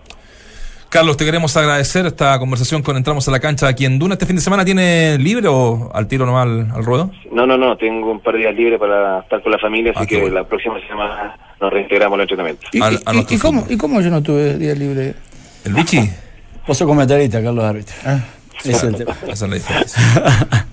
Carlos, 0.94 1.16
te 1.16 1.24
queremos 1.24 1.57
agradecer 1.57 2.07
esta 2.07 2.38
conversación 2.38 2.80
con 2.80 2.96
Entramos 2.96 3.26
a 3.26 3.33
la 3.33 3.40
Cancha 3.40 3.66
aquí 3.66 3.85
en 3.85 3.98
Duna. 3.98 4.14
¿Este 4.14 4.26
fin 4.26 4.37
de 4.37 4.42
semana 4.42 4.64
tiene 4.64 5.18
libre 5.18 5.48
o 5.48 5.90
al 5.92 6.07
tiro 6.07 6.24
nomás 6.24 6.44
al, 6.46 6.70
al 6.72 6.85
ruedo? 6.85 7.11
No, 7.33 7.44
no, 7.48 7.59
no, 7.59 7.76
tengo 7.76 8.12
un 8.12 8.20
par 8.20 8.35
de 8.35 8.42
días 8.42 8.54
libres 8.54 8.78
para 8.78 9.18
estar 9.18 9.42
con 9.42 9.50
la 9.50 9.59
familia, 9.59 9.90
así 9.90 10.04
Ah, 10.04 10.07
que 10.07 10.20
bueno. 10.20 10.37
la 10.37 10.44
próxima 10.44 10.76
semana 10.87 11.37
nos 11.61 11.72
reintegramos 11.72 12.14
al 12.14 12.20
entrenamiento. 12.20 12.62
¿Y, 12.72 12.78
cómo, 13.38 13.62
fútbol. 13.62 13.74
¿Y 13.74 13.76
cómo 13.76 14.00
yo 14.02 14.11
no 14.11 14.22
tuve 14.22 14.57
día 14.57 14.72
libre? 14.76 15.16
¿El 15.64 15.74
Vichy? 15.74 16.09
Vos 16.64 16.78
sos 16.78 16.87
comentarista, 16.87 17.42
Carlos 17.42 17.64
Árbitro. 17.64 17.94
Ese 18.61 18.70
es 18.70 18.83
el 18.85 18.94
tema. 18.98 19.16
Esa 19.26 19.33
es 19.46 19.50
la 19.50 19.54
diferencia. 19.57 20.00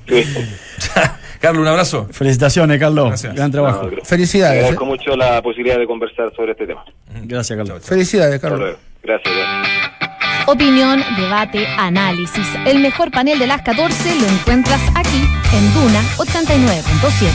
Carlos, 1.41 1.61
un 1.63 1.67
abrazo. 1.67 2.07
Felicitaciones, 2.11 2.79
Carlos. 2.79 3.07
Gracias. 3.07 3.33
Gran 3.33 3.49
trabajo. 3.51 3.89
No, 3.89 4.05
Felicidades, 4.05 4.57
Agradezco 4.59 4.83
eh. 4.83 4.87
mucho 4.87 5.15
la 5.15 5.41
posibilidad 5.41 5.79
de 5.79 5.87
conversar 5.87 6.31
sobre 6.35 6.51
este 6.51 6.67
tema. 6.67 6.85
Gracias, 7.23 7.57
Carlos. 7.57 7.83
Felicidades, 7.83 8.35
Hasta 8.35 8.49
Carlos. 8.49 8.59
luego. 8.59 8.77
Gracias. 9.01 9.35
gracias. 9.35 10.00
Opinión, 10.47 11.03
debate, 11.17 11.67
análisis. 11.77 12.47
El 12.65 12.79
mejor 12.79 13.11
panel 13.11 13.37
de 13.39 13.47
las 13.47 13.61
14 13.61 14.15
lo 14.19 14.27
encuentras 14.27 14.81
aquí 14.95 15.23
en 15.53 15.73
Duna 15.73 16.01
89.7. 16.17 17.29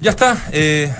Ya 0.00 0.10
está. 0.10 0.36
Eh, 0.52 0.92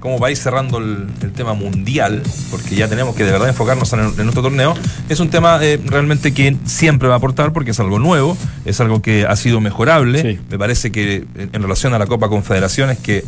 como 0.00 0.18
vais 0.18 0.38
cerrando 0.38 0.78
el, 0.78 1.06
el 1.22 1.32
tema 1.32 1.54
mundial, 1.54 2.22
porque 2.50 2.74
ya 2.74 2.88
tenemos 2.88 3.14
que 3.16 3.24
de 3.24 3.32
verdad 3.32 3.48
enfocarnos 3.48 3.90
en, 3.94 4.00
en 4.00 4.16
nuestro 4.16 4.42
torneo, 4.42 4.74
es 5.08 5.18
un 5.20 5.30
tema 5.30 5.58
eh, 5.62 5.80
realmente 5.82 6.34
que 6.34 6.56
siempre 6.66 7.08
va 7.08 7.14
a 7.14 7.18
aportar 7.18 7.52
porque 7.54 7.70
es 7.70 7.80
algo 7.80 7.98
nuevo, 7.98 8.36
es 8.66 8.80
algo 8.80 9.00
que 9.00 9.24
ha 9.26 9.34
sido 9.36 9.60
mejorable. 9.60 10.20
Sí. 10.20 10.40
Me 10.50 10.58
parece 10.58 10.92
que 10.92 11.24
en, 11.36 11.50
en 11.52 11.62
relación 11.62 11.94
a 11.94 11.98
la 11.98 12.06
Copa 12.06 12.28
Confederaciones 12.28 12.98
que 12.98 13.24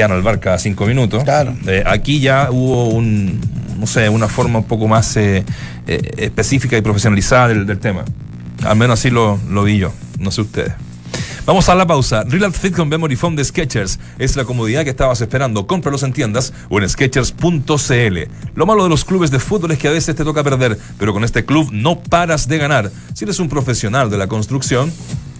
al 0.00 0.22
bar 0.22 0.40
cada 0.40 0.58
cinco 0.58 0.86
minutos. 0.86 1.22
Claro. 1.24 1.54
eh, 1.66 1.82
aquí 1.86 2.20
ya 2.20 2.48
hubo 2.50 2.88
un, 2.88 3.40
no 3.78 3.86
sé, 3.86 4.08
una 4.08 4.28
forma 4.28 4.60
un 4.60 4.64
poco 4.64 4.88
más 4.88 5.16
eh, 5.16 5.44
eh, 5.86 6.10
específica 6.16 6.76
y 6.76 6.80
profesionalizada 6.80 7.48
del, 7.48 7.66
del 7.66 7.78
tema. 7.78 8.04
Al 8.64 8.76
menos 8.76 8.98
así 9.00 9.10
lo, 9.10 9.38
lo 9.50 9.64
vi 9.64 9.78
yo, 9.78 9.92
no 10.18 10.30
sé 10.30 10.40
ustedes. 10.40 10.72
Vamos 11.44 11.68
a 11.68 11.74
la 11.74 11.84
pausa. 11.86 12.22
Real 12.22 12.52
Fit 12.52 12.72
con 12.72 12.88
Memory 12.88 13.16
Foam 13.16 13.34
de 13.34 13.44
Sketchers 13.44 13.98
es 14.20 14.36
la 14.36 14.44
comodidad 14.44 14.84
que 14.84 14.90
estabas 14.90 15.20
esperando. 15.20 15.66
Cómpralos 15.66 16.04
en 16.04 16.12
tiendas 16.12 16.52
o 16.68 16.78
en 16.78 16.88
Sketchers.cl. 16.88 18.18
Lo 18.54 18.64
malo 18.66 18.84
de 18.84 18.88
los 18.88 19.04
clubes 19.04 19.32
de 19.32 19.40
fútbol 19.40 19.72
es 19.72 19.78
que 19.78 19.88
a 19.88 19.90
veces 19.90 20.14
te 20.14 20.22
toca 20.22 20.44
perder, 20.44 20.78
pero 21.00 21.12
con 21.12 21.24
este 21.24 21.44
club 21.44 21.68
no 21.72 21.98
paras 21.98 22.46
de 22.46 22.58
ganar. 22.58 22.92
Si 23.12 23.24
eres 23.24 23.40
un 23.40 23.48
profesional 23.48 24.08
de 24.08 24.18
la 24.18 24.28
construcción, 24.28 24.92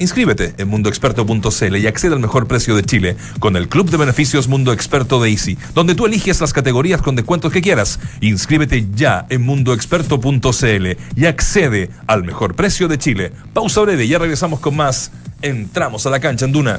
inscríbete 0.03 0.55
en 0.59 0.69
mundoexperto.cl 0.69 1.77
y 1.77 1.87
accede 1.87 2.15
al 2.15 2.21
mejor 2.21 2.47
precio 2.47 2.77
de 2.77 2.83
Chile 2.83 3.17
con 3.38 3.57
el 3.57 3.69
Club 3.69 3.91
de 3.91 3.97
Beneficios 3.97 4.49
Mundo 4.49 4.73
Experto 4.73 5.23
de 5.23 5.31
Easy, 5.31 5.57
donde 5.75 5.95
tú 5.95 6.07
eliges 6.07 6.41
las 6.41 6.53
categorías 6.53 7.01
con 7.01 7.17
descuentos 7.17 7.53
que 7.53 7.62
quieras. 7.62 7.99
Inscríbete 8.21 8.87
ya 8.95 9.27
en 9.31 9.43
mundoexperto.cl 9.43 10.87
y 11.17 11.27
accede 11.27 11.91
al 12.07 12.25
mejor 12.25 12.55
precio 12.55 12.88
de 12.88 12.99
Chile. 12.99 13.33
Pausa 13.53 13.81
breve 13.81 14.07
ya 14.07 14.19
regresamos 14.19 14.61
con 14.61 14.77
más. 14.77 15.12
Entramos 15.41 16.07
a 16.07 16.11
la 16.11 16.21
cancha 16.21 16.45
en 16.45 16.53
Duna. 16.53 16.79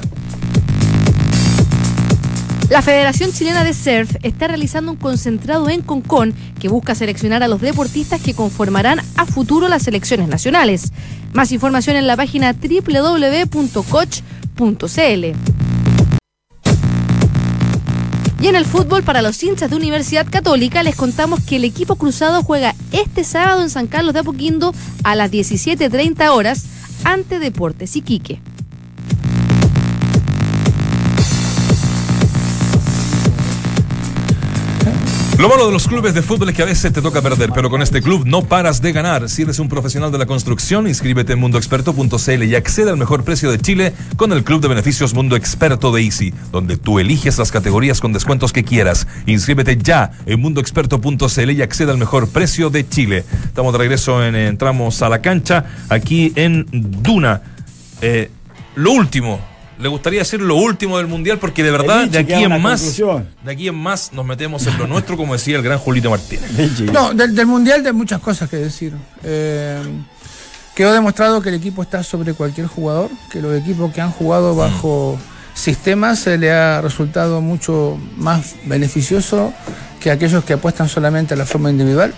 La 2.70 2.80
Federación 2.80 3.30
Chilena 3.30 3.62
de 3.62 3.74
Surf 3.74 4.16
está 4.22 4.48
realizando 4.48 4.92
un 4.92 4.96
concentrado 4.96 5.68
en 5.68 5.82
Concón 5.82 6.34
que 6.58 6.68
busca 6.68 6.94
seleccionar 6.94 7.42
a 7.42 7.48
los 7.48 7.60
deportistas 7.60 8.22
que 8.22 8.34
conformarán 8.34 9.00
a 9.16 9.26
futuro 9.26 9.68
las 9.68 9.82
selecciones 9.82 10.28
nacionales. 10.28 10.90
Más 11.34 11.50
información 11.50 11.96
en 11.96 12.06
la 12.06 12.16
página 12.16 12.52
www.coach.cl. 12.52 13.54
Y 18.40 18.46
en 18.46 18.54
el 18.54 18.64
fútbol, 18.64 19.02
para 19.02 19.20
los 19.20 19.42
hinchas 19.42 19.68
de 19.68 19.74
Universidad 19.76 20.28
Católica, 20.30 20.84
les 20.84 20.94
contamos 20.94 21.40
que 21.40 21.56
el 21.56 21.64
equipo 21.64 21.96
cruzado 21.96 22.44
juega 22.44 22.76
este 22.92 23.24
sábado 23.24 23.62
en 23.62 23.70
San 23.70 23.88
Carlos 23.88 24.14
de 24.14 24.20
Apoquindo 24.20 24.72
a 25.02 25.16
las 25.16 25.32
17.30 25.32 26.28
horas 26.28 26.66
ante 27.02 27.40
Deportes 27.40 27.96
Iquique. 27.96 28.40
Lo 35.38 35.48
malo 35.48 35.66
de 35.66 35.72
los 35.72 35.88
clubes 35.88 36.14
de 36.14 36.22
fútbol 36.22 36.50
es 36.50 36.54
que 36.54 36.62
a 36.62 36.66
veces 36.66 36.92
te 36.92 37.02
toca 37.02 37.20
perder, 37.20 37.50
pero 37.52 37.68
con 37.68 37.82
este 37.82 38.00
club 38.00 38.24
no 38.24 38.42
paras 38.42 38.80
de 38.80 38.92
ganar. 38.92 39.28
Si 39.28 39.42
eres 39.42 39.58
un 39.58 39.68
profesional 39.68 40.12
de 40.12 40.18
la 40.18 40.26
construcción, 40.26 40.86
inscríbete 40.86 41.32
en 41.32 41.40
mundoexperto.cl 41.40 42.42
y 42.44 42.54
accede 42.54 42.90
al 42.90 42.96
mejor 42.96 43.24
precio 43.24 43.50
de 43.50 43.58
Chile 43.58 43.92
con 44.16 44.32
el 44.32 44.44
club 44.44 44.60
de 44.60 44.68
beneficios 44.68 45.12
Mundo 45.12 45.34
Experto 45.34 45.90
de 45.90 46.02
Easy, 46.02 46.32
donde 46.52 46.76
tú 46.76 47.00
eliges 47.00 47.36
las 47.36 47.50
categorías 47.50 48.00
con 48.00 48.12
descuentos 48.12 48.52
que 48.52 48.62
quieras. 48.62 49.08
Inscríbete 49.26 49.76
ya 49.76 50.12
en 50.24 50.40
mundoexperto.cl 50.40 51.50
y 51.50 51.62
accede 51.62 51.90
al 51.90 51.98
mejor 51.98 52.28
precio 52.28 52.70
de 52.70 52.88
Chile. 52.88 53.24
Estamos 53.44 53.72
de 53.72 53.78
regreso 53.80 54.24
en 54.24 54.36
entramos 54.36 55.02
a 55.02 55.08
la 55.08 55.20
cancha 55.20 55.64
aquí 55.88 56.32
en 56.36 56.66
Duna. 56.70 57.42
Eh, 58.02 58.30
lo 58.76 58.92
último, 58.92 59.40
le 59.78 59.88
gustaría 59.88 60.20
decir 60.20 60.40
lo 60.40 60.56
último 60.56 60.98
del 60.98 61.06
mundial 61.06 61.38
porque 61.38 61.62
de 61.62 61.70
verdad 61.70 62.06
de 62.06 62.18
aquí 62.18 62.32
en 62.32 62.62
más, 62.62 62.80
conclusión. 62.80 63.28
de 63.44 63.52
aquí 63.52 63.68
en 63.68 63.74
más 63.74 64.12
nos 64.12 64.24
metemos 64.24 64.66
en 64.66 64.78
lo 64.78 64.86
nuestro, 64.86 65.16
como 65.16 65.32
decía 65.34 65.56
el 65.56 65.62
gran 65.62 65.78
Julito 65.78 66.10
Martínez. 66.10 66.50
Lichi. 66.52 66.84
No, 66.84 67.12
del, 67.14 67.34
del 67.34 67.46
Mundial 67.46 67.82
de 67.82 67.92
muchas 67.92 68.20
cosas 68.20 68.48
que 68.48 68.56
decir. 68.56 68.92
Eh, 69.22 69.80
quedó 70.74 70.92
demostrado 70.92 71.40
que 71.40 71.48
el 71.50 71.56
equipo 71.56 71.82
está 71.82 72.02
sobre 72.02 72.34
cualquier 72.34 72.66
jugador, 72.66 73.10
que 73.30 73.40
los 73.40 73.56
equipos 73.56 73.92
que 73.92 74.00
han 74.00 74.10
jugado 74.10 74.54
bajo 74.54 75.18
sistemas 75.54 76.18
se 76.18 76.36
le 76.36 76.52
ha 76.52 76.80
resultado 76.80 77.40
mucho 77.40 77.98
más 78.16 78.56
beneficioso 78.64 79.52
que 80.00 80.10
aquellos 80.10 80.44
que 80.44 80.52
apuestan 80.52 80.88
solamente 80.88 81.34
a 81.34 81.36
la 81.36 81.46
forma 81.46 81.70
individual. 81.70 82.12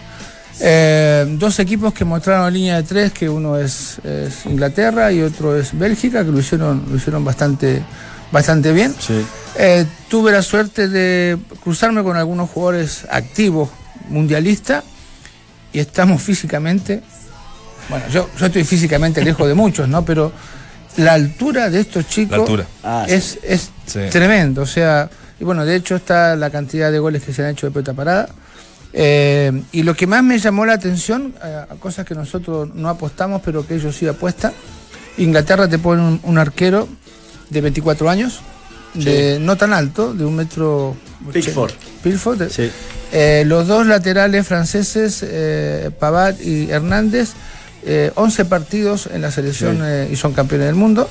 Eh, 0.61 1.27
dos 1.39 1.59
equipos 1.59 1.93
que 1.93 2.05
mostraron 2.05 2.53
línea 2.53 2.77
de 2.77 2.83
tres, 2.83 3.13
que 3.13 3.29
uno 3.29 3.59
es, 3.59 3.99
es 4.05 4.47
Inglaterra 4.47 5.13
y 5.13 5.21
otro 5.23 5.57
es 5.57 5.77
Bélgica, 5.79 6.25
que 6.25 6.31
lo 6.33 6.39
hicieron, 6.39 6.85
lo 6.91 6.97
hicieron 6.97 7.25
bastante, 7.25 7.83
bastante 8.33 8.73
bien. 8.73 8.95
Sí. 8.99 9.25
Eh, 9.59 9.85
tuve 10.09 10.33
la 10.33 10.43
suerte 10.43 10.89
de 10.89 11.37
cruzarme 11.63 12.03
con 12.03 12.17
algunos 12.17 12.49
jugadores 12.51 13.07
activos 13.11 13.69
mundialistas 14.09 14.85
y 15.73 15.79
estamos 15.81 16.23
físicamente, 16.23 17.03
bueno, 17.89 18.07
yo, 18.09 18.29
yo 18.39 18.47
estoy 18.47 18.65
físicamente 18.65 19.23
lejos 19.23 19.47
de 19.47 19.55
muchos, 19.55 19.89
¿no? 19.89 20.05
Pero 20.05 20.33
la 20.97 21.13
altura 21.13 21.69
de 21.69 21.81
estos 21.81 22.09
chicos. 22.09 22.49
Ah, 22.83 23.05
es, 23.09 23.39
es 23.43 23.71
Sí. 23.87 24.01
tremendo. 24.11 24.63
O 24.63 24.67
sea, 24.67 25.09
y 25.39 25.45
bueno, 25.45 25.65
de 25.65 25.77
hecho 25.77 25.97
está 25.97 26.35
la 26.35 26.51
cantidad 26.51 26.91
de 26.91 26.99
goles 26.99 27.23
que 27.23 27.33
se 27.33 27.45
han 27.45 27.51
hecho 27.51 27.67
de 27.67 27.73
pelota 27.73 27.93
parada. 27.93 28.29
Eh, 28.99 29.53
y 29.73 29.83
lo 29.83 29.95
que 29.95 30.07
más 30.07 30.23
me 30.25 30.39
llamó 30.39 30.65
la 30.65 30.73
atención, 30.73 31.35
eh, 31.45 31.65
a 31.69 31.75
cosas 31.75 32.07
que 32.07 32.15
nosotros 32.15 32.75
no 32.75 32.89
apostamos, 32.89 33.43
pero 33.45 33.67
que 33.67 33.75
ellos 33.75 33.95
sí 33.95 34.07
apuestan, 34.09 34.53
Inglaterra 35.19 35.69
te 35.69 35.79
pone 35.79 36.01
un, 36.03 36.21
un 36.23 36.39
arquero 36.39 36.89
de 37.51 37.61
24 37.61 38.09
años, 38.09 38.41
de 38.95 39.39
no 39.39 39.57
tan 39.57 39.75
alto, 39.75 40.15
de 40.15 40.25
un 40.25 40.35
metro... 40.37 40.97
Pickford, 42.03 42.43
eh, 42.43 42.49
Sí. 42.51 42.71
eh, 43.13 43.45
los 43.47 43.67
dos 43.67 43.87
laterales 43.87 44.47
franceses, 44.47 45.23
eh, 45.23 45.91
Pavard 45.99 46.41
y 46.41 46.71
Hernández, 46.71 47.33
eh, 47.85 48.11
11 48.15 48.47
partidos 48.47 49.09
en 49.13 49.21
la 49.21 49.31
selección 49.31 49.79
Sí. 50.07 50.13
y 50.15 50.17
son 50.17 50.33
campeones 50.33 50.67
del 50.69 50.75
mundo. 50.77 51.09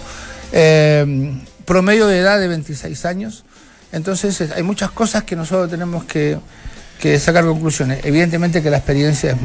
Promedio 1.66 2.08
de 2.08 2.20
edad 2.20 2.40
de 2.40 2.48
26 2.48 3.06
años. 3.06 3.44
Entonces 3.92 4.42
hay 4.56 4.64
muchas 4.64 4.92
cosas 4.92 5.24
que 5.24 5.36
nosotros 5.36 5.70
tenemos 5.70 6.04
que, 6.06 6.38
que 7.00 7.20
sacar 7.20 7.46
conclusiones. 7.46 8.00
Evidentemente 8.04 8.62
que 8.64 8.70
la 8.70 8.78
experiencia 8.78 9.32
es, 9.32 9.38
eh, 9.38 9.40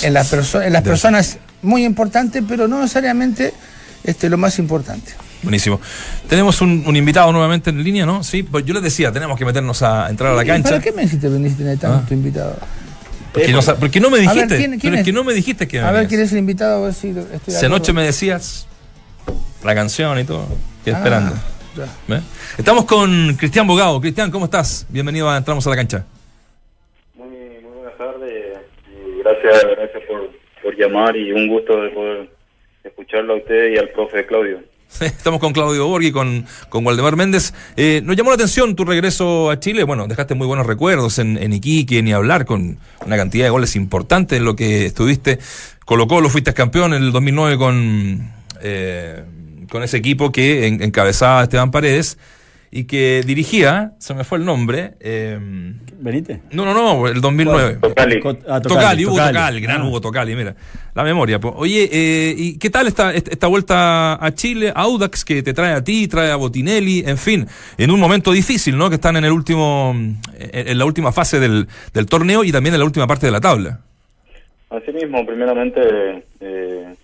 en, 0.00 0.06
en 0.06 0.12
las 0.14 0.32
perso- 0.32 0.62
en 0.64 0.72
las 0.72 0.82
personas 0.82 1.38
muy 1.62 1.84
importante, 1.84 2.42
pero 2.42 2.68
no 2.68 2.80
necesariamente 2.80 3.52
este, 4.04 4.28
lo 4.28 4.36
más 4.38 4.58
importante. 4.58 5.12
Buenísimo. 5.42 5.80
Tenemos 6.28 6.60
un, 6.60 6.82
un 6.86 6.96
invitado 6.96 7.30
nuevamente 7.32 7.70
en 7.70 7.82
línea, 7.82 8.04
¿no? 8.06 8.24
Sí, 8.24 8.42
pues 8.42 8.64
yo 8.64 8.74
les 8.74 8.82
decía, 8.82 9.12
tenemos 9.12 9.38
que 9.38 9.44
meternos 9.44 9.82
a 9.82 10.08
entrar 10.10 10.32
a 10.32 10.36
la 10.36 10.42
¿Y 10.44 10.46
cancha. 10.46 10.70
¿Para 10.70 10.82
qué 10.82 10.92
me 10.92 11.04
hiciste 11.04 11.28
venir 11.28 11.56
tenés 11.56 11.78
tanto 11.78 12.04
Ah. 12.10 12.14
invitado? 12.14 12.56
Porque, 13.32 13.52
no, 13.52 13.62
sa- 13.62 13.76
porque 13.76 14.00
no 14.00 14.10
me 14.10 14.16
A 14.18 14.20
ver, 14.20 14.30
dijiste. 14.30 14.56
¿quién- 14.56 14.70
quién 14.70 14.80
pero 14.80 14.94
es 14.94 15.00
es? 15.00 15.04
que 15.04 15.12
no 15.12 15.24
me 15.24 15.34
dijiste 15.34 15.68
que 15.68 15.78
A 15.80 15.84
ver 15.84 15.92
venías. 15.92 16.08
quién 16.08 16.20
es 16.22 16.32
el 16.32 16.38
invitado, 16.38 16.78
a 16.82 16.86
ver 16.86 16.94
si 16.94 17.08
estoy 17.10 17.54
de 17.54 17.66
anoche 17.66 17.92
me 17.92 18.02
decías 18.02 18.66
la 19.62 19.74
canción 19.74 20.18
y 20.18 20.24
todo, 20.24 20.46
estoy 20.78 20.94
Ah, 20.94 20.96
esperando. 20.98 21.34
Estamos 22.56 22.86
con 22.86 23.34
Cristian 23.36 23.66
Bogado. 23.66 24.00
Cristian, 24.00 24.30
¿cómo 24.30 24.46
estás? 24.46 24.86
Bienvenido 24.88 25.28
a 25.28 25.36
Entramos 25.36 25.66
a 25.66 25.70
la 25.70 25.76
cancha. 25.76 26.04
Muy, 27.14 27.28
muy 27.28 27.76
buenas 27.76 27.98
tardes 27.98 28.56
y 28.88 29.15
gracias, 29.32 29.64
gracias 29.76 30.02
por, 30.08 30.30
por 30.62 30.76
llamar 30.76 31.16
y 31.16 31.32
un 31.32 31.48
gusto 31.48 31.80
de 31.82 31.90
poder 31.90 32.30
escucharlo 32.84 33.34
a 33.34 33.36
usted 33.38 33.72
y 33.72 33.78
al 33.78 33.88
profe 33.90 34.26
Claudio. 34.26 34.60
Estamos 35.00 35.40
con 35.40 35.52
Claudio 35.52 35.86
Borghi, 35.88 36.12
con, 36.12 36.46
con 36.68 36.86
Waldemar 36.86 37.16
Méndez. 37.16 37.52
Eh, 37.76 38.00
nos 38.04 38.16
llamó 38.16 38.30
la 38.30 38.36
atención 38.36 38.76
tu 38.76 38.84
regreso 38.84 39.50
a 39.50 39.58
Chile. 39.58 39.82
Bueno, 39.82 40.06
dejaste 40.06 40.34
muy 40.36 40.46
buenos 40.46 40.66
recuerdos 40.66 41.18
en, 41.18 41.36
en 41.42 41.52
Iquique, 41.52 42.02
ni 42.02 42.12
hablar, 42.12 42.44
con 42.46 42.78
una 43.04 43.16
cantidad 43.16 43.44
de 43.46 43.50
goles 43.50 43.74
importantes 43.74 44.38
en 44.38 44.44
lo 44.44 44.54
que 44.54 44.86
estuviste. 44.86 45.38
Colo 45.84 46.06
Colo, 46.06 46.28
fuiste 46.30 46.54
campeón 46.54 46.94
en 46.94 47.02
el 47.02 47.10
2009 47.12 47.56
con, 47.58 48.32
eh, 48.62 49.22
con 49.70 49.82
ese 49.82 49.96
equipo 49.96 50.30
que 50.30 50.66
en- 50.68 50.80
encabezaba 50.82 51.42
Esteban 51.42 51.70
Paredes 51.72 52.16
y 52.70 52.84
que 52.84 53.22
dirigía, 53.26 53.92
se 53.98 54.12
me 54.14 54.24
fue 54.24 54.38
el 54.38 54.44
nombre, 54.44 54.94
eh, 55.00 55.38
no, 56.52 56.64
no, 56.64 56.74
no, 56.74 57.06
el 57.08 57.20
2009. 57.20 57.78
Tocali. 57.80 58.20
Ah, 58.48 58.60
Tocali, 58.60 59.06
Hugo 59.06 59.16
Tocali, 59.16 59.60
gran 59.60 59.80
Ah. 59.82 59.86
Hugo 59.86 60.00
Tocali, 60.00 60.34
mira, 60.36 60.54
la 60.94 61.02
memoria. 61.04 61.38
po. 61.40 61.54
Oye, 61.56 61.88
eh, 61.90 62.34
¿y 62.36 62.58
qué 62.58 62.68
tal 62.70 62.86
esta, 62.86 63.14
esta 63.14 63.46
vuelta 63.46 64.14
a 64.24 64.34
Chile, 64.34 64.72
Audax, 64.74 65.24
que 65.24 65.42
te 65.42 65.52
trae 65.54 65.72
a 65.74 65.82
ti, 65.82 66.06
trae 66.08 66.30
a 66.30 66.36
Botinelli, 66.36 67.04
en 67.06 67.16
fin, 67.18 67.46
en 67.78 67.90
un 67.90 67.98
momento 68.00 68.32
difícil, 68.32 68.76
¿no? 68.76 68.88
Que 68.88 68.96
están 68.96 69.16
en 69.16 69.24
el 69.24 69.32
último, 69.32 69.92
en, 69.94 70.18
en 70.68 70.78
la 70.78 70.84
última 70.84 71.12
fase 71.12 71.40
del, 71.40 71.66
del 71.94 72.06
torneo 72.06 72.44
y 72.44 72.52
también 72.52 72.74
en 72.74 72.80
la 72.80 72.84
última 72.86 73.06
parte 73.06 73.26
de 73.26 73.32
la 73.32 73.40
tabla. 73.40 73.80
Asimismo, 74.70 75.24
primeramente, 75.24 76.24
eh, 76.40 76.94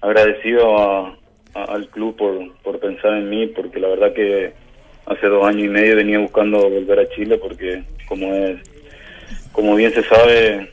agradecido 0.00 0.78
a- 0.78 1.16
a- 1.54 1.64
al 1.64 1.88
club 1.88 2.16
por, 2.16 2.56
por 2.62 2.80
pensar 2.80 3.14
en 3.14 3.28
mí, 3.30 3.46
porque 3.48 3.78
la 3.80 3.88
verdad 3.88 4.12
que 4.14 4.52
hace 5.08 5.26
dos 5.26 5.44
años 5.46 5.64
y 5.64 5.68
medio 5.68 5.96
venía 5.96 6.18
buscando 6.18 6.68
volver 6.68 7.00
a 7.00 7.08
Chile, 7.10 7.38
porque 7.38 7.82
como 8.06 8.34
es, 8.34 8.58
como 9.52 9.74
bien 9.74 9.92
se 9.92 10.02
sabe, 10.04 10.70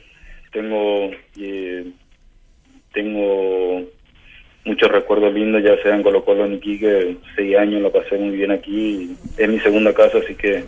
tengo 0.52 1.12
eh, 1.40 1.86
tengo 2.94 3.84
muchos 4.66 4.92
recuerdos 4.92 5.34
lindos, 5.34 5.64
ya 5.64 5.82
sea 5.82 5.96
en 5.96 6.04
Colo 6.04 6.26
Colo 6.26 6.46
en 6.46 6.54
Iquique, 6.56 7.18
seis 7.36 7.56
años 7.58 7.82
lo 7.82 7.92
pasé 7.92 8.18
muy 8.18 8.36
bien 8.36 8.52
aquí, 8.52 9.16
es 9.38 9.50
mi 9.50 9.60
segunda 9.60 9.94
casa, 9.94 10.18
así 10.18 10.36
que 10.36 10.64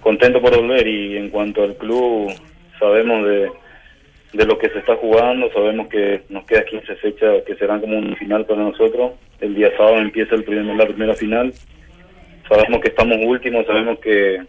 contento 0.00 0.40
por 0.40 0.56
volver. 0.56 0.86
Y 0.86 1.16
en 1.16 1.30
cuanto 1.30 1.62
al 1.62 1.76
club, 1.76 2.32
sabemos 2.78 3.26
de, 3.26 3.50
de 4.32 4.46
lo 4.46 4.58
que 4.58 4.70
se 4.70 4.78
está 4.78 4.96
jugando, 4.96 5.50
sabemos 5.52 5.88
que 5.88 6.22
nos 6.28 6.44
queda 6.44 6.64
15 6.64 6.94
fechas 6.96 7.42
que 7.44 7.56
serán 7.56 7.80
como 7.80 7.98
un 7.98 8.16
final 8.16 8.46
para 8.46 8.62
nosotros, 8.62 9.12
el 9.40 9.54
día 9.54 9.76
sábado 9.76 9.98
empieza 9.98 10.34
el 10.34 10.44
primer, 10.44 10.76
la 10.76 10.86
primera 10.86 11.14
final, 11.14 11.52
sabemos 12.54 12.80
que 12.80 12.88
estamos 12.88 13.18
últimos, 13.22 13.66
sabemos 13.66 13.98
que 13.98 14.42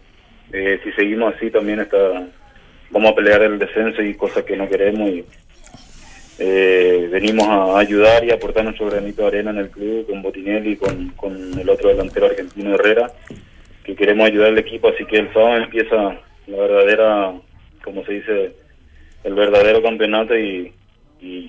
eh, 0.52 0.80
si 0.84 0.92
seguimos 0.92 1.34
así 1.34 1.50
también 1.50 1.80
está 1.80 2.26
vamos 2.90 3.12
a 3.12 3.14
pelear 3.14 3.42
el 3.42 3.58
descenso 3.58 4.02
y 4.02 4.14
cosas 4.14 4.44
que 4.44 4.56
no 4.56 4.68
queremos 4.68 5.08
y 5.08 5.24
eh, 6.38 7.08
venimos 7.10 7.48
a 7.48 7.78
ayudar 7.78 8.24
y 8.24 8.30
aportar 8.30 8.64
nuestro 8.64 8.90
granito 8.90 9.22
de 9.22 9.28
arena 9.28 9.50
en 9.50 9.58
el 9.58 9.70
club 9.70 10.06
con 10.06 10.22
Botinelli, 10.22 10.76
con, 10.76 11.08
con 11.10 11.58
el 11.58 11.68
otro 11.68 11.88
delantero 11.88 12.26
argentino 12.26 12.74
Herrera, 12.74 13.10
que 13.84 13.96
queremos 13.96 14.26
ayudar 14.26 14.48
al 14.48 14.58
equipo, 14.58 14.88
así 14.88 15.04
que 15.06 15.18
el 15.18 15.32
sábado 15.32 15.56
empieza 15.56 15.96
la 16.46 16.56
verdadera, 16.56 17.32
como 17.82 18.04
se 18.04 18.12
dice, 18.12 18.52
el 19.24 19.34
verdadero 19.34 19.82
campeonato 19.82 20.36
y 20.36 20.72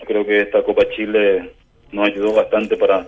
creo 0.07 0.25
que 0.25 0.41
esta 0.41 0.63
Copa 0.63 0.83
Chile 0.95 1.51
nos 1.91 2.07
ayudó 2.07 2.33
bastante 2.33 2.77
para 2.77 3.07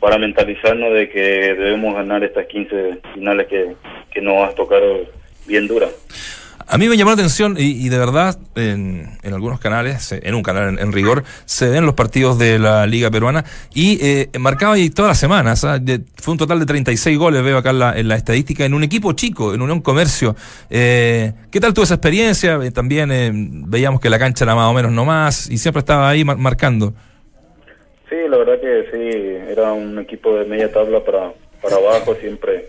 para 0.00 0.18
mentalizarnos 0.18 0.92
de 0.94 1.08
que 1.10 1.20
debemos 1.20 1.94
ganar 1.94 2.24
estas 2.24 2.46
15 2.46 3.00
finales 3.14 3.46
que, 3.48 3.76
que 4.12 4.20
nos 4.22 4.34
va 4.34 4.46
a 4.48 4.54
tocar 4.54 4.80
bien 5.46 5.68
duras. 5.68 5.90
A 6.72 6.78
mí 6.78 6.88
me 6.88 6.96
llamó 6.96 7.10
la 7.10 7.14
atención 7.14 7.56
y, 7.58 7.84
y 7.84 7.88
de 7.88 7.98
verdad 7.98 8.38
en, 8.54 9.18
en 9.24 9.34
algunos 9.34 9.58
canales, 9.58 10.12
en 10.12 10.34
un 10.36 10.42
canal 10.44 10.78
en, 10.78 10.92
rigor, 10.92 11.24
se 11.44 11.68
ven 11.68 11.84
los 11.84 11.94
partidos 11.96 12.38
de 12.38 12.60
la 12.60 12.86
Liga 12.86 13.10
Peruana 13.10 13.44
y 13.74 13.98
eh, 14.00 14.28
marcaba 14.38 14.74
ahí 14.74 14.88
todas 14.88 15.08
las 15.10 15.18
semanas. 15.18 15.64
¿ah? 15.64 15.80
Fue 16.14 16.30
un 16.30 16.38
total 16.38 16.60
de 16.60 16.66
36 16.66 17.18
goles, 17.18 17.42
veo 17.42 17.58
acá 17.58 17.70
en 17.70 17.78
la, 17.80 17.98
en 17.98 18.06
la 18.06 18.14
estadística, 18.14 18.64
en 18.64 18.74
un 18.74 18.84
equipo 18.84 19.14
chico, 19.14 19.52
en 19.52 19.62
Unión 19.62 19.80
Comercio. 19.80 20.36
Eh, 20.70 21.32
¿Qué 21.50 21.58
tal 21.58 21.74
tuvo 21.74 21.82
esa 21.82 21.94
experiencia? 21.94 22.56
Eh, 22.62 22.70
también 22.70 23.10
eh, 23.10 23.32
veíamos 23.34 24.00
que 24.00 24.08
la 24.08 24.20
cancha 24.20 24.44
era 24.44 24.54
más 24.54 24.70
o 24.70 24.72
menos 24.72 24.92
no 24.92 25.04
más 25.04 25.50
y 25.50 25.58
siempre 25.58 25.80
estaba 25.80 26.08
ahí 26.08 26.24
mar- 26.24 26.36
marcando. 26.38 26.94
Sí, 28.10 28.16
la 28.28 28.38
verdad 28.38 28.60
que 28.60 28.86
sí, 28.90 29.52
era 29.52 29.72
un 29.72 29.96
equipo 30.00 30.34
de 30.36 30.44
media 30.44 30.72
tabla 30.72 30.98
para, 31.04 31.32
para 31.62 31.76
abajo 31.76 32.12
siempre. 32.16 32.66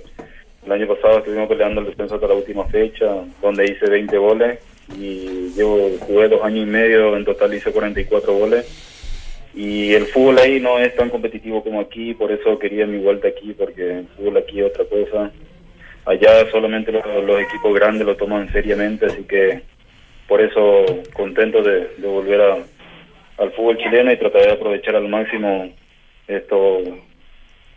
El 0.63 0.71
año 0.71 0.87
pasado 0.87 1.17
estuvimos 1.17 1.49
peleando 1.49 1.81
el 1.81 1.87
descenso 1.87 2.13
hasta 2.13 2.27
la 2.27 2.35
última 2.35 2.65
fecha, 2.67 3.07
donde 3.41 3.65
hice 3.65 3.89
20 3.89 4.15
goles 4.19 4.59
y 4.95 5.51
llevo 5.55 5.89
jugué 6.01 6.27
dos 6.27 6.43
años 6.43 6.67
y 6.67 6.69
medio, 6.69 7.17
en 7.17 7.25
total 7.25 7.55
hice 7.55 7.71
44 7.71 8.33
goles. 8.33 8.67
Y 9.55 9.95
el 9.95 10.05
fútbol 10.05 10.37
ahí 10.37 10.59
no 10.59 10.77
es 10.77 10.95
tan 10.95 11.09
competitivo 11.09 11.63
como 11.63 11.81
aquí, 11.81 12.13
por 12.13 12.31
eso 12.31 12.59
quería 12.59 12.85
mi 12.85 12.99
vuelta 12.99 13.27
aquí, 13.29 13.53
porque 13.53 13.99
el 13.99 14.07
fútbol 14.15 14.37
aquí 14.37 14.59
es 14.59 14.67
otra 14.67 14.85
cosa. 14.85 15.31
Allá 16.05 16.51
solamente 16.51 16.91
los, 16.91 17.03
equipos 17.41 17.73
grandes 17.73 18.05
lo 18.05 18.15
toman 18.15 18.51
seriamente, 18.51 19.07
así 19.07 19.23
que 19.23 19.63
por 20.27 20.39
eso 20.39 20.85
contento 21.13 21.63
de 21.63 21.87
volver 21.97 22.41
a, 22.41 22.57
al 23.41 23.51
fútbol 23.53 23.77
chileno 23.77 24.11
y 24.11 24.17
tratar 24.17 24.43
de 24.43 24.51
aprovechar 24.51 24.95
al 24.95 25.07
máximo 25.09 25.69
esto 26.27 26.79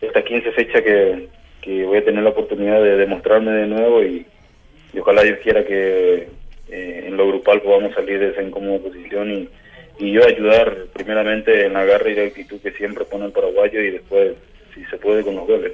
esta 0.01 0.23
15 0.23 0.51
fecha 0.51 0.81
que, 0.83 1.27
que 1.61 1.83
voy 1.85 1.97
a 1.97 2.05
tener 2.05 2.23
la 2.23 2.29
oportunidad 2.29 2.81
de 2.83 2.97
demostrarme 2.97 3.51
de 3.51 3.67
nuevo 3.67 4.03
y, 4.03 4.25
y 4.93 4.99
ojalá 4.99 5.23
Dios 5.23 5.39
quiera 5.41 5.65
que 5.65 6.27
eh, 6.69 7.05
en 7.07 7.17
lo 7.17 7.27
grupal 7.27 7.61
podamos 7.61 7.93
salir 7.95 8.19
de 8.19 8.29
esa 8.29 8.43
incómoda 8.43 8.79
posición 8.79 9.31
y, 9.31 9.49
y 9.97 10.11
yo 10.11 10.23
ayudar 10.25 10.75
primeramente 10.93 11.65
en 11.65 11.73
la 11.73 11.83
garra 11.85 12.09
y 12.09 12.15
la 12.15 12.23
actitud 12.23 12.59
que 12.61 12.71
siempre 12.73 13.05
pone 13.05 13.25
el 13.25 13.31
paraguayo 13.31 13.81
y 13.81 13.91
después 13.91 14.33
si 14.73 14.83
se 14.85 14.97
puede 14.97 15.23
con 15.23 15.35
los 15.35 15.47
goles. 15.47 15.71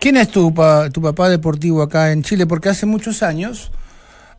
¿Quién 0.00 0.16
es 0.16 0.28
tu, 0.30 0.52
pa- 0.52 0.90
tu 0.90 1.00
papá 1.00 1.28
deportivo 1.28 1.82
acá 1.82 2.10
en 2.12 2.22
Chile? 2.24 2.46
Porque 2.46 2.70
hace 2.70 2.86
muchos 2.86 3.22
años 3.22 3.70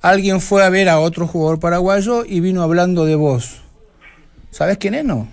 alguien 0.01 0.41
fue 0.41 0.63
a 0.63 0.69
ver 0.69 0.89
a 0.89 0.99
otro 0.99 1.27
jugador 1.27 1.59
paraguayo 1.61 2.23
y 2.27 2.41
vino 2.41 2.63
hablando 2.63 3.05
de 3.05 3.15
vos. 3.15 3.62
¿Sabes 4.54 4.78
quién 4.78 4.93
es, 4.93 5.04
no? 5.04 5.28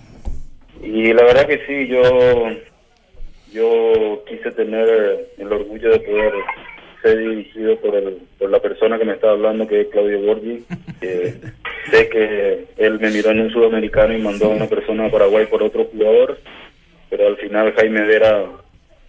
Y 0.81 1.13
la 1.13 1.23
verdad 1.23 1.45
que 1.45 1.63
sí, 1.67 1.87
yo 1.87 2.49
yo 3.53 4.23
quise 4.27 4.49
tener 4.49 5.27
el 5.37 5.51
orgullo 5.53 5.91
de 5.91 5.99
poder 5.99 6.33
ser 7.03 7.19
dirigido 7.19 7.75
por, 7.81 7.95
el, 7.95 8.17
por 8.39 8.49
la 8.49 8.59
persona 8.59 8.97
que 8.97 9.05
me 9.05 9.13
está 9.13 9.29
hablando, 9.29 9.67
que 9.67 9.81
es 9.81 9.87
Claudio 9.89 10.21
Borgi. 10.21 10.65
sé 11.01 12.09
que 12.09 12.65
él 12.77 12.99
me 12.99 13.11
miró 13.11 13.29
en 13.29 13.41
un 13.41 13.51
sudamericano 13.51 14.17
y 14.17 14.21
mandó 14.21 14.45
a 14.45 14.55
una 14.55 14.65
persona 14.65 15.05
a 15.05 15.11
Paraguay 15.11 15.45
por 15.45 15.61
otro 15.61 15.85
jugador, 15.85 16.39
pero 17.11 17.27
al 17.27 17.37
final 17.37 17.73
Jaime 17.73 18.01
Vera 18.07 18.43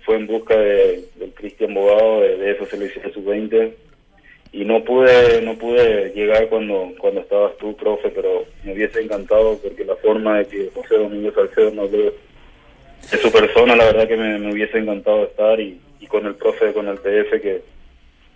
fue 0.05 0.17
en 0.17 0.27
busca 0.27 0.55
de, 0.59 1.05
del 1.17 1.33
Cristian 1.33 1.73
Bogado, 1.73 2.21
de, 2.21 2.37
de 2.37 2.51
esa 2.51 2.67
selección 2.67 3.11
sub-20 3.15 3.73
y 4.53 4.65
no 4.65 4.85
pude 4.85 5.41
no 5.43 5.55
pude 5.55 6.13
llegar 6.15 6.49
cuando 6.49 6.93
cuando 6.99 7.21
estabas 7.21 7.57
tú 7.57 7.75
profe 7.75 8.11
pero 8.11 8.45
me 8.65 8.75
hubiese 8.75 9.01
encantado 9.01 9.59
porque 9.59 9.85
la 9.85 9.97
forma 9.97 10.39
de 10.39 10.47
que 10.47 10.71
José 10.75 10.97
Domingo 10.97 11.33
Salcedo 11.33 11.73
me 11.73 11.83
habló 11.83 12.13
de 13.11 13.19
su 13.19 13.33
persona 13.33 13.75
la 13.75 13.87
verdad 13.87 14.07
que 14.07 14.17
me, 14.17 14.39
me 14.39 14.53
hubiese 14.53 14.79
encantado 14.79 15.25
estar 15.25 15.59
y, 15.59 15.81
y 16.01 16.07
con 16.07 16.27
el 16.27 16.35
profe 16.35 16.73
con 16.75 16.87
el 16.87 16.99
PF 16.99 17.41
que 17.41 17.63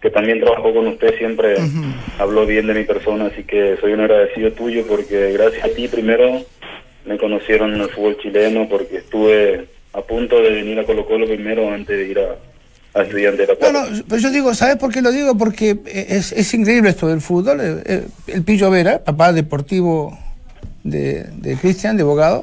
que 0.01 0.11
también 0.11 0.41
trabajó 0.41 0.73
con 0.73 0.87
usted 0.87 1.17
siempre 1.19 1.57
habló 2.19 2.47
bien 2.47 2.67
de 2.67 2.75
mi 2.75 2.85
persona 2.85 3.27
así 3.27 3.45
que 3.45 3.77
soy 3.77 3.93
un 3.93 4.01
agradecido 4.01 4.53
tuyo 4.53 4.87
porque 4.87 5.33
gracias 5.33 5.65
a 5.65 5.69
ti 5.69 5.87
primero 5.87 6.43
me 7.05 7.19
conocieron 7.19 7.75
en 7.75 7.83
el 7.83 7.89
fútbol 7.91 8.17
chileno 8.19 8.67
porque 8.69 8.97
estuve 8.97 9.67
a 9.93 10.01
punto 10.01 10.41
de 10.41 10.51
venir 10.51 10.79
a 10.79 10.85
Colo 10.85 11.07
Colo 11.07 11.27
primero 11.27 11.71
antes 11.71 11.99
de 11.99 12.07
ir 12.07 12.19
a, 12.19 12.37
a 12.97 13.03
estudiante 13.03 13.43
de 13.43 13.49
la 13.49 13.55
No, 13.55 13.59
Plata. 13.59 13.91
no, 13.91 14.03
pero 14.09 14.21
yo 14.23 14.31
digo, 14.31 14.55
¿sabes 14.55 14.77
por 14.77 14.93
qué 14.93 15.03
lo 15.03 15.13
digo? 15.13 15.37
Porque 15.37 15.79
eh, 15.87 16.07
es, 16.11 16.33
es 16.33 16.53
increíble 16.55 16.91
esto 16.91 17.07
del 17.09 17.21
fútbol. 17.21 17.61
Eh, 17.61 17.83
eh, 17.85 18.07
El 18.29 18.43
Pillo 18.43 18.71
Vera, 18.71 19.01
papá 19.05 19.33
deportivo 19.33 20.19
de, 20.85 21.25
de 21.37 21.57
Cristian, 21.57 21.97
de 21.97 22.03
abogado, 22.03 22.43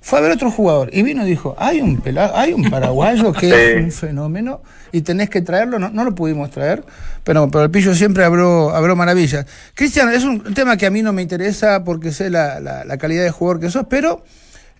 fue 0.00 0.18
a 0.18 0.22
ver 0.22 0.32
otro 0.32 0.50
jugador 0.50 0.90
y 0.92 1.02
vino 1.02 1.24
y 1.24 1.30
dijo, 1.30 1.54
hay 1.58 1.80
un 1.80 2.00
pelado, 2.00 2.36
hay 2.36 2.52
un 2.52 2.68
paraguayo 2.70 3.32
que 3.32 3.48
Sí. 3.48 3.54
es 3.54 3.84
un 3.84 3.92
fenómeno 3.92 4.60
y 4.90 5.02
tenés 5.02 5.30
que 5.30 5.40
traerlo, 5.42 5.78
no, 5.78 5.90
no 5.90 6.04
lo 6.04 6.14
pudimos 6.14 6.50
traer, 6.50 6.82
pero, 7.24 7.48
pero 7.50 7.64
el 7.64 7.70
Pillo 7.70 7.94
siempre 7.94 8.24
habló, 8.24 8.70
habló 8.74 8.96
maravillas. 8.96 9.46
Cristian, 9.74 10.12
es 10.12 10.24
un 10.24 10.42
tema 10.54 10.76
que 10.76 10.86
a 10.86 10.90
mí 10.90 11.02
no 11.02 11.12
me 11.12 11.22
interesa 11.22 11.84
porque 11.84 12.10
sé 12.10 12.28
la, 12.30 12.58
la, 12.60 12.84
la 12.84 12.98
calidad 12.98 13.22
de 13.22 13.30
jugador 13.30 13.60
que 13.60 13.70
sos, 13.70 13.86
pero 13.88 14.24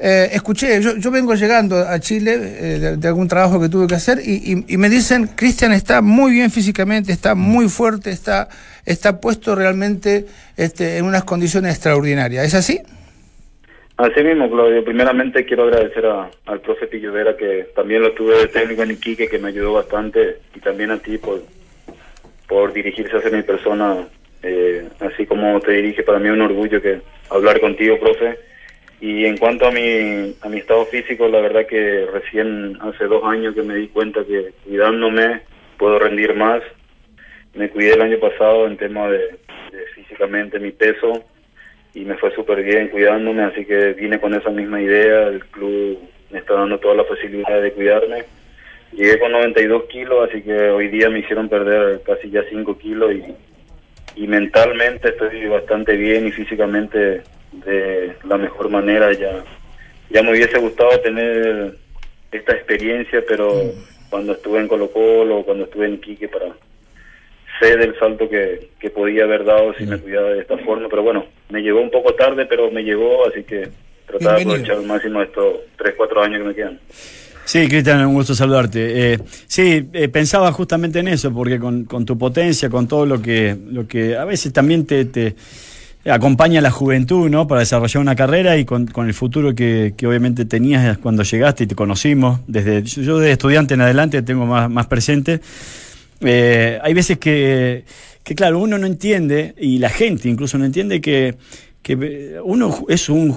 eh, 0.04 0.30
escuché, 0.32 0.82
yo, 0.82 0.96
yo 0.96 1.10
vengo 1.12 1.32
llegando 1.34 1.76
a 1.78 1.98
Chile 2.00 2.32
eh, 2.34 2.78
de, 2.80 2.96
de 2.96 3.08
algún 3.08 3.28
trabajo 3.28 3.60
que 3.60 3.68
tuve 3.68 3.86
que 3.86 3.94
hacer 3.94 4.18
y, 4.24 4.52
y- 4.52 4.64
y 4.74 4.76
me 4.76 4.88
dicen, 4.88 5.28
Cristian 5.36 5.70
está 5.72 6.02
muy 6.02 6.32
bien 6.32 6.50
físicamente, 6.50 7.12
está 7.12 7.36
muy 7.36 7.68
fuerte, 7.68 8.10
está, 8.10 8.48
está 8.84 9.20
puesto 9.20 9.54
realmente 9.54 10.26
este, 10.56 10.96
en 10.98 11.04
unas 11.04 11.22
condiciones 11.22 11.74
extraordinarias. 11.74 12.44
¿Es 12.44 12.54
así? 12.54 12.80
Así 13.96 14.24
mismo, 14.24 14.50
Claudio. 14.50 14.84
Primeramente 14.84 15.44
quiero 15.44 15.64
agradecer 15.64 16.04
a- 16.06 16.28
al 16.46 16.60
profe 16.60 16.88
Pillo 16.88 17.12
Vera, 17.12 17.36
que 17.36 17.68
también 17.76 18.02
lo 18.02 18.12
tuve 18.12 18.36
de 18.38 18.48
técnico 18.48 18.82
en 18.82 18.90
Iquique, 18.92 19.28
que 19.28 19.38
me 19.38 19.50
ayudó 19.50 19.74
bastante, 19.74 20.38
y 20.56 20.58
también 20.60 20.90
a 20.90 20.98
ti 20.98 21.18
por, 21.18 21.44
por 22.48 22.72
dirigirse 22.72 23.16
hacia 23.16 23.30
mi 23.30 23.42
persona, 23.42 23.98
eh, 24.42 24.88
así 24.98 25.26
como 25.26 25.60
te 25.60 25.72
dirige, 25.72 26.02
para 26.02 26.18
mí 26.18 26.26
es 26.26 26.32
un 26.34 26.40
orgullo 26.40 26.82
que 26.82 27.00
hablar 27.30 27.60
contigo, 27.60 28.00
profe. 28.00 28.36
Y 29.02 29.26
en 29.26 29.36
cuanto 29.36 29.66
a 29.66 29.72
mi, 29.72 30.32
a 30.42 30.48
mi 30.48 30.58
estado 30.58 30.86
físico, 30.86 31.26
la 31.26 31.40
verdad 31.40 31.66
que 31.66 32.06
recién 32.06 32.78
hace 32.80 33.06
dos 33.06 33.24
años 33.24 33.52
que 33.52 33.62
me 33.64 33.74
di 33.74 33.88
cuenta 33.88 34.24
que 34.24 34.52
cuidándome 34.64 35.40
puedo 35.76 35.98
rendir 35.98 36.36
más. 36.36 36.62
Me 37.52 37.68
cuidé 37.68 37.94
el 37.94 38.02
año 38.02 38.20
pasado 38.20 38.64
en 38.68 38.76
tema 38.76 39.08
de, 39.08 39.40
físicamente 39.96 40.60
mi 40.60 40.70
peso 40.70 41.24
y 41.94 42.04
me 42.04 42.14
fue 42.14 42.32
súper 42.36 42.62
bien 42.62 42.90
cuidándome, 42.90 43.42
así 43.42 43.64
que 43.64 43.92
vine 43.94 44.20
con 44.20 44.34
esa 44.34 44.50
misma 44.50 44.80
idea, 44.80 45.26
el 45.26 45.44
club 45.46 45.98
me 46.30 46.38
está 46.38 46.54
dando 46.54 46.78
toda 46.78 46.94
la 46.94 47.04
facilidad 47.04 47.60
de 47.60 47.72
cuidarme. 47.72 48.22
Llegué 48.92 49.18
con 49.18 49.32
92 49.32 49.82
kilos, 49.86 50.28
así 50.30 50.42
que 50.42 50.56
hoy 50.70 50.86
día 50.86 51.10
me 51.10 51.18
hicieron 51.18 51.48
perder 51.48 52.02
casi 52.06 52.30
ya 52.30 52.44
5 52.48 52.78
kilos 52.78 53.12
y, 53.16 54.22
y 54.22 54.28
mentalmente 54.28 55.08
estoy 55.08 55.44
bastante 55.46 55.96
bien 55.96 56.28
y 56.28 56.30
físicamente 56.30 57.22
de 57.52 58.16
la 58.24 58.36
mejor 58.36 58.68
manera. 58.68 59.12
Ya, 59.12 59.44
ya 60.10 60.22
me 60.22 60.32
hubiese 60.32 60.58
gustado 60.58 60.98
tener 61.00 61.76
esta 62.30 62.52
experiencia, 62.52 63.22
pero 63.26 63.52
cuando 64.10 64.32
estuve 64.32 64.60
en 64.60 64.68
Colo 64.68 64.90
Colo, 64.90 65.42
cuando 65.44 65.64
estuve 65.64 65.86
en 65.86 65.94
Iquique 65.94 66.28
para 66.28 66.46
sé 67.60 67.76
del 67.76 67.98
salto 67.98 68.28
que, 68.28 68.70
que 68.80 68.90
podía 68.90 69.24
haber 69.24 69.44
dado 69.44 69.74
si 69.74 69.84
me 69.84 69.98
cuidaba 69.98 70.30
de 70.30 70.40
esta 70.40 70.58
forma, 70.58 70.88
pero 70.88 71.02
bueno, 71.02 71.26
me 71.50 71.60
llegó 71.60 71.80
un 71.80 71.90
poco 71.90 72.14
tarde, 72.14 72.46
pero 72.46 72.70
me 72.70 72.82
llegó, 72.82 73.26
así 73.26 73.44
que 73.44 73.68
tratar 74.06 74.36
de 74.36 74.42
aprovechar 74.42 74.76
al 74.76 74.86
máximo 74.86 75.22
estos 75.22 75.56
3, 75.76 75.94
4 75.96 76.22
años 76.22 76.42
que 76.42 76.48
me 76.48 76.54
quedan. 76.54 76.80
Sí, 77.44 77.68
Cristian, 77.68 78.06
un 78.06 78.14
gusto 78.14 78.34
saludarte. 78.34 79.12
Eh, 79.12 79.18
sí, 79.46 79.88
eh, 79.92 80.08
pensaba 80.08 80.52
justamente 80.52 81.00
en 81.00 81.08
eso, 81.08 81.32
porque 81.32 81.58
con, 81.58 81.84
con 81.84 82.04
tu 82.04 82.16
potencia, 82.16 82.70
con 82.70 82.86
todo 82.86 83.04
lo 83.04 83.20
que, 83.20 83.56
lo 83.66 83.86
que 83.86 84.16
a 84.16 84.24
veces 84.24 84.52
también 84.52 84.86
te, 84.86 85.04
te 85.06 85.34
acompaña 86.04 86.60
la 86.60 86.70
juventud, 86.70 87.30
¿no? 87.30 87.46
Para 87.46 87.60
desarrollar 87.60 88.00
una 88.00 88.16
carrera 88.16 88.56
y 88.56 88.64
con, 88.64 88.86
con 88.86 89.06
el 89.06 89.14
futuro 89.14 89.54
que, 89.54 89.94
que 89.96 90.06
obviamente 90.06 90.44
tenías 90.44 90.98
cuando 90.98 91.22
llegaste 91.22 91.64
y 91.64 91.66
te 91.66 91.74
conocimos. 91.74 92.40
Desde, 92.46 92.82
yo 92.82 93.18
de 93.18 93.32
estudiante 93.32 93.74
en 93.74 93.82
adelante 93.82 94.22
tengo 94.22 94.46
más, 94.46 94.68
más 94.68 94.86
presente. 94.86 95.40
Eh, 96.20 96.78
hay 96.82 96.94
veces 96.94 97.18
que, 97.18 97.84
que, 98.24 98.34
claro, 98.34 98.58
uno 98.58 98.78
no 98.78 98.86
entiende, 98.86 99.54
y 99.58 99.78
la 99.78 99.90
gente 99.90 100.28
incluso 100.28 100.58
no 100.58 100.64
entiende 100.64 101.00
que, 101.00 101.36
que 101.82 102.40
uno 102.44 102.84
es 102.88 103.08
un, 103.08 103.36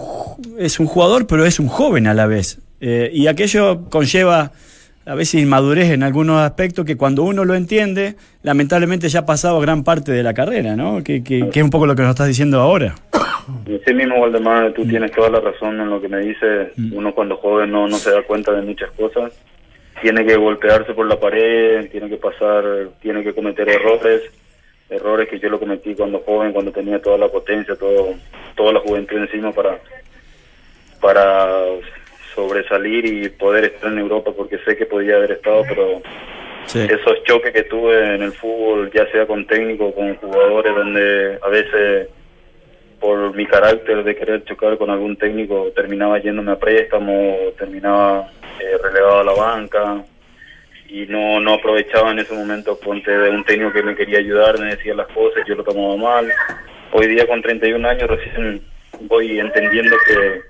es 0.57 0.79
un 0.79 0.87
jugador, 0.87 1.27
pero 1.27 1.45
es 1.45 1.59
un 1.59 1.67
joven 1.67 2.07
a 2.07 2.13
la 2.13 2.25
vez. 2.25 2.59
Eh, 2.81 3.09
y 3.13 3.27
aquello 3.27 3.89
conlleva 3.89 4.51
a 5.05 5.13
veces 5.13 5.41
inmadurez 5.41 5.91
en 5.91 6.03
algunos 6.03 6.41
aspectos 6.41 6.85
que 6.85 6.97
cuando 6.97 7.23
uno 7.23 7.45
lo 7.45 7.53
entiende, 7.53 8.15
lamentablemente 8.41 9.07
ya 9.07 9.19
ha 9.19 9.25
pasado 9.25 9.59
gran 9.59 9.83
parte 9.83 10.11
de 10.11 10.23
la 10.23 10.33
carrera, 10.33 10.75
¿no? 10.75 11.03
Que, 11.03 11.23
que, 11.23 11.49
que 11.49 11.59
es 11.59 11.63
un 11.63 11.69
poco 11.69 11.85
lo 11.85 11.95
que 11.95 12.01
nos 12.01 12.11
estás 12.11 12.27
diciendo 12.27 12.59
ahora. 12.59 12.95
Y 13.67 13.75
así 13.75 13.93
mismo, 13.93 14.19
Waldemar, 14.19 14.73
tú 14.73 14.87
tienes 14.87 15.11
toda 15.11 15.29
la 15.29 15.39
razón 15.39 15.79
en 15.79 15.87
lo 15.87 16.01
que 16.01 16.07
me 16.07 16.17
dices. 16.19 16.69
Uno 16.91 17.13
cuando 17.13 17.37
joven 17.37 17.69
no, 17.69 17.87
no 17.87 17.95
se 17.97 18.09
da 18.09 18.23
cuenta 18.23 18.51
de 18.51 18.63
muchas 18.63 18.89
cosas. 18.93 19.33
Tiene 20.01 20.25
que 20.25 20.35
golpearse 20.35 20.95
por 20.95 21.07
la 21.07 21.19
pared, 21.19 21.87
tiene 21.91 22.09
que 22.09 22.17
pasar, 22.17 22.63
tiene 23.03 23.23
que 23.23 23.35
cometer 23.35 23.69
errores. 23.69 24.23
Errores 24.89 25.29
que 25.29 25.39
yo 25.39 25.49
lo 25.49 25.59
cometí 25.59 25.93
cuando 25.93 26.21
joven, 26.21 26.53
cuando 26.53 26.71
tenía 26.71 26.99
toda 26.99 27.19
la 27.19 27.27
potencia, 27.27 27.75
todo, 27.75 28.15
toda 28.55 28.73
la 28.73 28.79
juventud 28.79 29.17
encima 29.17 29.51
para, 29.51 29.77
para 30.99 31.65
sobresalir 32.35 33.05
y 33.05 33.29
poder 33.29 33.65
estar 33.65 33.91
en 33.91 33.99
Europa, 33.99 34.31
porque 34.35 34.59
sé 34.59 34.75
que 34.77 34.85
podía 34.85 35.15
haber 35.15 35.31
estado, 35.31 35.63
pero 35.67 36.01
Sí. 36.65 36.79
esos 36.81 37.23
choques 37.23 37.53
que 37.53 37.63
tuve 37.63 38.15
en 38.15 38.23
el 38.23 38.31
fútbol, 38.31 38.91
ya 38.91 39.05
sea 39.11 39.25
con 39.27 39.45
técnicos, 39.45 39.93
con 39.93 40.15
jugadores, 40.15 40.75
donde 40.75 41.37
a 41.41 41.47
veces 41.49 42.09
por 42.99 43.35
mi 43.35 43.45
carácter 43.45 44.03
de 44.03 44.15
querer 44.15 44.43
chocar 44.45 44.77
con 44.77 44.89
algún 44.89 45.15
técnico 45.15 45.71
terminaba 45.75 46.17
yéndome 46.19 46.53
a 46.53 46.59
préstamo, 46.59 47.37
terminaba 47.57 48.29
eh, 48.59 48.77
relegado 48.81 49.19
a 49.19 49.23
la 49.23 49.33
banca 49.33 50.03
y 50.89 51.05
no 51.07 51.39
no 51.39 51.53
aprovechaba 51.55 52.11
en 52.11 52.19
ese 52.19 52.33
momento 52.33 52.79
ponte 52.79 53.11
de 53.15 53.29
un 53.29 53.43
técnico 53.43 53.71
que 53.73 53.83
me 53.83 53.95
quería 53.95 54.19
ayudar, 54.19 54.57
me 54.59 54.75
decía 54.75 54.95
las 54.95 55.07
cosas, 55.07 55.43
yo 55.47 55.53
lo 55.55 55.63
tomaba 55.63 55.95
mal. 55.97 56.31
Hoy 56.93 57.07
día 57.07 57.27
con 57.27 57.41
31 57.43 57.87
años 57.87 58.09
recién 58.09 58.61
voy 59.01 59.39
entendiendo 59.39 59.95
que 60.07 60.41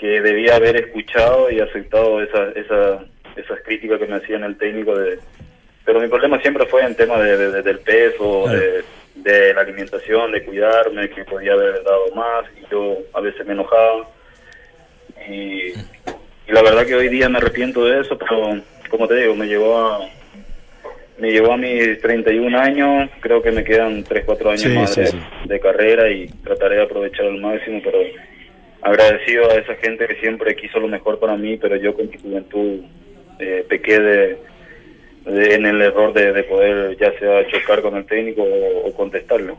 que 0.00 0.20
debía 0.22 0.56
haber 0.56 0.76
escuchado 0.76 1.50
y 1.50 1.60
aceptado 1.60 2.22
esa, 2.22 2.48
esa, 2.56 3.04
esas 3.36 3.60
críticas 3.64 3.98
que 3.98 4.06
me 4.06 4.16
hacían 4.16 4.42
el 4.44 4.56
técnico 4.56 4.96
de 4.98 5.18
pero 5.84 6.00
mi 6.00 6.08
problema 6.08 6.40
siempre 6.40 6.66
fue 6.66 6.82
en 6.84 6.94
tema 6.94 7.18
de, 7.20 7.36
de- 7.36 7.50
de- 7.50 7.62
del 7.62 7.78
peso, 7.80 8.46
de, 8.48 8.82
de 9.16 9.52
la 9.54 9.62
alimentación, 9.62 10.30
de 10.32 10.44
cuidarme, 10.44 11.08
que 11.10 11.24
podía 11.24 11.52
haber 11.54 11.82
dado 11.82 12.14
más, 12.14 12.44
y 12.60 12.70
yo 12.70 12.98
a 13.12 13.20
veces 13.20 13.44
me 13.46 13.54
enojaba. 13.54 14.08
Y, 15.28 15.72
y 15.72 16.52
la 16.52 16.62
verdad 16.62 16.86
que 16.86 16.94
hoy 16.94 17.08
día 17.08 17.28
me 17.28 17.38
arrepiento 17.38 17.84
de 17.84 18.00
eso, 18.00 18.16
pero 18.18 18.60
como 18.88 19.08
te 19.08 19.16
digo, 19.16 19.34
me 19.34 19.46
llevó 19.46 19.78
a, 19.78 20.08
me 21.18 21.30
llevó 21.32 21.52
a 21.54 21.56
mis 21.56 22.00
31 22.00 22.56
años, 22.58 23.10
creo 23.20 23.42
que 23.42 23.50
me 23.50 23.64
quedan 23.64 24.04
3, 24.04 24.24
4 24.24 24.50
años 24.50 24.62
Sí, 24.62 24.68
más 24.68 24.94
sí, 24.94 25.00
de, 25.00 25.06
sí. 25.08 25.18
de 25.46 25.60
carrera 25.60 26.08
y 26.10 26.26
trataré 26.44 26.76
de 26.76 26.82
aprovechar 26.82 27.26
al 27.26 27.38
máximo, 27.40 27.80
pero 27.82 27.98
agradecido 28.82 29.50
a 29.50 29.54
esa 29.54 29.74
gente 29.76 30.06
que 30.06 30.16
siempre 30.16 30.56
quiso 30.56 30.78
lo 30.80 30.88
mejor 30.88 31.18
para 31.18 31.36
mí, 31.36 31.56
pero 31.56 31.76
yo 31.76 31.94
con 31.94 32.08
mi 32.08 32.18
juventud 32.18 32.80
eh, 33.38 33.64
pequé 33.68 34.00
de, 34.00 34.38
en 35.26 35.66
el 35.66 35.80
error 35.80 36.12
de, 36.12 36.32
de 36.32 36.42
poder 36.44 36.96
ya 36.96 37.12
sea 37.18 37.46
chocar 37.48 37.82
con 37.82 37.96
el 37.96 38.06
técnico 38.06 38.42
o 38.42 38.92
contestarlo. 38.94 39.58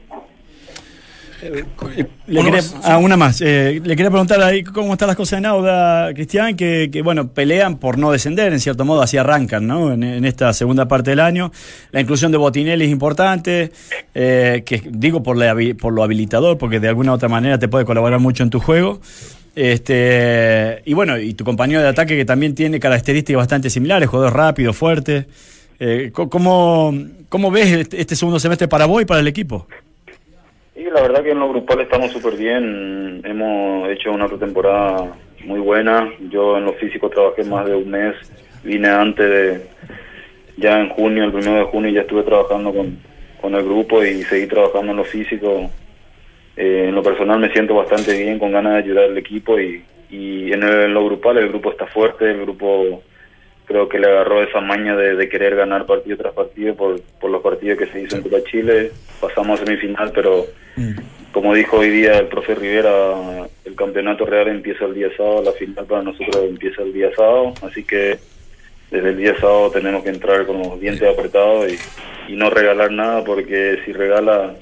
Le 2.27 2.43
quería- 2.43 2.61
ah, 2.83 2.97
una 2.97 3.17
más. 3.17 3.41
Eh, 3.41 3.81
le 3.83 3.95
quería 3.95 4.09
preguntar 4.11 4.41
ahí 4.41 4.63
cómo 4.63 4.93
están 4.93 5.07
las 5.07 5.15
cosas 5.17 5.39
en 5.39 5.45
Auda, 5.47 6.13
Cristian, 6.13 6.55
que, 6.55 6.89
que, 6.91 7.01
bueno, 7.01 7.29
pelean 7.33 7.77
por 7.77 7.97
no 7.97 8.11
descender, 8.11 8.53
en 8.53 8.59
cierto 8.59 8.85
modo, 8.85 9.01
así 9.01 9.17
arrancan, 9.17 9.65
¿no? 9.65 9.91
En, 9.91 10.03
en 10.03 10.25
esta 10.25 10.53
segunda 10.53 10.87
parte 10.87 11.09
del 11.11 11.19
año. 11.19 11.51
La 11.91 12.01
inclusión 12.01 12.31
de 12.31 12.37
Botinelli 12.37 12.85
es 12.85 12.91
importante, 12.91 13.71
eh, 14.13 14.63
que 14.65 14.81
digo 14.91 15.23
por, 15.23 15.35
la 15.37 15.53
habi- 15.53 15.75
por 15.75 15.93
lo 15.93 16.03
habilitador, 16.03 16.57
porque 16.57 16.79
de 16.79 16.87
alguna 16.89 17.11
u 17.11 17.15
otra 17.15 17.29
manera 17.29 17.57
te 17.59 17.67
puede 17.67 17.85
colaborar 17.85 18.19
mucho 18.19 18.43
en 18.43 18.49
tu 18.49 18.59
juego. 18.59 19.01
Este, 19.55 20.81
y 20.85 20.93
bueno, 20.93 21.17
y 21.19 21.33
tu 21.33 21.43
compañero 21.43 21.81
de 21.81 21.87
ataque 21.87 22.15
que 22.15 22.25
también 22.25 22.55
tiene 22.55 22.79
características 22.79 23.37
bastante 23.39 23.69
similares, 23.69 24.07
jugador 24.09 24.33
rápido, 24.35 24.73
fuerte. 24.73 25.25
Eh, 25.79 26.11
¿cómo, 26.13 26.93
¿Cómo 27.29 27.49
ves 27.51 27.71
este, 27.71 27.99
este 27.99 28.15
segundo 28.15 28.39
semestre 28.39 28.67
para 28.67 28.85
vos 28.85 29.01
y 29.01 29.05
para 29.05 29.19
el 29.19 29.27
equipo? 29.27 29.67
Y 30.81 30.89
la 30.89 30.99
verdad 30.99 31.21
que 31.21 31.29
en 31.29 31.39
lo 31.39 31.47
grupal 31.47 31.81
estamos 31.81 32.11
súper 32.11 32.35
bien, 32.35 33.21
hemos 33.23 33.87
hecho 33.89 34.11
una 34.11 34.27
pretemporada 34.27 35.15
muy 35.45 35.59
buena, 35.59 36.11
yo 36.31 36.57
en 36.57 36.65
lo 36.65 36.73
físico 36.73 37.07
trabajé 37.07 37.43
más 37.43 37.67
de 37.67 37.75
un 37.75 37.87
mes, 37.87 38.15
vine 38.63 38.89
antes 38.89 39.29
de, 39.29 39.61
ya 40.57 40.79
en 40.79 40.89
junio, 40.89 41.25
el 41.25 41.33
primero 41.33 41.59
de 41.59 41.65
junio 41.65 41.91
ya 41.91 42.01
estuve 42.01 42.23
trabajando 42.23 42.73
con, 42.73 42.97
con 43.39 43.53
el 43.53 43.63
grupo 43.63 44.03
y 44.03 44.23
seguí 44.23 44.47
trabajando 44.47 44.89
en 44.93 44.97
lo 44.97 45.03
físico. 45.03 45.69
Eh, 46.57 46.85
en 46.87 46.95
lo 46.95 47.03
personal 47.03 47.39
me 47.39 47.53
siento 47.53 47.75
bastante 47.75 48.17
bien, 48.17 48.39
con 48.39 48.51
ganas 48.51 48.73
de 48.73 48.79
ayudar 48.79 49.03
al 49.03 49.17
equipo 49.19 49.59
y, 49.59 49.83
y 50.09 50.51
en 50.51 50.93
lo 50.95 51.05
grupal 51.05 51.37
el 51.37 51.49
grupo 51.49 51.69
está 51.69 51.85
fuerte, 51.85 52.31
el 52.31 52.41
grupo 52.41 53.03
creo 53.71 53.87
que 53.87 53.99
le 53.99 54.07
agarró 54.07 54.43
esa 54.43 54.59
maña 54.59 54.95
de, 54.95 55.15
de 55.15 55.29
querer 55.29 55.55
ganar 55.55 55.85
partido 55.85 56.17
tras 56.17 56.33
partido 56.33 56.75
por, 56.75 57.01
por 57.19 57.31
los 57.31 57.41
partidos 57.41 57.79
que 57.79 57.87
se 57.87 58.01
hizo 58.01 58.17
en 58.17 58.23
Copa 58.23 58.43
Chile. 58.43 58.91
Pasamos 59.19 59.61
a 59.61 59.65
semifinal, 59.65 60.11
pero 60.13 60.45
como 61.31 61.53
dijo 61.53 61.77
hoy 61.77 61.89
día 61.89 62.19
el 62.19 62.27
profe 62.27 62.55
Rivera, 62.55 63.47
el 63.63 63.75
campeonato 63.75 64.25
real 64.25 64.49
empieza 64.49 64.85
el 64.85 64.93
día 64.93 65.09
sábado, 65.15 65.43
la 65.43 65.51
final 65.53 65.85
para 65.85 66.03
nosotros 66.03 66.43
empieza 66.43 66.81
el 66.81 66.91
día 66.91 67.09
sábado, 67.15 67.53
así 67.61 67.83
que 67.83 68.17
desde 68.89 69.09
el 69.09 69.17
día 69.17 69.39
sábado 69.39 69.71
tenemos 69.71 70.03
que 70.03 70.09
entrar 70.09 70.45
con 70.45 70.59
los 70.59 70.79
dientes 70.79 71.07
apretados 71.07 71.71
y, 71.71 72.33
y 72.33 72.35
no 72.35 72.49
regalar 72.49 72.91
nada, 72.91 73.23
porque 73.23 73.79
si 73.85 73.93
regala 73.93 74.55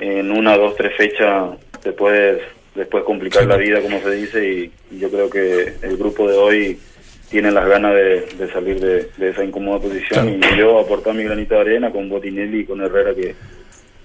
en 0.00 0.30
una, 0.30 0.58
dos, 0.58 0.76
tres 0.76 0.94
fechas 0.96 1.56
te 1.82 1.92
puedes 1.92 2.42
después 2.74 3.04
complicar 3.04 3.46
la 3.46 3.56
vida, 3.56 3.80
como 3.80 4.00
se 4.00 4.10
dice, 4.10 4.46
y, 4.46 4.72
y 4.90 4.98
yo 4.98 5.10
creo 5.10 5.30
que 5.30 5.72
el 5.82 5.96
grupo 5.96 6.28
de 6.28 6.36
hoy 6.36 6.78
tiene 7.32 7.50
las 7.50 7.66
ganas 7.66 7.94
de, 7.94 8.28
de 8.38 8.52
salir 8.52 8.78
de, 8.78 9.10
de 9.16 9.30
esa 9.30 9.42
incómoda 9.42 9.80
posición 9.80 10.28
y 10.38 10.56
yo 10.58 10.78
aportar 10.78 11.14
mi 11.14 11.24
granito 11.24 11.54
de 11.56 11.60
arena 11.62 11.90
con 11.90 12.08
Botinelli 12.08 12.60
y 12.60 12.64
con 12.64 12.80
Herrera 12.80 13.14
que, 13.14 13.34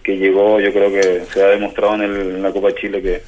que 0.01 0.17
llegó, 0.17 0.59
yo 0.59 0.71
creo 0.73 0.89
que 0.89 1.23
se 1.31 1.43
ha 1.43 1.47
demostrado 1.47 1.95
en, 1.95 2.01
el- 2.03 2.21
en 2.37 2.41
la 2.41 2.51
Copa 2.51 2.69
Chile 2.73 3.01
que, 3.01 3.21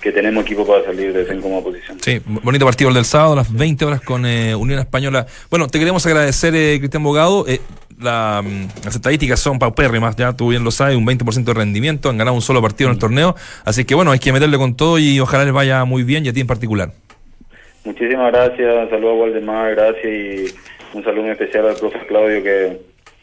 que 0.00 0.12
tenemos 0.12 0.44
equipo 0.44 0.66
para 0.66 0.84
salir 0.84 1.12
de 1.12 1.22
esa 1.22 1.34
incómoda 1.34 1.64
posición. 1.64 1.98
Sí, 2.00 2.20
bonito 2.26 2.64
partido 2.66 2.88
el 2.90 2.94
del 2.94 3.04
sábado 3.06 3.32
a 3.32 3.36
las 3.36 3.52
20 3.52 3.84
horas 3.86 4.00
con 4.02 4.24
eh, 4.26 4.54
Unión 4.54 4.78
Española. 4.78 5.26
Bueno, 5.50 5.66
te 5.66 5.78
queremos 5.80 6.04
agradecer, 6.06 6.54
eh, 6.54 6.76
Cristian 6.78 7.02
Bogado. 7.02 7.46
Eh, 7.48 7.60
la, 7.98 8.42
mm, 8.44 8.84
las 8.84 8.94
estadísticas 8.94 9.40
son 9.40 9.58
paupérrimas, 9.58 10.14
ya 10.16 10.34
tú 10.34 10.50
bien 10.50 10.62
lo 10.62 10.70
sabes, 10.70 10.96
un 10.96 11.06
20% 11.06 11.44
de 11.44 11.54
rendimiento, 11.54 12.10
han 12.10 12.18
ganado 12.18 12.34
un 12.36 12.42
solo 12.42 12.60
partido 12.60 12.90
en 12.90 12.94
el 12.96 13.00
torneo. 13.00 13.34
Así 13.64 13.86
que 13.86 13.94
bueno, 13.94 14.10
hay 14.10 14.18
que 14.18 14.32
meterle 14.34 14.58
con 14.58 14.76
todo 14.76 14.98
y 14.98 15.18
ojalá 15.18 15.44
les 15.46 15.54
vaya 15.54 15.82
muy 15.86 16.02
bien 16.04 16.26
y 16.26 16.28
a 16.28 16.32
ti 16.34 16.40
en 16.40 16.46
particular. 16.46 16.92
Muchísimas 17.86 18.32
gracias, 18.32 18.90
saludo 18.90 19.10
a 19.10 19.14
Waldemar, 19.14 19.74
gracias 19.74 20.04
y 20.04 20.44
un 20.96 21.04
saludo 21.04 21.30
especial 21.30 21.68
al 21.68 21.76
profe 21.76 21.98
Claudio 22.06 22.42
que, 22.42 22.78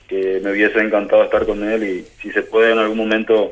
que 0.07 0.39
me 0.43 0.51
hubiese 0.51 0.79
encantado 0.79 1.23
estar 1.23 1.45
con 1.45 1.63
él 1.69 1.83
y 1.83 2.05
si 2.21 2.31
se 2.31 2.41
puede 2.43 2.71
en 2.71 2.79
algún 2.79 2.97
momento 2.97 3.51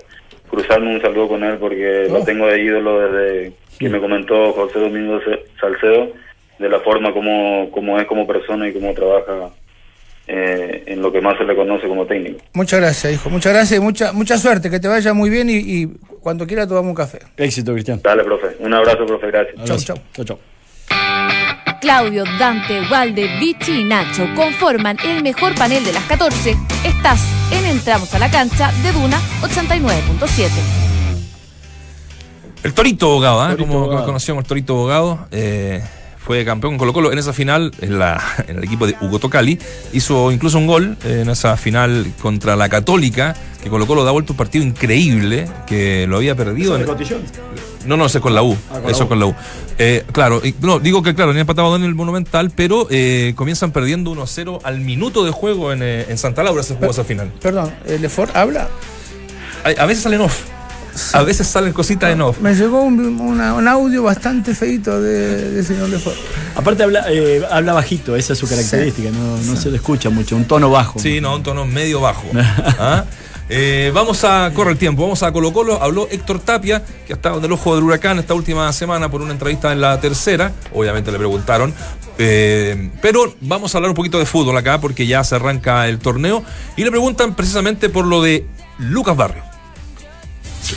cruzarme 0.49 0.95
un 0.95 1.01
saludo 1.01 1.27
con 1.27 1.43
él 1.43 1.57
porque 1.59 2.07
lo 2.09 2.23
tengo 2.23 2.47
de 2.47 2.61
ídolo 2.61 2.99
desde 2.99 3.53
que 3.77 3.89
me 3.89 3.99
comentó 3.99 4.53
José 4.53 4.79
Domingo 4.79 5.19
Ce- 5.25 5.43
Salcedo 5.59 6.11
de 6.59 6.69
la 6.69 6.79
forma 6.81 7.11
como, 7.13 7.69
como 7.71 7.99
es 7.99 8.05
como 8.07 8.25
persona 8.27 8.67
y 8.69 8.73
cómo 8.73 8.93
trabaja 8.93 9.49
eh, 10.27 10.83
en 10.85 11.01
lo 11.01 11.11
que 11.11 11.19
más 11.19 11.37
se 11.37 11.43
le 11.43 11.55
conoce 11.55 11.87
como 11.87 12.05
técnico. 12.05 12.39
Muchas 12.53 12.79
gracias, 12.79 13.13
hijo. 13.13 13.29
Muchas 13.29 13.51
gracias 13.53 13.79
y 13.79 13.81
mucha, 13.83 14.13
mucha 14.13 14.37
suerte. 14.37 14.69
Que 14.69 14.79
te 14.79 14.87
vaya 14.87 15.13
muy 15.13 15.29
bien 15.31 15.49
y, 15.49 15.55
y 15.57 15.87
cuando 16.21 16.45
quiera 16.45 16.67
tomamos 16.67 16.89
un 16.89 16.95
café. 16.95 17.19
Éxito, 17.37 17.73
Cristian. 17.73 17.99
Dale, 18.03 18.23
profe. 18.23 18.55
Un 18.59 18.71
abrazo, 18.73 19.05
profe. 19.07 19.27
Gracias. 19.27 19.55
Chau, 19.65 19.77
chau. 19.77 19.97
Chau, 20.13 20.25
chau. 20.25 20.39
Claudio, 21.81 22.23
Dante, 22.39 22.81
Walde, 22.91 23.27
Vichy 23.39 23.81
y 23.81 23.83
Nacho 23.83 24.27
conforman 24.35 24.97
el 25.03 25.23
mejor 25.23 25.55
panel 25.55 25.83
de 25.83 25.91
las 25.91 26.03
14. 26.05 26.55
Estás 26.85 27.19
en 27.51 27.65
Entramos 27.65 28.13
a 28.13 28.19
la 28.19 28.29
cancha 28.29 28.71
de 28.83 28.91
Duna 28.91 29.19
89.7. 29.41 30.49
El 32.63 32.73
Torito 32.75 33.07
Bogado, 33.09 33.51
¿eh? 33.51 33.57
Como 33.57 33.79
Bogado. 33.79 33.99
lo 34.01 34.05
conocemos, 34.05 34.43
el 34.43 34.47
Torito 34.47 34.75
Bogado, 34.75 35.27
eh, 35.31 35.83
fue 36.19 36.45
campeón 36.45 36.73
con 36.73 36.79
Colo 36.79 36.93
Colo 36.93 37.11
en 37.11 37.17
esa 37.17 37.33
final, 37.33 37.71
en, 37.81 37.97
la, 37.97 38.21
en 38.47 38.57
el 38.59 38.63
equipo 38.63 38.85
de 38.85 38.95
Hugo 39.01 39.17
Tocali, 39.17 39.57
hizo 39.93 40.31
incluso 40.31 40.59
un 40.59 40.67
gol 40.67 40.97
en 41.03 41.29
esa 41.31 41.57
final 41.57 42.13
contra 42.21 42.55
la 42.55 42.69
Católica, 42.69 43.35
que 43.63 43.69
Colo 43.71 43.87
Colo 43.87 44.03
da 44.03 44.11
vuelta 44.11 44.33
un 44.33 44.37
partido 44.37 44.63
increíble, 44.63 45.49
que 45.65 46.05
lo 46.07 46.17
había 46.17 46.35
perdido. 46.35 46.75
en- 46.77 46.85
no, 47.85 47.97
no, 47.97 48.05
ese 48.05 48.17
es 48.19 48.21
con 48.21 48.33
la 48.35 48.43
U. 48.43 48.55
Ah, 48.69 48.73
con 48.75 48.83
la 48.83 48.89
eso 48.91 48.99
U. 48.99 49.03
es 49.03 49.09
con 49.09 49.19
la 49.19 49.25
U. 49.25 49.35
Eh, 49.77 50.03
claro, 50.11 50.41
y- 50.43 50.53
no, 50.61 50.79
digo 50.79 51.01
que 51.01 51.15
claro, 51.15 51.33
ni 51.33 51.39
empatado 51.39 51.75
en 51.75 51.83
el 51.83 51.95
Monumental, 51.95 52.51
pero 52.55 52.87
eh, 52.89 53.33
comienzan 53.35 53.71
perdiendo 53.71 54.11
1-0 54.11 54.59
al 54.63 54.79
minuto 54.79 55.23
de 55.25 55.31
juego 55.31 55.71
en, 55.71 55.79
eh, 55.83 56.05
en 56.09 56.17
Santa 56.17 56.43
Laura 56.43 56.61
se 56.63 56.75
jugó 56.75 56.91
esa 56.91 57.03
final. 57.03 57.31
Perdón, 57.41 57.71
¿el 57.85 58.01
Lefort 58.01 58.35
habla? 58.35 58.67
A, 59.63 59.81
a 59.81 59.85
veces 59.85 60.03
salen 60.03 60.21
off. 60.21 60.39
A 61.13 61.23
veces 61.23 61.47
salen 61.47 61.71
cositas 61.71 62.11
en 62.11 62.19
off. 62.21 62.39
Me 62.41 62.53
llegó 62.53 62.81
un, 62.81 62.99
una- 63.21 63.53
un 63.53 63.65
audio 63.67 64.03
bastante 64.03 64.53
feito 64.53 65.01
de, 65.01 65.51
del 65.51 65.65
señor 65.65 65.87
Lefort. 65.89 66.17
Aparte 66.55 66.83
habla, 66.83 67.05
eh, 67.09 67.41
habla 67.49 67.71
bajito, 67.73 68.15
esa 68.17 68.33
es 68.33 68.39
su 68.39 68.47
característica, 68.47 69.09
no, 69.09 69.37
no 69.37 69.55
se 69.55 69.69
le 69.69 69.77
escucha 69.77 70.09
mucho, 70.09 70.35
un 70.35 70.43
tono 70.45 70.69
bajo. 70.69 70.99
Sí, 70.99 71.21
no, 71.21 71.37
un 71.37 71.43
tono 71.43 71.65
medio 71.65 72.01
bajo. 72.01 72.25
¿Ah? 72.35 73.05
Eh, 73.53 73.91
vamos 73.93 74.23
a, 74.23 74.49
corre 74.53 74.71
el 74.71 74.77
tiempo, 74.77 75.01
vamos 75.01 75.23
a 75.23 75.33
Colo 75.33 75.51
Colo. 75.51 75.83
Habló 75.83 76.07
Héctor 76.09 76.39
Tapia, 76.39 76.85
que 77.05 77.11
ha 77.11 77.15
estado 77.17 77.39
en 77.39 77.43
el 77.43 77.51
ojo 77.51 77.75
del 77.75 77.83
huracán 77.83 78.17
esta 78.17 78.33
última 78.33 78.71
semana 78.71 79.11
por 79.11 79.21
una 79.21 79.33
entrevista 79.33 79.73
en 79.73 79.81
la 79.81 79.99
tercera. 79.99 80.53
Obviamente 80.73 81.11
le 81.11 81.17
preguntaron. 81.17 81.73
Eh, 82.17 82.91
pero 83.01 83.35
vamos 83.41 83.75
a 83.75 83.77
hablar 83.77 83.89
un 83.89 83.95
poquito 83.95 84.19
de 84.19 84.25
fútbol 84.25 84.55
acá 84.55 84.79
porque 84.79 85.05
ya 85.05 85.21
se 85.25 85.35
arranca 85.35 85.89
el 85.89 85.99
torneo. 85.99 86.45
Y 86.77 86.85
le 86.85 86.91
preguntan 86.91 87.35
precisamente 87.35 87.89
por 87.89 88.05
lo 88.05 88.21
de 88.21 88.45
Lucas 88.79 89.17
Barrio. 89.17 89.43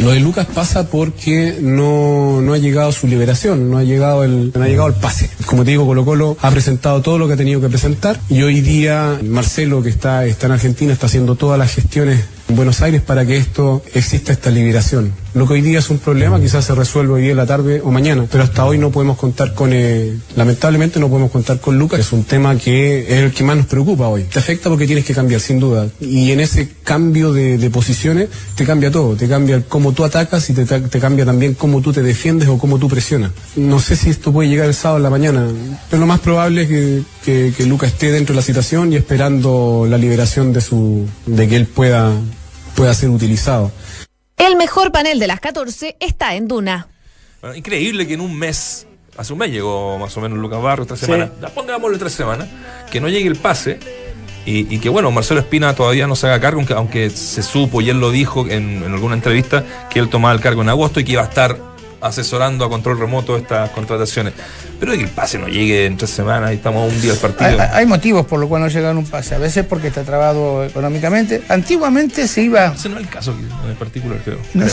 Lo 0.00 0.10
de 0.10 0.18
Lucas 0.18 0.48
pasa 0.52 0.90
porque 0.90 1.58
no, 1.60 2.40
no 2.40 2.54
ha 2.54 2.58
llegado 2.58 2.90
su 2.90 3.06
liberación, 3.06 3.70
no 3.70 3.78
ha 3.78 3.84
llegado 3.84 4.24
el, 4.24 4.50
no 4.52 4.64
ha 4.64 4.66
llegado 4.66 4.88
el 4.88 4.94
pase. 4.94 5.30
Como 5.46 5.62
te 5.62 5.70
digo, 5.70 5.86
Colo 5.86 6.04
Colo 6.04 6.36
ha 6.42 6.50
presentado 6.50 7.02
todo 7.02 7.18
lo 7.18 7.28
que 7.28 7.34
ha 7.34 7.36
tenido 7.36 7.60
que 7.60 7.68
presentar 7.68 8.18
y 8.28 8.42
hoy 8.42 8.62
día 8.62 9.20
Marcelo, 9.22 9.80
que 9.80 9.90
está, 9.90 10.24
está 10.26 10.46
en 10.46 10.52
Argentina, 10.52 10.92
está 10.92 11.06
haciendo 11.06 11.36
todas 11.36 11.56
las 11.56 11.72
gestiones 11.72 12.33
en 12.48 12.56
Buenos 12.56 12.82
Aires 12.82 13.02
para 13.02 13.24
que 13.26 13.36
esto 13.36 13.82
exista 13.94 14.32
esta 14.32 14.50
liberación. 14.50 15.23
Lo 15.34 15.48
que 15.48 15.54
hoy 15.54 15.62
día 15.62 15.80
es 15.80 15.90
un 15.90 15.98
problema, 15.98 16.40
quizás 16.40 16.64
se 16.64 16.76
resuelve 16.76 17.14
hoy 17.14 17.30
en 17.30 17.36
la 17.36 17.44
tarde 17.44 17.80
o 17.82 17.90
mañana, 17.90 18.24
pero 18.30 18.44
hasta 18.44 18.64
hoy 18.64 18.78
no 18.78 18.92
podemos 18.92 19.16
contar 19.16 19.52
con, 19.52 19.70
eh, 19.72 20.16
lamentablemente 20.36 21.00
no 21.00 21.08
podemos 21.08 21.32
contar 21.32 21.58
con 21.58 21.76
Lucas, 21.76 21.98
es 21.98 22.12
un 22.12 22.22
tema 22.22 22.56
que 22.56 23.00
es 23.00 23.18
el 23.18 23.32
que 23.32 23.42
más 23.42 23.56
nos 23.56 23.66
preocupa 23.66 24.06
hoy. 24.06 24.22
Te 24.24 24.38
afecta 24.38 24.68
porque 24.68 24.86
tienes 24.86 25.04
que 25.04 25.12
cambiar, 25.12 25.40
sin 25.40 25.58
duda, 25.58 25.88
y 26.00 26.30
en 26.30 26.38
ese 26.38 26.68
cambio 26.84 27.32
de, 27.32 27.68
posiciones 27.70 28.28
te 28.54 28.64
cambia 28.64 28.92
todo, 28.92 29.16
te 29.16 29.26
cambia 29.26 29.60
cómo 29.68 29.90
tú 29.90 30.04
atacas 30.04 30.48
y 30.50 30.52
te, 30.52 30.64
te 30.66 31.00
cambia 31.00 31.24
también 31.24 31.54
cómo 31.54 31.80
tú 31.80 31.92
te 31.92 32.04
defiendes 32.04 32.48
o 32.48 32.56
cómo 32.56 32.78
tú 32.78 32.88
presionas. 32.88 33.32
No 33.56 33.80
sé 33.80 33.96
si 33.96 34.10
esto 34.10 34.32
puede 34.32 34.48
llegar 34.48 34.68
el 34.68 34.74
sábado 34.74 34.98
en 34.98 35.02
la 35.02 35.10
mañana, 35.10 35.48
pero 35.90 35.98
lo 35.98 36.06
más 36.06 36.20
probable 36.20 36.62
es 36.62 36.68
que, 36.68 37.02
que, 37.24 37.52
que 37.56 37.66
Lucas 37.66 37.90
esté 37.90 38.12
dentro 38.12 38.34
de 38.34 38.36
la 38.36 38.46
situación 38.46 38.92
y 38.92 38.96
esperando 38.96 39.84
la 39.90 39.98
liberación 39.98 40.52
de 40.52 40.60
su, 40.60 41.08
de 41.26 41.48
que 41.48 41.56
él 41.56 41.66
pueda, 41.66 42.12
pueda 42.76 42.94
ser 42.94 43.10
utilizado. 43.10 43.72
El 44.46 44.56
mejor 44.56 44.92
panel 44.92 45.18
de 45.18 45.26
las 45.26 45.40
14 45.40 45.96
está 46.00 46.34
en 46.34 46.48
Duna. 46.48 46.88
Bueno, 47.40 47.56
increíble 47.56 48.06
que 48.06 48.14
en 48.14 48.20
un 48.20 48.36
mes 48.38 48.86
hace 49.16 49.32
un 49.32 49.38
mes 49.38 49.50
llegó 49.50 49.96
más 49.98 50.14
o 50.16 50.20
menos 50.20 50.38
Lucas 50.38 50.60
Barros, 50.60 50.86
tres 50.86 51.00
Sí. 51.00 51.06
semanas, 51.06 51.30
ya 51.40 51.48
pongámosle 51.48 51.98
tres 51.98 52.12
semanas, 52.12 52.48
que 52.90 53.00
no 53.00 53.08
llegue 53.08 53.28
el 53.28 53.36
pase 53.36 53.78
y, 54.44 54.74
y 54.74 54.78
que 54.80 54.88
bueno, 54.88 55.10
Marcelo 55.10 55.40
Espina 55.40 55.74
todavía 55.74 56.06
no 56.06 56.16
se 56.16 56.26
haga 56.26 56.40
cargo, 56.40 56.58
aunque, 56.60 56.74
aunque 56.74 57.10
se 57.10 57.42
supo 57.42 57.80
y 57.80 57.88
él 57.90 58.00
lo 58.00 58.10
dijo 58.10 58.46
en, 58.48 58.82
en 58.82 58.92
alguna 58.92 59.14
entrevista 59.14 59.64
que 59.88 59.98
él 59.98 60.08
tomaba 60.10 60.34
el 60.34 60.40
cargo 60.40 60.62
en 60.62 60.68
agosto 60.68 61.00
y 61.00 61.04
que 61.04 61.12
iba 61.12 61.22
a 61.22 61.26
estar 61.26 61.56
asesorando 62.04 62.64
a 62.64 62.68
control 62.68 62.98
remoto 62.98 63.36
estas 63.36 63.70
contrataciones. 63.70 64.34
Pero 64.78 64.92
que 64.92 65.00
el 65.02 65.08
pase 65.08 65.38
no 65.38 65.48
llegue 65.48 65.86
en 65.86 65.96
tres 65.96 66.10
semanas 66.10 66.52
y 66.52 66.56
estamos 66.56 66.82
a 66.82 66.94
un 66.94 67.00
día 67.00 67.12
del 67.12 67.20
partido. 67.20 67.50
Hay, 67.60 67.68
hay 67.72 67.86
motivos 67.86 68.26
por 68.26 68.38
los 68.38 68.48
cuales 68.48 68.72
no 68.72 68.78
llegan 68.78 68.98
un 68.98 69.06
pase. 69.06 69.34
A 69.34 69.38
veces 69.38 69.64
porque 69.64 69.88
está 69.88 70.02
trabado 70.02 70.64
económicamente. 70.64 71.42
Antiguamente 71.48 72.28
se 72.28 72.42
iba. 72.42 72.66
Ese 72.74 72.88
no 72.88 72.96
es 72.98 73.04
el 73.04 73.08
caso 73.08 73.32
en 73.64 73.70
el 73.70 73.76
particular, 73.76 74.18
creo. 74.24 74.38
no 74.54 74.66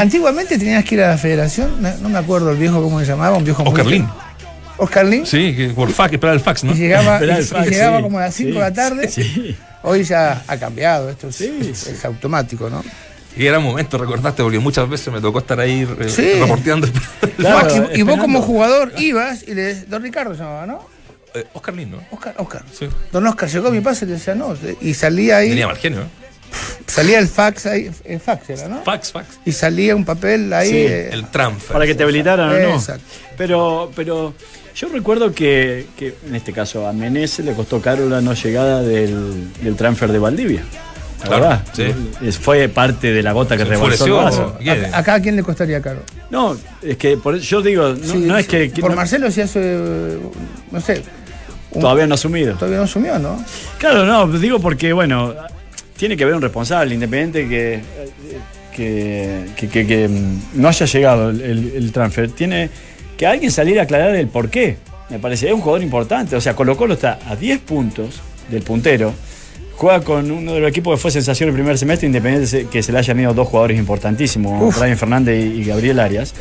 Antiguamente 0.00 0.58
tenías 0.58 0.84
que 0.84 0.96
ir 0.96 1.02
a 1.02 1.08
la 1.10 1.18
federación. 1.18 1.80
No, 1.82 1.90
no 2.02 2.08
me 2.10 2.18
acuerdo 2.18 2.50
el 2.50 2.58
viejo 2.58 2.82
cómo 2.82 3.00
se 3.00 3.06
llamaba. 3.06 3.36
Un 3.36 3.44
viejo 3.44 3.62
Oscar 3.62 3.86
Lin. 3.86 4.06
Oscar 4.76 5.06
Lin. 5.06 5.24
Sí, 5.24 5.54
que 5.56 5.68
por 5.68 5.90
fax, 5.90 6.12
esperar 6.14 6.34
el 6.34 6.40
fax, 6.40 6.64
¿no? 6.64 6.72
Y 6.72 6.76
llegaba, 6.76 7.14
Esperá 7.20 7.34
y- 7.34 7.38
el 7.38 7.44
y 7.44 7.46
fax, 7.46 7.70
llegaba 7.70 7.96
sí, 7.98 8.02
como 8.02 8.18
a 8.18 8.20
las 8.22 8.34
5 8.34 8.48
sí, 8.48 8.54
de 8.54 8.60
la 8.60 8.72
tarde. 8.74 9.10
Hoy 9.82 10.02
ya 10.04 10.42
ha 10.46 10.56
cambiado. 10.56 11.08
Esto 11.10 11.28
es- 11.28 11.40
es 11.40 12.04
automático, 12.04 12.68
¿no? 12.68 12.82
Y 13.36 13.46
era 13.46 13.58
un 13.58 13.64
momento, 13.64 13.98
recordaste, 13.98 14.42
porque 14.42 14.58
muchas 14.60 14.88
veces 14.88 15.12
me 15.12 15.20
tocó 15.20 15.40
estar 15.40 15.58
ahí 15.58 15.86
eh, 16.00 16.08
Sí. 16.08 16.32
reporteando. 16.40 16.86
Claro, 17.36 17.76
Max, 17.76 17.90
y- 17.94 18.00
y, 18.00 18.02
vos 18.02 18.18
como 18.18 18.40
jugador 18.42 18.92
ibas 18.98 19.42
y 19.46 19.54
le 19.54 19.74
Don 19.86 20.02
Ricardo 20.02 20.34
se 20.34 20.40
llamaba, 20.40 20.66
¿no? 20.66 20.86
Eh, 21.34 21.44
Oscar 21.52 21.74
Lin, 21.74 21.90
¿no? 21.90 21.98
Oscar, 22.12 22.34
Oscar. 22.38 22.62
Sí. 22.72 22.88
Don 23.10 23.26
Oscar 23.26 23.48
llegó 23.48 23.68
a 23.68 23.70
mi 23.72 23.80
pase 23.80 24.04
y 24.04 24.08
le 24.08 24.14
decía 24.14 24.34
no. 24.36 24.56
Y 24.80 24.94
salía 24.94 25.38
ahí, 25.38 25.48
Tenía 25.48 25.66
mal 25.66 25.76
genio, 25.76 26.02
¿eh? 26.02 26.06
salía 26.86 27.18
el 27.18 27.26
fax 27.26 27.66
ahí, 27.66 27.90
el 28.04 28.20
fax 28.20 28.50
era, 28.50 28.68
¿no? 28.68 28.82
Fax, 28.84 29.10
fax. 29.10 29.26
Y 29.44 29.50
salía 29.50 29.96
un 29.96 30.04
papel 30.04 30.52
ahí. 30.52 30.70
Sí, 30.70 30.76
eh, 30.76 31.08
El 31.12 31.26
transfer. 31.26 31.72
Para 31.72 31.86
que 31.86 31.96
te 31.96 32.04
habilitaran 32.04 32.50
o 32.50 32.52
no. 32.52 32.74
Exacto. 32.76 33.02
Pero, 33.36 33.90
pero 33.96 34.32
yo 34.76 34.88
recuerdo 34.90 35.32
que, 35.34 35.86
que 35.98 36.14
en 36.28 36.36
este 36.36 36.52
caso 36.52 36.86
a 36.86 36.92
Menezes 36.92 37.44
le 37.44 37.52
costó 37.54 37.80
caro 37.80 38.08
la 38.08 38.20
no 38.20 38.32
llegada 38.34 38.82
del, 38.82 39.52
del 39.60 39.74
transfer 39.74 40.12
de 40.12 40.20
Valdivia. 40.20 40.62
¿La 41.20 41.26
Claro, 41.26 41.42
verdad? 41.42 41.64
sí. 41.72 42.32
Fue 42.32 42.68
parte 42.68 43.12
de 43.12 43.22
la 43.22 43.32
gota 43.32 43.56
que 43.56 43.64
rebalsó 43.64 44.04
el 44.06 44.12
vaso. 44.12 44.58
¿A- 44.92 44.98
¿Acá 44.98 45.14
a 45.14 45.20
quién 45.20 45.36
le 45.36 45.42
costaría 45.42 45.80
caro? 45.80 46.00
No, 46.30 46.56
es 46.82 46.96
que 46.98 47.16
por, 47.16 47.38
yo 47.38 47.62
digo, 47.62 47.88
no, 47.90 47.96
Sí, 48.12 48.18
no 48.18 48.36
es 48.36 48.46
que, 48.46 48.68
Por 48.80 48.90
no- 48.90 48.96
Marcelo 48.96 49.30
se 49.30 49.42
hace, 49.42 49.78
no 50.70 50.80
sé, 50.80 51.02
un- 51.70 51.80
todavía 51.80 52.06
no 52.06 52.14
asumido. 52.14 52.54
todavía 52.56 52.78
no 52.78 52.84
asumió, 52.84 53.18
¿no? 53.18 53.42
Claro, 53.78 54.04
no, 54.04 54.26
digo 54.38 54.58
porque, 54.60 54.92
bueno, 54.92 55.34
tiene 55.96 56.16
que 56.16 56.24
haber 56.24 56.36
un 56.36 56.42
responsable 56.42 56.92
independiente 56.94 57.48
que, 57.48 57.80
que, 58.74 59.46
que- 59.56 59.68
que- 59.68 59.86
que, 59.86 60.08
mm, 60.08 60.40
no 60.54 60.68
haya 60.68 60.86
llegado 60.86 61.30
el, 61.30 61.40
el- 61.40 61.72
el 61.76 61.92
transfer. 61.92 62.30
Tiene 62.32 62.68
que 63.16 63.26
alguien 63.26 63.50
salir 63.50 63.78
a 63.80 63.84
aclarar 63.84 64.14
el 64.14 64.28
por 64.28 64.50
qué. 64.50 64.76
Me 65.10 65.18
parece, 65.18 65.46
es 65.48 65.52
un 65.54 65.60
jugador 65.60 65.82
importante. 65.82 66.34
O 66.36 66.40
sea, 66.40 66.54
Colo 66.56 66.76
Colo 66.76 66.94
está 66.94 67.18
a 67.28 67.36
10 67.36 67.60
puntos 67.60 68.20
del 68.50 68.62
puntero. 68.62 69.12
Juega 69.84 70.00
con 70.02 70.30
uno 70.30 70.54
de 70.54 70.60
los 70.60 70.70
equipos 70.70 70.96
que 70.96 71.02
fue 71.02 71.10
sensación 71.10 71.50
el 71.50 71.54
primer 71.54 71.76
semestre, 71.76 72.06
independiente 72.06 72.46
se- 72.46 72.66
que 72.68 72.82
se 72.82 72.90
le 72.90 72.96
hayan 73.00 73.20
ido 73.20 73.34
dos 73.34 73.46
jugadores 73.48 73.78
importantísimos, 73.78 74.62
Uf. 74.62 74.80
Brian 74.80 74.96
Fernández 74.96 75.44
y, 75.44 75.62
Gabriel 75.62 76.00
Arias. 76.00 76.32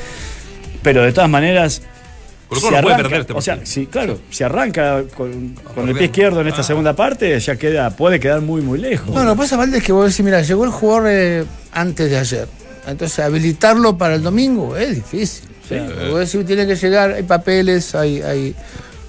Pero 0.82 1.02
de 1.04 1.12
todas 1.12 1.30
maneras, 1.30 1.82
Colo 2.48 2.62
no 2.62 2.70
puede 2.70 2.78
arranca- 2.96 2.98
perder 3.04 3.20
este 3.20 3.34
o 3.34 3.42
sea, 3.42 3.60
sí, 3.66 3.88
claro, 3.88 4.18
si 4.30 4.46
arranca 4.46 5.04
con, 5.18 5.56
con 5.76 5.90
el 5.90 5.96
pie 5.98 6.06
izquierdo 6.06 6.40
en 6.40 6.48
esta 6.48 6.62
Ah. 6.62 6.64
segunda 6.64 6.96
parte, 6.96 7.38
ya 7.38 7.58
queda, 7.58 7.90
puede 7.90 8.18
quedar 8.18 8.40
muy, 8.40 8.62
muy 8.62 8.80
lejos. 8.80 9.14
No, 9.14 9.26
lo 9.26 9.34
que 9.34 9.40
pasa, 9.40 9.58
Valde, 9.58 9.80
es 9.80 9.84
que 9.84 9.92
vos 9.92 10.10
decís, 10.10 10.24
mira, 10.24 10.42
llegó 10.42 10.64
el 10.64 10.72
jugador 10.72 11.08
eh, 11.10 11.44
antes 11.74 12.10
de 12.10 12.18
ayer. 12.18 12.48
Entonces, 12.88 13.20
habilitarlo 13.20 13.98
para 13.98 14.16
el 14.16 14.24
domingo 14.24 14.78
es 14.78 14.96
difícil. 14.96 15.50
¿sí? 15.68 15.76
Vos 16.12 16.32
decís, 16.32 16.46
tiene 16.48 16.66
que 16.66 16.78
llegar, 16.78 17.12
hay 17.12 17.24
papeles, 17.24 17.94
hay... 17.94 18.22
hay 18.22 18.56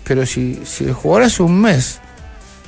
pero 0.03 0.26
si, 0.26 0.61
si 0.64 0.85
el 0.87 0.93
jugador 0.93 1.22
hace 1.26 1.43
un 1.45 1.61
mes 1.61 2.01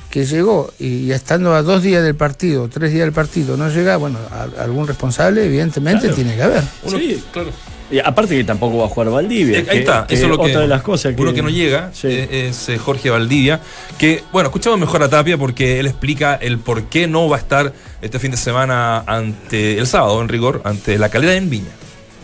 que 0.09 0.25
llegó 0.25 0.71
y 0.79 1.11
estando 1.11 1.53
a 1.53 1.61
dos 1.61 1.83
días 1.83 2.03
del 2.03 2.15
partido, 2.15 2.69
tres 2.69 2.91
días 2.91 3.05
del 3.05 3.13
partido, 3.13 3.57
no 3.57 3.69
llega, 3.69 3.97
bueno, 3.97 4.17
a- 4.31 4.63
algún 4.63 4.87
responsable 4.87 5.45
evidentemente 5.45 6.01
Claro. 6.07 6.15
tiene 6.15 6.35
que 6.35 6.41
haber. 6.43 6.63
Uno- 6.83 6.97
Sí. 6.97 7.23
claro. 7.31 7.49
Y 7.89 7.99
aparte 7.99 8.35
que 8.35 8.43
tampoco 8.43 8.79
va 8.79 8.85
a 8.85 8.89
jugar 8.89 9.09
Valdivia. 9.11 9.59
Eh, 9.59 9.63
que- 9.63 9.71
Ahí 9.71 9.77
está, 9.79 10.05
que 10.05 10.15
eso 10.15 10.25
es 10.25 10.29
lo 10.29 10.37
que. 10.37 10.49
otra 10.49 10.59
de 10.61 10.67
las 10.67 10.81
cosas 10.81 11.15
que. 11.15 11.21
Uno 11.21 11.33
que 11.33 11.41
no 11.41 11.49
llega 11.49 11.89
Sí. 11.93 12.07
eh, 12.09 12.47
es 12.49 12.67
eh, 12.67 12.77
Jorge 12.77 13.09
Valdivia. 13.09 13.61
Que, 13.97 14.23
bueno, 14.33 14.47
escuchamos 14.49 14.77
mejor 14.77 15.03
a 15.03 15.09
Tapia 15.09 15.37
porque 15.37 15.79
él 15.79 15.85
explica 15.87 16.35
el 16.35 16.57
por 16.59 16.83
qué 16.89 17.07
no 17.07 17.29
va 17.29 17.37
a 17.37 17.39
estar 17.39 17.71
este 18.01 18.19
fin 18.19 18.31
de 18.31 18.37
semana 18.37 19.03
ante 19.07 19.77
el 19.77 19.87
sábado, 19.87 20.21
en 20.21 20.27
rigor, 20.27 20.61
ante 20.65 20.97
la 20.97 21.07
calera 21.07 21.35
en 21.35 21.49
Viña. 21.49 21.69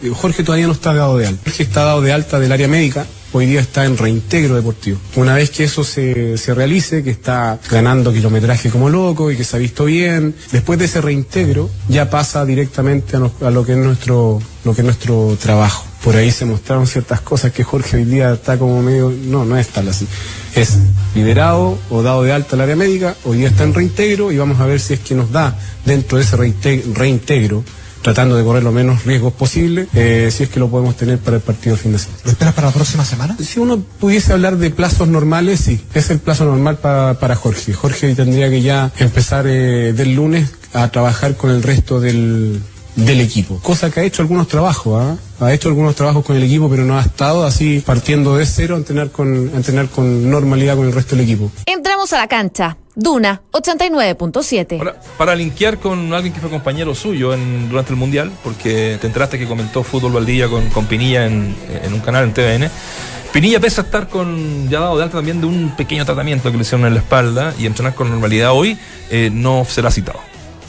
Eh, 0.03 0.11
Jorge 0.13 0.43
todavía 0.43 0.67
no 0.67 0.73
está 0.73 0.93
dado 0.93 1.17
de 1.17 1.27
alta. 1.27 1.41
Jorge 1.45 1.63
está 1.63 1.83
dado 1.83 2.01
de 2.01 2.11
alta 2.13 2.39
del 2.39 2.51
área 2.51 2.67
médica. 2.67 3.05
Hoy 3.35 3.47
día 3.47 3.61
está 3.61 3.83
en 3.85 3.97
reintegro 3.97 4.55
deportivo. 4.55 4.99
Una 5.15 5.33
vez 5.33 5.49
que 5.49 5.63
eso 5.63 5.83
se, 5.83 6.37
se 6.37 6.53
realice, 6.53 7.03
que 7.03 7.09
está 7.09 7.59
ganando 7.71 8.13
kilometraje 8.13 8.69
como 8.69 8.89
loco 8.91 9.31
y 9.31 9.35
que 9.37 9.43
se 9.43 9.55
ha 9.55 9.59
visto 9.59 9.85
bien, 9.85 10.35
después 10.51 10.77
de 10.77 10.85
ese 10.85 11.01
reintegro 11.01 11.67
ya 11.89 12.11
pasa 12.11 12.45
directamente 12.45 13.15
a, 13.15 13.19
nos- 13.19 13.41
a 13.41 13.49
lo 13.49 13.65
que 13.65 13.71
es 13.71 13.77
nuestro 13.79 14.39
lo 14.63 14.75
que 14.75 14.81
es 14.81 14.85
nuestro 14.85 15.35
trabajo. 15.41 15.83
Por 16.03 16.15
ahí 16.15 16.29
se 16.31 16.45
mostraron 16.45 16.85
ciertas 16.85 17.21
cosas 17.21 17.51
que 17.51 17.63
Jorge 17.63 17.97
hoy 17.97 18.03
día 18.05 18.33
está 18.33 18.59
como 18.59 18.83
medio, 18.83 19.11
no, 19.25 19.45
no 19.45 19.57
es 19.57 19.67
tal 19.69 19.87
así. 19.89 20.05
Es 20.53 20.77
liberado 21.15 21.79
o 21.89 22.03
dado 22.03 22.21
de 22.21 22.33
alta 22.33 22.55
al 22.55 22.61
área 22.61 22.75
médica, 22.75 23.15
hoy 23.25 23.37
día 23.39 23.47
está 23.47 23.63
en 23.63 23.73
reintegro 23.73 24.31
y 24.31 24.37
vamos 24.37 24.59
a 24.59 24.65
ver 24.67 24.79
si 24.79 24.93
es 24.93 24.99
que 24.99 25.15
nos 25.15 25.31
da 25.31 25.57
dentro 25.85 26.19
de 26.19 26.23
ese 26.23 26.37
reinte- 26.37 26.83
reintegro 26.93 27.63
tratando 28.03 28.35
de 28.35 28.43
correr 28.43 28.61
lo 28.63 28.71
menos 28.71 29.03
riesgos 29.05 29.33
posible, 29.33 29.87
eh, 29.95 30.29
si 30.31 30.43
es 30.43 30.49
que 30.49 30.59
lo 30.59 30.69
podemos 30.69 30.95
tener 30.95 31.17
para 31.17 31.37
el 31.37 31.41
partido 31.41 31.75
fin 31.77 31.93
de 31.93 31.99
semana. 31.99 32.19
¿Lo 32.25 32.31
esperas 32.31 32.53
para 32.53 32.67
la 32.67 32.73
próxima 32.73 33.03
semana? 33.05 33.35
Si 33.39 33.59
uno 33.59 33.79
pudiese 33.99 34.33
hablar 34.33 34.57
de 34.57 34.69
plazos 34.69 35.07
normales, 35.07 35.59
sí, 35.61 35.81
es 35.95 36.09
el 36.11 36.19
plazo 36.19 36.45
normal 36.45 36.77
pa- 36.77 37.15
para 37.19 37.35
Jorge. 37.35 37.73
Jorge 37.73 38.13
tendría 38.13 38.49
que 38.49 38.61
ya 38.61 38.91
empezar 38.99 39.45
eh, 39.47 39.93
del 39.93 40.13
lunes 40.13 40.49
a 40.73 40.89
trabajar 40.89 41.35
con 41.37 41.49
el 41.51 41.63
resto 41.63 41.99
del, 41.99 42.59
del 42.95 43.21
equipo. 43.21 43.59
Cosa 43.63 43.89
que 43.89 44.01
ha 44.01 44.03
hecho 44.03 44.21
algunos 44.21 44.47
trabajos, 44.47 45.01
¿ah? 45.01 45.17
ha 45.45 45.53
hecho 45.53 45.67
algunos 45.69 45.95
trabajos 45.95 46.23
con 46.25 46.35
el 46.35 46.43
equipo, 46.43 46.69
pero 46.69 46.83
no 46.85 46.97
ha 46.97 47.01
estado 47.01 47.45
así 47.45 47.81
partiendo 47.85 48.35
de 48.37 48.45
cero 48.45 48.75
a 48.75 48.77
entrenar 48.79 49.11
con, 49.11 49.51
a 49.53 49.57
entrenar 49.57 49.87
con 49.89 50.29
normalidad 50.29 50.75
con 50.75 50.87
el 50.87 50.93
resto 50.93 51.15
del 51.15 51.25
equipo. 51.25 51.51
A 52.11 52.17
la 52.17 52.27
cancha. 52.27 52.77
Duna 52.95 53.41
89.7. 53.51 54.77
Ahora, 54.77 54.95
para 55.17 55.35
linkear 55.35 55.77
con 55.79 56.13
alguien 56.13 56.33
que 56.33 56.39
fue 56.39 56.49
compañero 56.49 56.93
suyo 56.93 57.33
en- 57.33 57.69
durante 57.69 57.91
el 57.91 57.95
Mundial, 57.97 58.31
porque 58.43 58.97
te 59.01 59.07
enteraste 59.07 59.39
que 59.39 59.47
comentó 59.47 59.83
Fútbol 59.83 60.11
Valdivia 60.13 60.47
con, 60.47 60.85
Pinilla 60.85 61.25
en, 61.25 61.55
en 61.83 61.93
un 61.93 62.01
canal 62.01 62.25
en 62.25 62.33
TVN. 62.33 62.69
Pinilla, 63.31 63.59
pese 63.59 63.81
a 63.81 63.83
estar 63.85 64.07
con, 64.09 64.69
ya 64.69 64.79
dado 64.81 64.97
de 64.97 65.03
alta 65.03 65.17
también 65.17 65.39
de 65.41 65.47
un 65.47 65.75
pequeño 65.75 66.05
tratamiento 66.05 66.51
que 66.51 66.57
le 66.57 66.61
hicieron 66.61 66.85
en 66.85 66.93
la 66.93 66.99
espalda 66.99 67.53
y 67.57 67.65
entrenar 67.65 67.95
con 67.95 68.09
normalidad 68.11 68.51
hoy, 68.51 68.77
eh, 69.09 69.29
no 69.33 69.65
será 69.65 69.89
citado. 69.89 70.19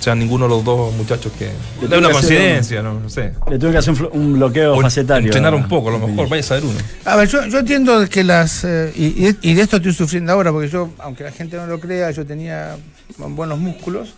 O 0.04 0.08
sea, 0.12 0.14
ninguno 0.14 0.44
de 0.44 0.50
los 0.50 0.62
dos 0.62 0.92
muchachos 0.96 1.32
que... 1.38 1.46
Le 1.46 1.50
Es 1.50 1.54
una 1.80 1.88
tuve 1.88 1.88
que 1.88 1.96
hacer 1.96 2.12
coincidencia, 2.12 2.82
no, 2.82 3.00
no 3.00 3.08
sé. 3.08 3.32
Le 3.50 3.58
tuve 3.58 3.72
que 3.72 3.78
hacer 3.78 3.94
un, 4.12 4.34
bloqueo 4.34 4.76
O 4.76 4.82
facetario. 4.82 5.28
entrenar 5.28 5.54
un 5.54 5.66
poco, 5.66 5.88
a 5.88 5.92
lo 5.92 6.06
mejor, 6.06 6.28
vaya 6.28 6.40
a 6.40 6.42
saber 6.42 6.64
uno. 6.64 6.78
A 7.06 7.16
ver, 7.16 7.26
yo, 7.26 7.46
yo 7.46 7.60
entiendo 7.60 8.06
que 8.10 8.22
las. 8.22 8.64
eh, 8.64 8.92
y, 8.94 9.54
de 9.54 9.62
esto 9.62 9.76
estoy 9.76 9.94
sufriendo 9.94 10.30
ahora, 10.34 10.52
porque 10.52 10.68
yo, 10.68 10.90
aunque 10.98 11.24
la 11.24 11.32
gente 11.32 11.56
no 11.56 11.66
lo 11.66 11.80
crea, 11.80 12.10
yo 12.10 12.26
tenía 12.26 12.76
buenos 13.16 13.58
músculos. 13.58 14.12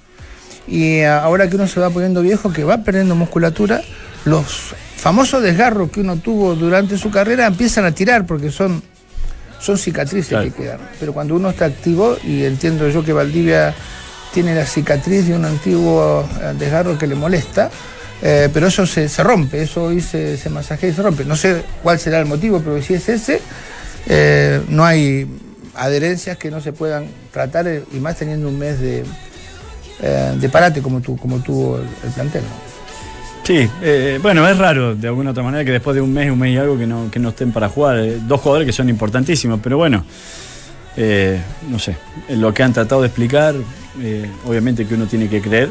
Y 0.66 0.95
eh, 0.95 1.07
ahora 1.07 1.49
que 1.49 1.55
uno 1.55 1.68
se 1.68 1.78
va 1.78 1.89
poniendo 1.89 2.20
viejo, 2.20 2.53
que 2.53 2.64
va 2.64 2.78
perdiendo 2.78 3.14
musculatura, 3.14 3.80
los 4.24 4.74
famosos 4.97 5.41
desgarros 5.41 5.93
que 5.93 6.01
uno 6.01 6.16
tuvo 6.16 6.57
durante 6.57 6.99
su 6.99 7.12
carrera 7.12 7.47
empiezan 7.47 7.84
a 7.84 7.93
tirar, 7.93 8.26
porque 8.26 8.51
son, 8.51 8.82
son 9.61 9.78
cicatrices 9.78 10.30
Claro. 10.30 10.47
que 10.47 10.51
quedan. 10.64 10.80
Pero 10.99 11.12
cuando 11.12 11.37
uno 11.37 11.51
está 11.51 11.66
activo, 11.66 12.16
y 12.24 12.43
entiendo 12.43 12.89
yo 12.89 13.05
que 13.05 13.12
Valdivia 13.12 13.72
tiene 14.37 14.55
la 14.55 14.66
cicatriz 14.66 15.26
de 15.28 15.34
un 15.34 15.47
antiguo 15.47 16.28
eh, 16.43 16.53
desgarro 16.59 16.99
que 16.99 17.07
le 17.07 17.14
molesta. 17.14 17.70
eh, 18.22 18.51
pero 18.53 18.66
eso 18.66 18.87
se, 18.87 19.09
se 19.09 19.22
rompe, 19.22 19.62
eso 19.62 19.84
hoy 19.84 20.03
se, 20.03 20.37
se 20.37 20.51
masajea 20.51 20.91
y 20.91 20.93
se 20.93 21.03
rompe. 21.03 21.24
No 21.24 21.37
sé 21.37 21.62
cuál 21.82 21.99
será 21.99 22.18
el 22.18 22.26
motivo, 22.26 22.61
pero 22.61 22.82
si 22.82 22.93
es 22.93 23.09
ese, 23.09 23.41
eh, 24.07 24.61
no 24.68 24.84
hay 24.84 25.26
adherencias 25.74 26.37
que 26.37 26.51
no 26.51 26.61
se 26.61 26.74
puedan 26.74 27.07
tratar, 27.32 27.66
y 27.91 27.97
más 27.99 28.16
teniendo 28.16 28.49
un 28.49 28.59
mes 28.59 28.78
de, 28.78 29.05
de 30.39 30.49
parate 30.51 30.82
como, 30.82 31.01
tu, 31.01 31.16
como 31.16 31.39
tuvo 31.39 31.78
el, 31.78 31.84
el 32.05 32.11
plantel. 32.14 32.43
Sí, 33.43 33.66
bueno, 34.20 34.47
es 34.47 34.59
raro 34.59 34.95
de 34.95 35.09
alguna 35.09 35.30
otra 35.30 35.43
manera 35.43 35.64
que 35.64 35.70
después 35.70 35.95
de 35.95 36.03
un 36.03 36.12
mes, 36.12 36.30
un 36.30 36.39
mes 36.39 36.53
y 36.53 36.59
algo 36.59 36.76
que 36.76 36.87
no, 36.87 37.11
que 37.11 37.18
no 37.18 37.30
estén 37.30 37.53
para 37.53 37.70
jugar. 37.70 38.03
Dos 38.26 38.43
jugadores 38.43 38.66
que 38.66 38.72
son 38.72 38.91
importantísimos, 38.91 39.61
pero 39.62 39.76
bueno, 39.78 40.05
no 41.70 41.78
sé, 41.78 41.97
lo 42.30 42.53
que 42.53 42.62
han 42.62 42.72
tratado 42.72 43.03
de 43.03 43.09
explicar, 43.09 43.55
eh, 44.01 44.26
obviamente 44.47 44.86
que 44.86 44.94
uno 44.94 45.07
tiene 45.07 45.28
que 45.28 45.40
creer. 45.40 45.68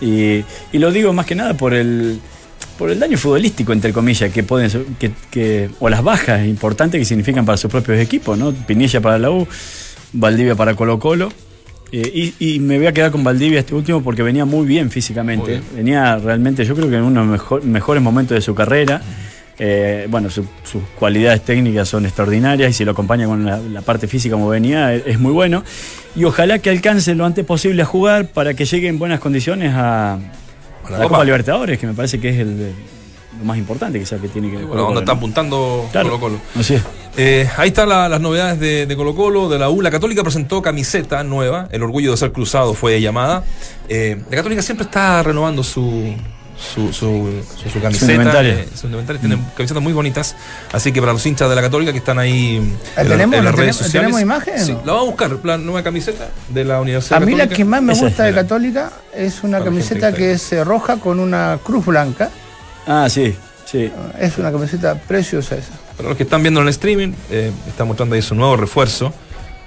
Y, 0.00 0.42
y 0.72 0.78
lo 0.78 0.90
digo 0.90 1.12
más 1.12 1.26
que 1.26 1.34
nada 1.34 1.54
por 1.54 1.74
el, 1.74 2.18
por 2.78 2.90
el 2.90 2.98
daño 2.98 3.18
futbolístico, 3.18 3.72
entre 3.72 3.92
comillas, 3.92 4.32
que 4.32 4.42
pueden 4.42 4.70
que, 4.98 5.10
que- 5.30 5.70
o 5.78 5.88
las 5.90 6.02
bajas 6.02 6.46
importantes 6.46 6.98
que 6.98 7.04
significan 7.04 7.44
para 7.44 7.58
sus 7.58 7.70
propios 7.70 7.98
equipos, 7.98 8.38
¿no? 8.38 8.52
Pinilla 8.52 9.00
para 9.00 9.18
la 9.18 9.30
U, 9.30 9.46
Valdivia 10.12 10.54
para 10.54 10.74
Colo 10.74 10.98
Colo. 10.98 11.30
Eh, 11.92 12.32
y, 12.38 12.54
y 12.54 12.60
me 12.60 12.78
voy 12.78 12.86
a 12.86 12.92
quedar 12.92 13.10
con 13.10 13.24
Valdivia 13.24 13.58
este 13.58 13.74
último 13.74 14.00
porque 14.02 14.22
venía 14.22 14.44
muy 14.44 14.64
bien 14.66 14.90
físicamente. 14.90 15.42
Muy 15.42 15.50
bien. 15.50 15.62
Venía 15.74 16.16
realmente, 16.18 16.64
yo 16.64 16.74
creo 16.76 16.88
que 16.88 16.96
en 16.96 17.02
uno 17.02 17.20
de 17.20 17.26
los 17.26 17.32
mejor- 17.40 17.64
mejores 17.64 18.02
momentos 18.02 18.36
de 18.36 18.40
su 18.40 18.54
carrera. 18.54 19.02
Eh, 19.62 20.06
bueno, 20.08 20.30
su- 20.30 20.46
sus 20.64 20.82
cualidades 20.98 21.42
técnicas 21.44 21.86
son 21.86 22.06
extraordinarias 22.06 22.70
y 22.70 22.72
si 22.72 22.84
lo 22.86 22.92
acompaña 22.92 23.26
con 23.26 23.44
la, 23.44 23.58
la 23.58 23.82
parte 23.82 24.08
física 24.08 24.32
como 24.34 24.48
venía, 24.48 24.94
es, 24.94 25.02
es 25.06 25.20
muy 25.20 25.32
bueno. 25.32 25.62
Y 26.16 26.24
ojalá 26.24 26.58
que 26.60 26.70
alcance 26.70 27.14
lo 27.14 27.26
antes 27.26 27.44
posible 27.44 27.82
a 27.82 27.84
jugar 27.84 28.28
para 28.28 28.54
que 28.54 28.64
llegue 28.64 28.88
en 28.88 28.98
buenas 28.98 29.20
condiciones 29.20 29.74
a, 29.74 30.14
a 30.14 30.18
la, 30.84 30.96
Copa. 30.96 31.08
Copa 31.08 31.24
Libertadores, 31.24 31.78
que 31.78 31.86
me 31.86 31.92
parece 31.92 32.18
que 32.18 32.30
es 32.30 32.38
el, 32.38 32.72
lo 33.38 33.44
más 33.44 33.58
importante 33.58 33.98
quizás 34.00 34.18
que 34.20 34.28
tiene 34.28 34.50
que 34.50 34.56
ver. 34.56 34.64
Bueno, 34.66 34.84
donde 34.84 35.00
está 35.00 35.12
apuntando 35.12 35.86
Claro. 35.92 36.08
Colo 36.08 36.20
Colo. 36.20 36.40
Así 36.58 36.74
es. 36.74 36.82
Eh, 37.18 37.46
ahí 37.58 37.68
están 37.68 37.90
la- 37.90 38.08
las 38.08 38.20
novedades 38.20 38.58
de, 38.58 38.86
de 38.86 38.96
Colo 38.96 39.14
Colo, 39.14 39.50
de 39.50 39.58
la 39.58 39.68
U. 39.68 39.82
La 39.82 39.90
Católica 39.90 40.22
presentó 40.22 40.62
camiseta 40.62 41.22
nueva, 41.22 41.68
el 41.70 41.82
orgullo 41.82 42.12
de 42.12 42.16
ser 42.16 42.32
cruzado 42.32 42.72
fue 42.72 42.98
llamada. 43.00 43.44
Eh, 43.90 44.16
la 44.30 44.36
Católica 44.38 44.62
siempre 44.62 44.84
está 44.86 45.22
renovando 45.22 45.62
su, 45.62 46.14
su, 46.60 46.92
su, 46.92 47.42
su- 47.56 47.70
su 47.70 47.80
camiseta. 47.80 48.42
eh, 48.44 48.68
su 48.74 48.86
indumentaria. 48.86 49.20
Tiene 49.20 49.38
camisetas 49.56 49.82
muy 49.82 49.92
bonitas. 49.92 50.36
Así 50.72 50.92
que 50.92 51.00
para 51.00 51.12
los 51.14 51.24
hinchas 51.24 51.48
de 51.48 51.56
la 51.56 51.62
Católica 51.62 51.90
que 51.92 51.98
están 51.98 52.18
ahí 52.18 52.76
¿La 52.96 53.02
en, 53.02 53.08
la- 53.08 53.22
en 53.24 53.30
¿La 53.30 53.42
las 53.42 53.54
redes 53.54 53.56
tenemos- 53.56 53.76
sociales. 53.76 53.92
tenemos 53.92 54.20
imagen, 54.20 54.66
Sí, 54.66 54.72
la 54.84 54.92
vamos 54.92 55.02
a 55.02 55.10
buscar, 55.10 55.38
la 55.44 55.58
nueva 55.58 55.82
camiseta 55.82 56.28
de 56.48 56.64
la 56.64 56.80
Universidad 56.80 57.22
A 57.22 57.26
mí 57.26 57.34
la 57.34 57.48
que 57.48 57.64
más 57.64 57.82
me 57.82 57.92
Esa 57.94 58.04
gusta 58.04 58.24
de. 58.24 58.34
Católica 58.34 58.90
es 59.14 59.42
una 59.42 59.58
Para 59.58 59.70
camiseta 59.70 60.12
que 60.12 60.32
es 60.32 60.52
eh, 60.52 60.62
roja 60.64 60.96
con 60.98 61.18
una 61.18 61.58
cruz 61.64 61.86
blanca. 61.86 62.30
Ah, 62.86 63.08
sí, 63.10 63.34
sí. 63.64 63.90
Es 64.18 64.36
una 64.38 64.52
camiseta 64.52 64.94
preciosa 64.96 65.56
esa. 65.56 65.72
Para 65.96 66.10
los 66.10 66.16
que 66.16 66.24
están 66.24 66.42
viendo 66.42 66.60
en 66.60 66.66
el 66.66 66.70
streaming, 66.70 67.12
eh, 67.30 67.50
está 67.68 67.84
mostrando 67.84 68.14
ahí 68.14 68.22
su 68.22 68.34
nuevo 68.34 68.56
refuerzo. 68.56 69.12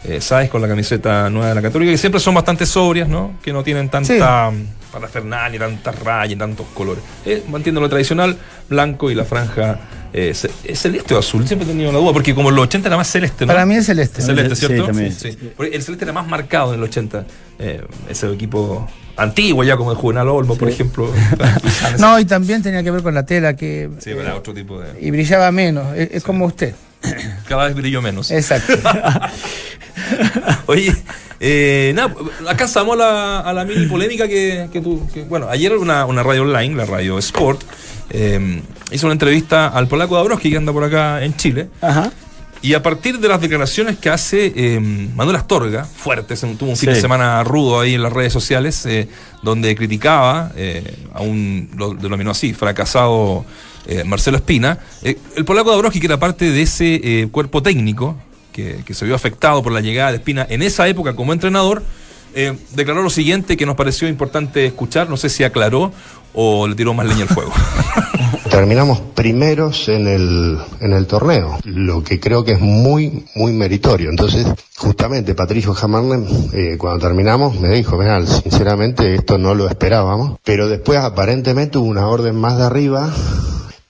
Eh, 0.06 0.20
¿Sabes? 0.20 0.50
Con 0.50 0.62
la 0.62 0.68
camiseta 0.68 1.30
nueva 1.30 1.48
de 1.50 1.56
la 1.56 1.62
Católica, 1.62 1.92
que 1.92 1.98
siempre 1.98 2.20
son 2.20 2.34
bastante 2.36 2.66
sobrias, 2.66 3.08
¿no? 3.08 3.38
Que 3.42 3.54
no 3.54 3.64
tienen 3.64 3.88
tanta 3.90 4.52
parafernalia, 4.94 5.60
tantas 5.60 6.00
rayas, 6.00 6.40
tantos 6.40 6.68
colores. 6.74 7.04
Eh, 7.26 7.44
mantiene 7.50 7.80
lo 7.82 7.90
tradicional, 7.90 8.38
blanco 8.70 9.12
y 9.12 9.16
la 9.16 9.26
franja 9.26 9.80
eh, 10.14 10.32
ce- 10.36 10.52
¿es 10.64 10.80
celeste 10.80 11.16
o 11.16 11.18
azul. 11.18 11.46
Siempre 11.48 11.68
he 11.68 11.72
tenido 11.72 11.92
la 11.92 11.98
duda, 11.98 12.14
porque 12.14 12.36
como 12.36 12.50
en 12.50 12.56
los 12.56 12.66
80 12.66 12.88
era 12.88 12.98
más 12.98 13.08
celeste, 13.10 13.46
¿no? 13.48 13.52
Para 13.54 13.66
mí 13.66 13.76
es 13.76 13.88
celeste. 13.88 14.20
Es 14.22 14.28
celeste, 14.28 14.56
Sí, 14.56 14.68
¿cierto? 14.68 14.86
también. 14.86 15.12
Sí. 15.12 15.36
El 15.60 15.82
celeste 15.84 16.06
era 16.06 16.14
más 16.14 16.28
marcado 16.28 16.74
en 16.74 16.80
el 16.80 16.84
80. 16.86 17.26
Eh, 17.60 17.84
ese 18.10 18.32
equipo 18.32 18.88
antiguo, 19.18 19.64
ya 19.64 19.76
como 19.76 19.92
el 19.92 19.98
Juvenal 19.98 20.28
Olmo, 20.30 20.56
por 20.56 20.70
ejemplo. 20.70 21.12
No, 22.00 22.20
y 22.20 22.26
también 22.26 22.62
tenía 22.64 22.84
que 22.84 22.92
ver 22.92 23.02
con 23.04 23.14
la 23.16 23.26
tela 23.26 23.56
que 23.56 23.90
Sí, 24.00 24.12
era 24.12 24.36
otro 24.36 24.54
tipo 24.54 24.80
de. 24.80 25.00
y 25.02 25.10
brillaba 25.12 25.52
menos. 25.52 25.96
Es, 25.98 26.10
es 26.12 26.24
como 26.24 26.46
usted. 26.46 26.74
Cada 27.48 27.66
vez 27.66 27.76
brilló 27.76 28.02
menos. 28.02 28.30
Exacto. 28.32 28.74
Oye, 30.68 30.96
eh, 31.46 31.92
nada, 31.94 32.14
alcanzamos 32.48 32.94
a 32.94 32.98
la, 32.98 33.40
a 33.42 33.52
la 33.54 33.66
mini 33.66 33.86
polémica 33.88 34.28
que, 34.30 34.70
que 34.72 34.80
tú. 34.80 35.06
que, 35.14 35.24
bueno, 35.24 35.50
ayer 35.50 35.76
una, 35.78 36.06
una 36.06 36.24
radio 36.24 36.44
online, 36.44 36.74
la 36.76 36.86
radio 36.86 37.20
Sport, 37.20 37.62
eh, 38.12 38.62
hizo 38.92 39.08
una 39.08 39.14
entrevista 39.14 39.68
al 39.68 39.88
polaco 39.90 40.16
Dabrowski 40.16 40.50
que 40.52 40.58
anda 40.58 40.72
por 40.72 40.84
acá 40.86 41.22
en 41.24 41.36
Chile. 41.36 41.68
Ajá. 41.82 42.12
Y 42.62 42.76
a 42.76 42.82
partir 42.82 43.20
de 43.20 43.28
las 43.28 43.42
declaraciones 43.42 43.98
que 43.98 44.10
hace 44.10 44.54
eh, 44.56 44.80
Manuel 44.80 45.36
Astorga, 45.36 45.84
fuerte, 45.84 46.38
se 46.38 46.48
tuvo 46.56 46.70
un 46.70 46.78
fin 46.78 46.92
Sí. 46.92 46.96
de 46.96 47.02
semana 47.02 47.44
rudo 47.44 47.82
ahí 47.82 47.94
en 47.96 48.02
las 48.04 48.14
redes 48.14 48.32
sociales, 48.32 48.86
eh, 48.86 49.10
donde 49.42 49.76
criticaba 49.76 50.50
eh, 50.56 50.96
a 51.14 51.22
un, 51.22 51.70
lo 51.76 51.94
denominó 51.94 52.32
así, 52.32 52.54
fracasado 52.54 53.44
eh, 53.86 54.06
Marcelo 54.06 54.38
Espina. 54.38 54.78
Eh, 55.02 55.18
el 55.36 55.44
polaco 55.44 55.72
Dabrowski, 55.72 56.00
que 56.00 56.06
era 56.06 56.18
parte 56.18 56.52
de 56.52 56.62
ese 56.62 57.28
cuerpo 57.34 57.62
técnico 57.62 58.16
que, 58.54 58.94
se 58.94 59.06
vio 59.06 59.16
afectado 59.16 59.62
por 59.62 59.74
la 59.74 59.82
llegada 59.82 60.12
de 60.12 60.18
Espina 60.18 60.48
en 60.50 60.62
esa 60.62 60.88
época 60.88 61.16
como 61.16 61.34
entrenador, 61.34 61.84
eh, 62.36 62.58
declaró 62.74 63.04
lo 63.04 63.10
siguiente 63.10 63.58
que 63.58 63.66
nos 63.66 63.76
pareció 63.76 64.08
importante 64.08 64.66
escuchar, 64.66 65.10
no 65.10 65.18
sé 65.18 65.30
si 65.30 65.44
aclaró 65.44 65.92
o 66.34 66.68
le 66.68 66.76
tiró 66.76 66.94
más 66.94 67.06
leña 67.06 67.24
al 67.24 67.28
fuego. 67.28 67.52
Terminamos 68.50 69.00
primeros 69.14 69.90
en 69.90 70.08
el, 70.08 70.58
en 70.80 70.94
el 70.94 71.08
torneo, 71.08 71.60
lo 71.64 72.04
que 72.04 72.20
creo 72.20 72.44
que 72.44 72.54
es 72.54 72.60
muy, 72.60 73.26
muy 73.36 73.52
meritorio. 73.52 74.10
Entonces, 74.10 74.48
justamente 74.78 75.36
Patricio 75.36 75.74
Jamarnen, 75.74 76.28
eh, 76.54 76.78
cuando 76.78 77.06
terminamos, 77.06 77.60
me 77.60 77.70
dijo, 77.70 77.98
"Mirá, 77.98 78.24
sinceramente 78.26 79.16
esto 79.16 79.38
no 79.38 79.56
lo 79.56 79.68
esperábamos, 79.68 80.40
pero 80.44 80.68
después 80.68 81.00
aparentemente 81.00 81.78
hubo 81.78 81.88
una 81.88 82.08
orden 82.08 82.36
más 82.36 82.58
de 82.58 82.64
arriba 82.64 83.14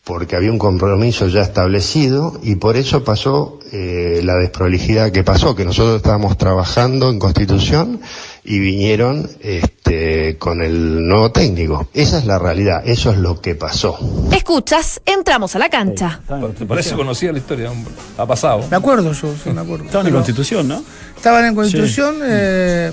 porque 0.04 0.36
había 0.36 0.51
un 0.51 0.60
compromiso 0.60 1.28
ya 1.28 1.41
establecido 1.41 2.38
y 2.43 2.56
por 2.56 2.76
eso 2.76 3.06
pasó 3.06 3.60
eh, 3.72 4.22
la 4.24 4.36
desprolijidad 4.36 5.12
que 5.12 5.24
pasó, 5.24 5.56
que 5.56 5.64
nosotros 5.64 5.97
estábamos 5.97 6.38
trabajando 6.38 7.10
en 7.10 7.20
Constitución 7.20 8.01
y 8.43 8.60
vinieron 8.60 9.30
este, 9.39 10.38
con 10.38 10.62
el 10.62 11.08
nuevo 11.08 11.32
técnico. 11.32 11.88
Esa 11.93 12.18
es 12.18 12.26
la 12.26 12.38
realidad, 12.38 12.82
eso 12.86 13.12
es 13.12 13.18
lo 13.18 13.39
que 13.39 13.56
pasó. 13.56 13.97
Escuchas, 14.34 15.01
entramos 15.06 15.56
a 15.56 15.60
la 15.60 15.70
cancha. 15.70 16.20
¿Te 16.58 16.66
parece 16.66 16.95
conocida 16.95 17.32
la 17.32 17.38
historia? 17.38 17.72
hombre? 17.72 17.93
Ha 18.18 18.26
pasado. 18.26 18.66
Me 18.70 18.76
acuerdo 18.76 19.14
yo, 19.14 19.34
sí, 19.41 19.51
me 19.51 19.62
acuerdo. 19.62 19.86
Estaban 19.86 20.08
en 20.08 20.14
Constitución, 20.14 20.68
¿no? 20.68 20.84
Estaban 21.16 21.45
en 21.45 21.56
Constitución 21.56 22.18
eh, 22.24 22.91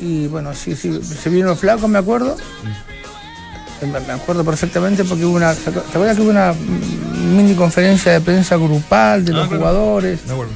y 0.00 0.26
bueno, 0.28 0.54
sí, 0.54 0.74
sí, 0.74 1.02
se 1.02 1.28
vino 1.28 1.54
flaco, 1.54 1.86
me 1.86 1.98
acuerdo. 1.98 2.30
Eh, 2.32 3.03
Me 3.82 4.12
acuerdo 4.12 4.44
perfectamente 4.44 5.04
porque 5.04 5.24
hubo 5.24 5.36
una. 5.36 5.52
¿Te 5.54 5.68
acuerdas 5.70 6.16
que 6.16 6.22
hubo 6.22 6.30
una 6.30 6.54
mini 7.34 7.54
conferencia 7.54 8.12
de 8.12 8.20
prensa 8.20 8.56
grupal 8.56 9.24
de 9.24 9.32
Ah, 9.32 9.36
los 9.36 9.48
claro. 9.48 9.58
jugadores? 9.62 10.20
Me 10.26 10.32
acuerdo. 10.32 10.52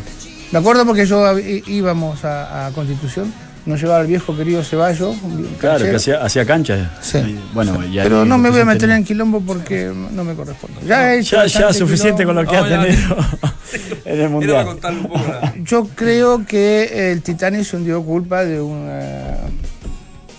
Me 0.53 0.59
acuerdo 0.59 0.87
porque 0.87 1.05
yo 1.07 1.39
íbamos 1.39 2.25
a, 2.25 2.67
a 2.69 2.71
Constitución, 2.71 3.31
nos 3.67 3.79
llevaba 3.83 4.01
el 4.01 4.07
viejo 4.07 4.35
querido 4.35 4.65
Ceballos. 4.65 5.15
Claro, 5.59 5.85
que 5.85 5.97
hacía, 5.97 6.25
hacía 6.25 6.47
cancha. 6.47 6.91
Sí. 7.03 7.19
Y, 7.19 7.39
bueno, 7.53 7.79
Pero 7.93 8.25
no 8.25 8.39
me 8.39 8.49
voy 8.49 8.61
a 8.61 8.65
meter 8.65 8.89
en 8.89 9.05
quilombo 9.05 9.43
porque 9.43 9.93
no 10.13 10.25
me 10.25 10.35
corresponde. 10.35 10.77
Ya, 10.87 11.13
he 11.15 11.19
hecho 11.21 11.45
Ya, 11.45 11.73
suficiente 11.75 12.25
con 12.25 12.35
lo 12.35 12.47
que 12.47 12.57
ha 12.57 12.65
tenido 12.67 13.17
en 14.07 14.21
el 14.23 14.31
mundial. 14.31 14.65
contarle 14.65 15.01
un 15.01 15.09
poco 15.09 15.25
la. 15.29 15.55
Yo 15.63 15.87
creo 15.95 16.47
que 16.47 17.11
el 17.13 17.21
Titanic 17.23 17.65
se 17.65 17.77
hundió 17.77 18.03
culpa 18.03 18.43
de 18.45 18.59
una. 18.59 19.37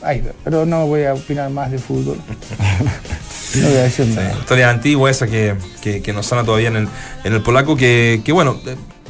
Ay, 0.01 0.23
pero 0.43 0.65
no 0.65 0.87
voy 0.87 1.03
a 1.03 1.13
opinar 1.13 1.49
más 1.49 1.71
de 1.71 1.79
fútbol. 1.79 2.17
No 3.55 3.67
voy 3.67 3.77
a 3.77 3.81
decir 3.81 4.05
nada. 4.05 4.31
historia 4.39 4.69
antigua 4.69 5.09
esa 5.09 5.25
que, 5.25 5.55
que, 5.81 6.03
que 6.03 6.13
nos 6.13 6.27
sana 6.27 6.43
todavía 6.43 6.67
en 6.67 6.75
el, 6.75 6.87
en 7.23 7.33
el 7.33 7.41
polaco, 7.41 7.75
que, 7.75 8.21
que 8.23 8.31
bueno, 8.31 8.59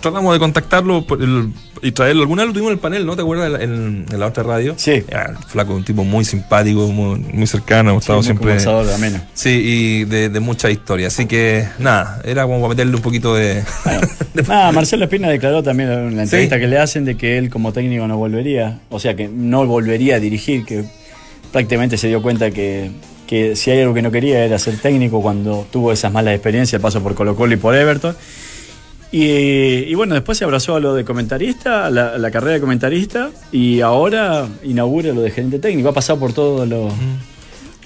tratamos 0.01 0.33
de 0.33 0.39
contactarlo 0.39 1.05
por 1.05 1.21
el- 1.21 1.51
y 1.81 1.91
traerlo. 1.91 2.23
Alguna 2.23 2.41
vez 2.43 2.47
lo 2.47 2.53
tuvimos 2.53 2.71
en 2.71 2.73
el 2.73 2.79
panel, 2.79 3.05
¿no? 3.05 3.15
¿Te 3.15 3.21
acuerdas? 3.21 3.61
En, 3.61 4.05
la 4.17 4.27
otra 4.27 4.43
radio. 4.43 4.73
Sí. 4.77 4.91
El 5.07 5.37
flaco, 5.47 5.73
un 5.75 5.83
tipo 5.85 6.03
muy 6.03 6.25
simpático, 6.25 6.87
muy, 6.87 7.19
muy 7.19 7.47
cercano, 7.47 7.91
hemos 7.91 8.03
estado 8.03 8.19
muy 8.19 8.25
siempre... 8.25 8.43
conversador, 8.47 8.91
ameno. 8.93 9.21
Sí, 9.33 9.49
y 9.49 10.03
de, 10.05 10.29
de 10.29 10.39
mucha 10.41 10.69
historia. 10.69 11.07
Así 11.07 11.25
que, 11.25 11.65
nada, 11.79 12.21
era 12.25 12.43
como 12.43 12.57
para 12.59 12.69
meterle 12.69 12.95
un 12.95 13.01
poquito 13.01 13.33
de... 13.35 13.63
Nada, 14.47 14.71
Marcelo 14.71 15.05
Espina 15.05 15.29
declaró 15.29 15.63
también 15.63 15.89
en 15.91 16.15
la 16.17 16.23
entrevista 16.23 16.55
Sí. 16.55 16.61
que 16.61 16.67
le 16.67 16.77
hacen 16.77 17.05
de 17.05 17.15
que 17.17 17.37
él 17.37 17.49
como 17.49 17.71
técnico 17.73 18.07
no 18.07 18.17
volvería, 18.17 18.79
o 18.89 18.99
sea 18.99 19.15
que 19.15 19.27
no 19.27 19.65
volvería 19.65 20.15
a 20.15 20.19
dirigir, 20.19 20.65
que 20.65 20.83
prácticamente 21.51 21.97
se 21.97 22.07
dio 22.09 22.21
cuenta 22.21 22.51
que, 22.51 22.91
que 23.27 23.55
si 23.55 23.71
hay 23.71 23.81
algo 23.81 23.93
que 23.93 24.01
no 24.01 24.11
quería 24.11 24.45
era 24.45 24.59
ser 24.59 24.77
técnico 24.77 25.21
cuando 25.21 25.65
tuvo 25.71 25.91
esas 25.91 26.11
malas 26.11 26.33
experiencias, 26.35 26.81
paso 26.81 27.01
por 27.01 27.15
Colo 27.15 27.35
Colo 27.35 27.53
y 27.53 27.57
por 27.57 27.75
Everton. 27.75 28.15
Y, 29.11 29.25
y 29.25 29.95
bueno, 29.95 30.13
después 30.13 30.37
se 30.37 30.43
abrazó 30.43 30.75
a 30.75 30.79
lo 30.79 30.93
de 30.93 31.03
comentarista, 31.03 31.87
a 31.87 31.89
la, 31.89 32.09
a 32.09 32.17
la 32.19 32.29
carrera 32.31 32.53
de 32.53 32.59
comentarista, 32.61 33.31
y 33.51 33.81
ahora 33.81 34.47
inaugura 34.63 35.11
lo 35.13 35.21
de 35.21 35.31
gerente 35.31 35.57
técnico. 35.59 35.89
Ha 35.89 35.93
pasado 35.93 36.19
por 36.19 36.31
todos 36.33 36.67
los, 36.67 36.93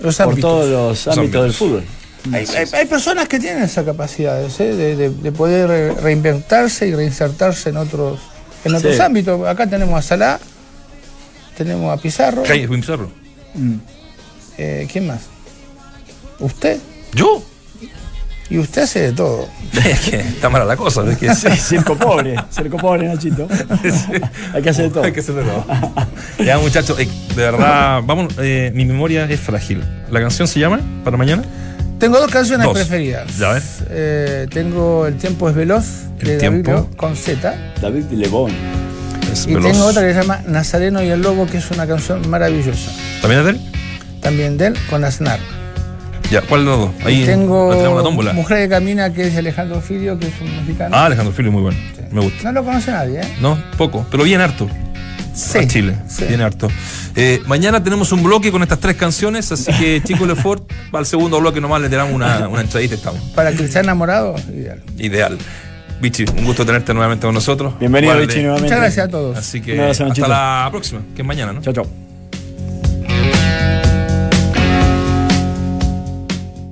Los 0.02 0.18
por 0.18 0.26
ámbitos. 0.30 0.42
todos 0.52 0.70
los 1.08 1.18
ámbitos 1.18 1.44
del 1.44 1.54
fútbol. 1.54 1.84
Hay, 2.34 2.46
hay- 2.56 2.68
hay 2.74 2.86
personas 2.88 3.28
que 3.28 3.40
tienen 3.40 3.64
esa 3.64 3.84
capacidad 3.86 4.42
¿eh? 4.44 4.50
de, 4.76 4.96
de- 4.96 5.10
de 5.10 5.32
poder 5.32 5.68
re- 5.68 5.94
reinventarse 5.94 6.88
y 6.88 6.94
reinsertarse 6.96 7.70
en 7.70 7.78
otros, 7.78 8.20
en 8.66 8.76
otros 8.76 8.96
Sí. 8.96 9.02
ámbitos. 9.02 9.46
Acá 9.48 9.68
tenemos 9.70 9.98
a 9.98 10.02
Salá, 10.02 10.40
tenemos 11.58 11.98
a 11.98 12.02
Pizarro. 12.02 12.44
Pizarro. 12.44 13.12
eh, 14.58 14.88
¿Quién 14.92 15.08
más? 15.08 15.22
¿Usted? 16.40 16.80
¿Yo? 17.14 17.44
Y 18.50 18.58
usted 18.60 18.84
hace 18.84 19.00
de 19.02 19.12
todo. 19.14 19.48
Es 19.74 20.00
que 20.02 20.20
está 20.20 20.50
mala 20.50 20.66
la 20.66 20.76
cosa. 20.78 21.04
Es 21.10 21.18
que 21.18 21.34
Sí, 21.34 21.48
circo 21.58 21.96
pobre, 21.96 22.36
circo 22.52 22.78
pobre, 22.78 23.08
Nachito. 23.08 23.48
Hay 24.54 24.62
que 24.62 24.70
hacer 24.70 24.86
de 24.86 24.91
todo. 24.91 25.04
Hay 25.04 25.12
que 25.12 25.20
hacer 25.22 25.36
de 25.36 25.44
todo. 25.44 25.66
ya, 26.44 26.58
muchachos, 26.60 27.00
eh, 27.00 27.08
de 27.36 27.41
verdad, 27.41 28.02
vamos, 28.06 28.34
eh, 28.39 28.72
mi 28.76 28.86
memoria 28.86 29.26
es 29.26 29.39
frágil. 29.39 29.84
¿La 30.12 30.20
canción 30.20 30.48
se 30.48 30.60
llama 30.60 30.80
para 31.04 31.18
mañana? 31.18 31.44
Tengo 32.00 32.20
dos 32.20 32.30
canciones 32.32 32.66
Dos. 32.66 32.74
preferidas. 32.76 33.38
Ya, 33.38 33.52
a 33.52 33.54
ver. 33.54 33.64
Eh, 33.89 34.48
tengo 34.52 35.08
El 35.08 35.16
tiempo 35.18 35.48
es 35.50 35.56
veloz 35.56 35.86
El 36.20 36.28
de 36.28 36.38
tiempo. 36.38 36.72
David 36.72 36.96
con 36.98 37.16
Z. 37.16 37.56
David 37.82 38.04
Lebón. 38.12 38.52
Es 39.32 39.46
Y 39.48 39.54
veloz. 39.56 39.72
tengo 39.72 39.86
otra 39.86 40.02
que 40.02 40.14
se 40.14 40.20
llama 40.22 40.41
Nazareno 40.48 41.02
y 41.02 41.08
el 41.10 41.22
Lobo, 41.22 41.48
que 41.48 41.58
es 41.58 41.72
una 41.72 41.88
canción 41.88 42.30
maravillosa. 42.30 42.91
¿También 43.22 43.39
es 43.39 43.46
de 43.46 43.52
él? 43.54 43.62
También 44.22 44.58
de 44.58 44.68
él, 44.68 44.78
con 44.89 45.04
Aznar. 45.06 45.39
Ya, 46.34 46.42
¿cuál 46.42 46.62
de 46.62 46.66
los 46.66 46.80
dos? 46.80 46.90
Ahí 47.06 47.26
tengo 47.28 47.70
la 47.70 47.76
tenemos 47.78 47.98
la 47.98 48.04
tómbola. 48.04 48.34
Mujer 48.34 48.64
que 48.64 48.70
camina, 48.70 49.14
que 49.14 49.28
es 49.28 49.34
de 49.34 49.40
Alejandro 49.40 49.80
Filio, 49.82 50.18
que 50.18 50.30
es 50.30 50.34
un 50.42 50.56
mexicano. 50.58 50.96
Ah, 50.96 51.06
Alejandro 51.06 51.32
Filio, 51.32 51.52
muy 51.52 51.62
bueno. 51.62 51.78
Me 52.10 52.22
gusta. 52.22 52.42
No 52.46 52.52
lo 52.54 52.64
conoce 52.66 52.90
nadie, 52.90 53.22
¿eh? 53.22 53.36
No, 53.40 53.56
poco, 53.78 54.04
pero 54.10 54.24
bien 54.24 54.42
harto. 54.42 54.68
Sí, 55.36 55.60
a 55.60 55.68
Chile. 55.68 55.96
sí. 56.08 56.26
Tiene 56.26 56.44
harto. 56.44 56.70
Eh, 57.16 57.40
mañana 57.46 57.84
tenemos 57.84 58.12
un 58.12 58.24
bloque 58.24 58.52
con 58.52 58.64
estas 58.64 58.80
tres 58.80 58.96
canciones, 58.96 59.52
así 59.52 59.72
que 59.74 60.02
Chico 60.08 60.26
Lefort, 60.26 60.72
el 60.92 61.06
segundo 61.06 61.40
bloque 61.40 61.62
nomás 61.62 61.82
le 61.82 61.90
tiramos 61.90 62.12
una, 62.16 62.48
una 62.48 62.62
entradita 62.62 62.96
y 62.96 62.98
estamos. 62.98 63.22
Para 63.36 63.52
que 63.52 63.66
esté 63.66 63.82
enamorado, 63.82 64.34
ideal. 64.52 64.82
Ideal. 64.98 65.38
Vichy, 66.02 66.26
un 66.36 66.46
gusto 66.46 66.66
tenerte 66.66 66.96
nuevamente 66.96 67.28
con 67.28 67.36
nosotros. 67.36 67.78
Bienvenido, 67.80 68.12
Guarde. 68.12 68.26
Vichy, 68.26 68.40
nuevamente. 68.42 68.64
Muchas 68.70 68.80
gracias 68.80 69.06
a 69.06 69.10
todos. 69.12 69.38
Así 69.38 69.62
que 69.62 69.80
abrazo, 69.80 70.06
hasta 70.08 70.28
la 70.28 70.68
próxima, 70.72 71.02
que 71.16 71.22
es 71.22 71.28
mañana, 71.28 71.54
¿no? 71.54 71.62
Chao, 71.62 71.74
chao. 71.74 71.88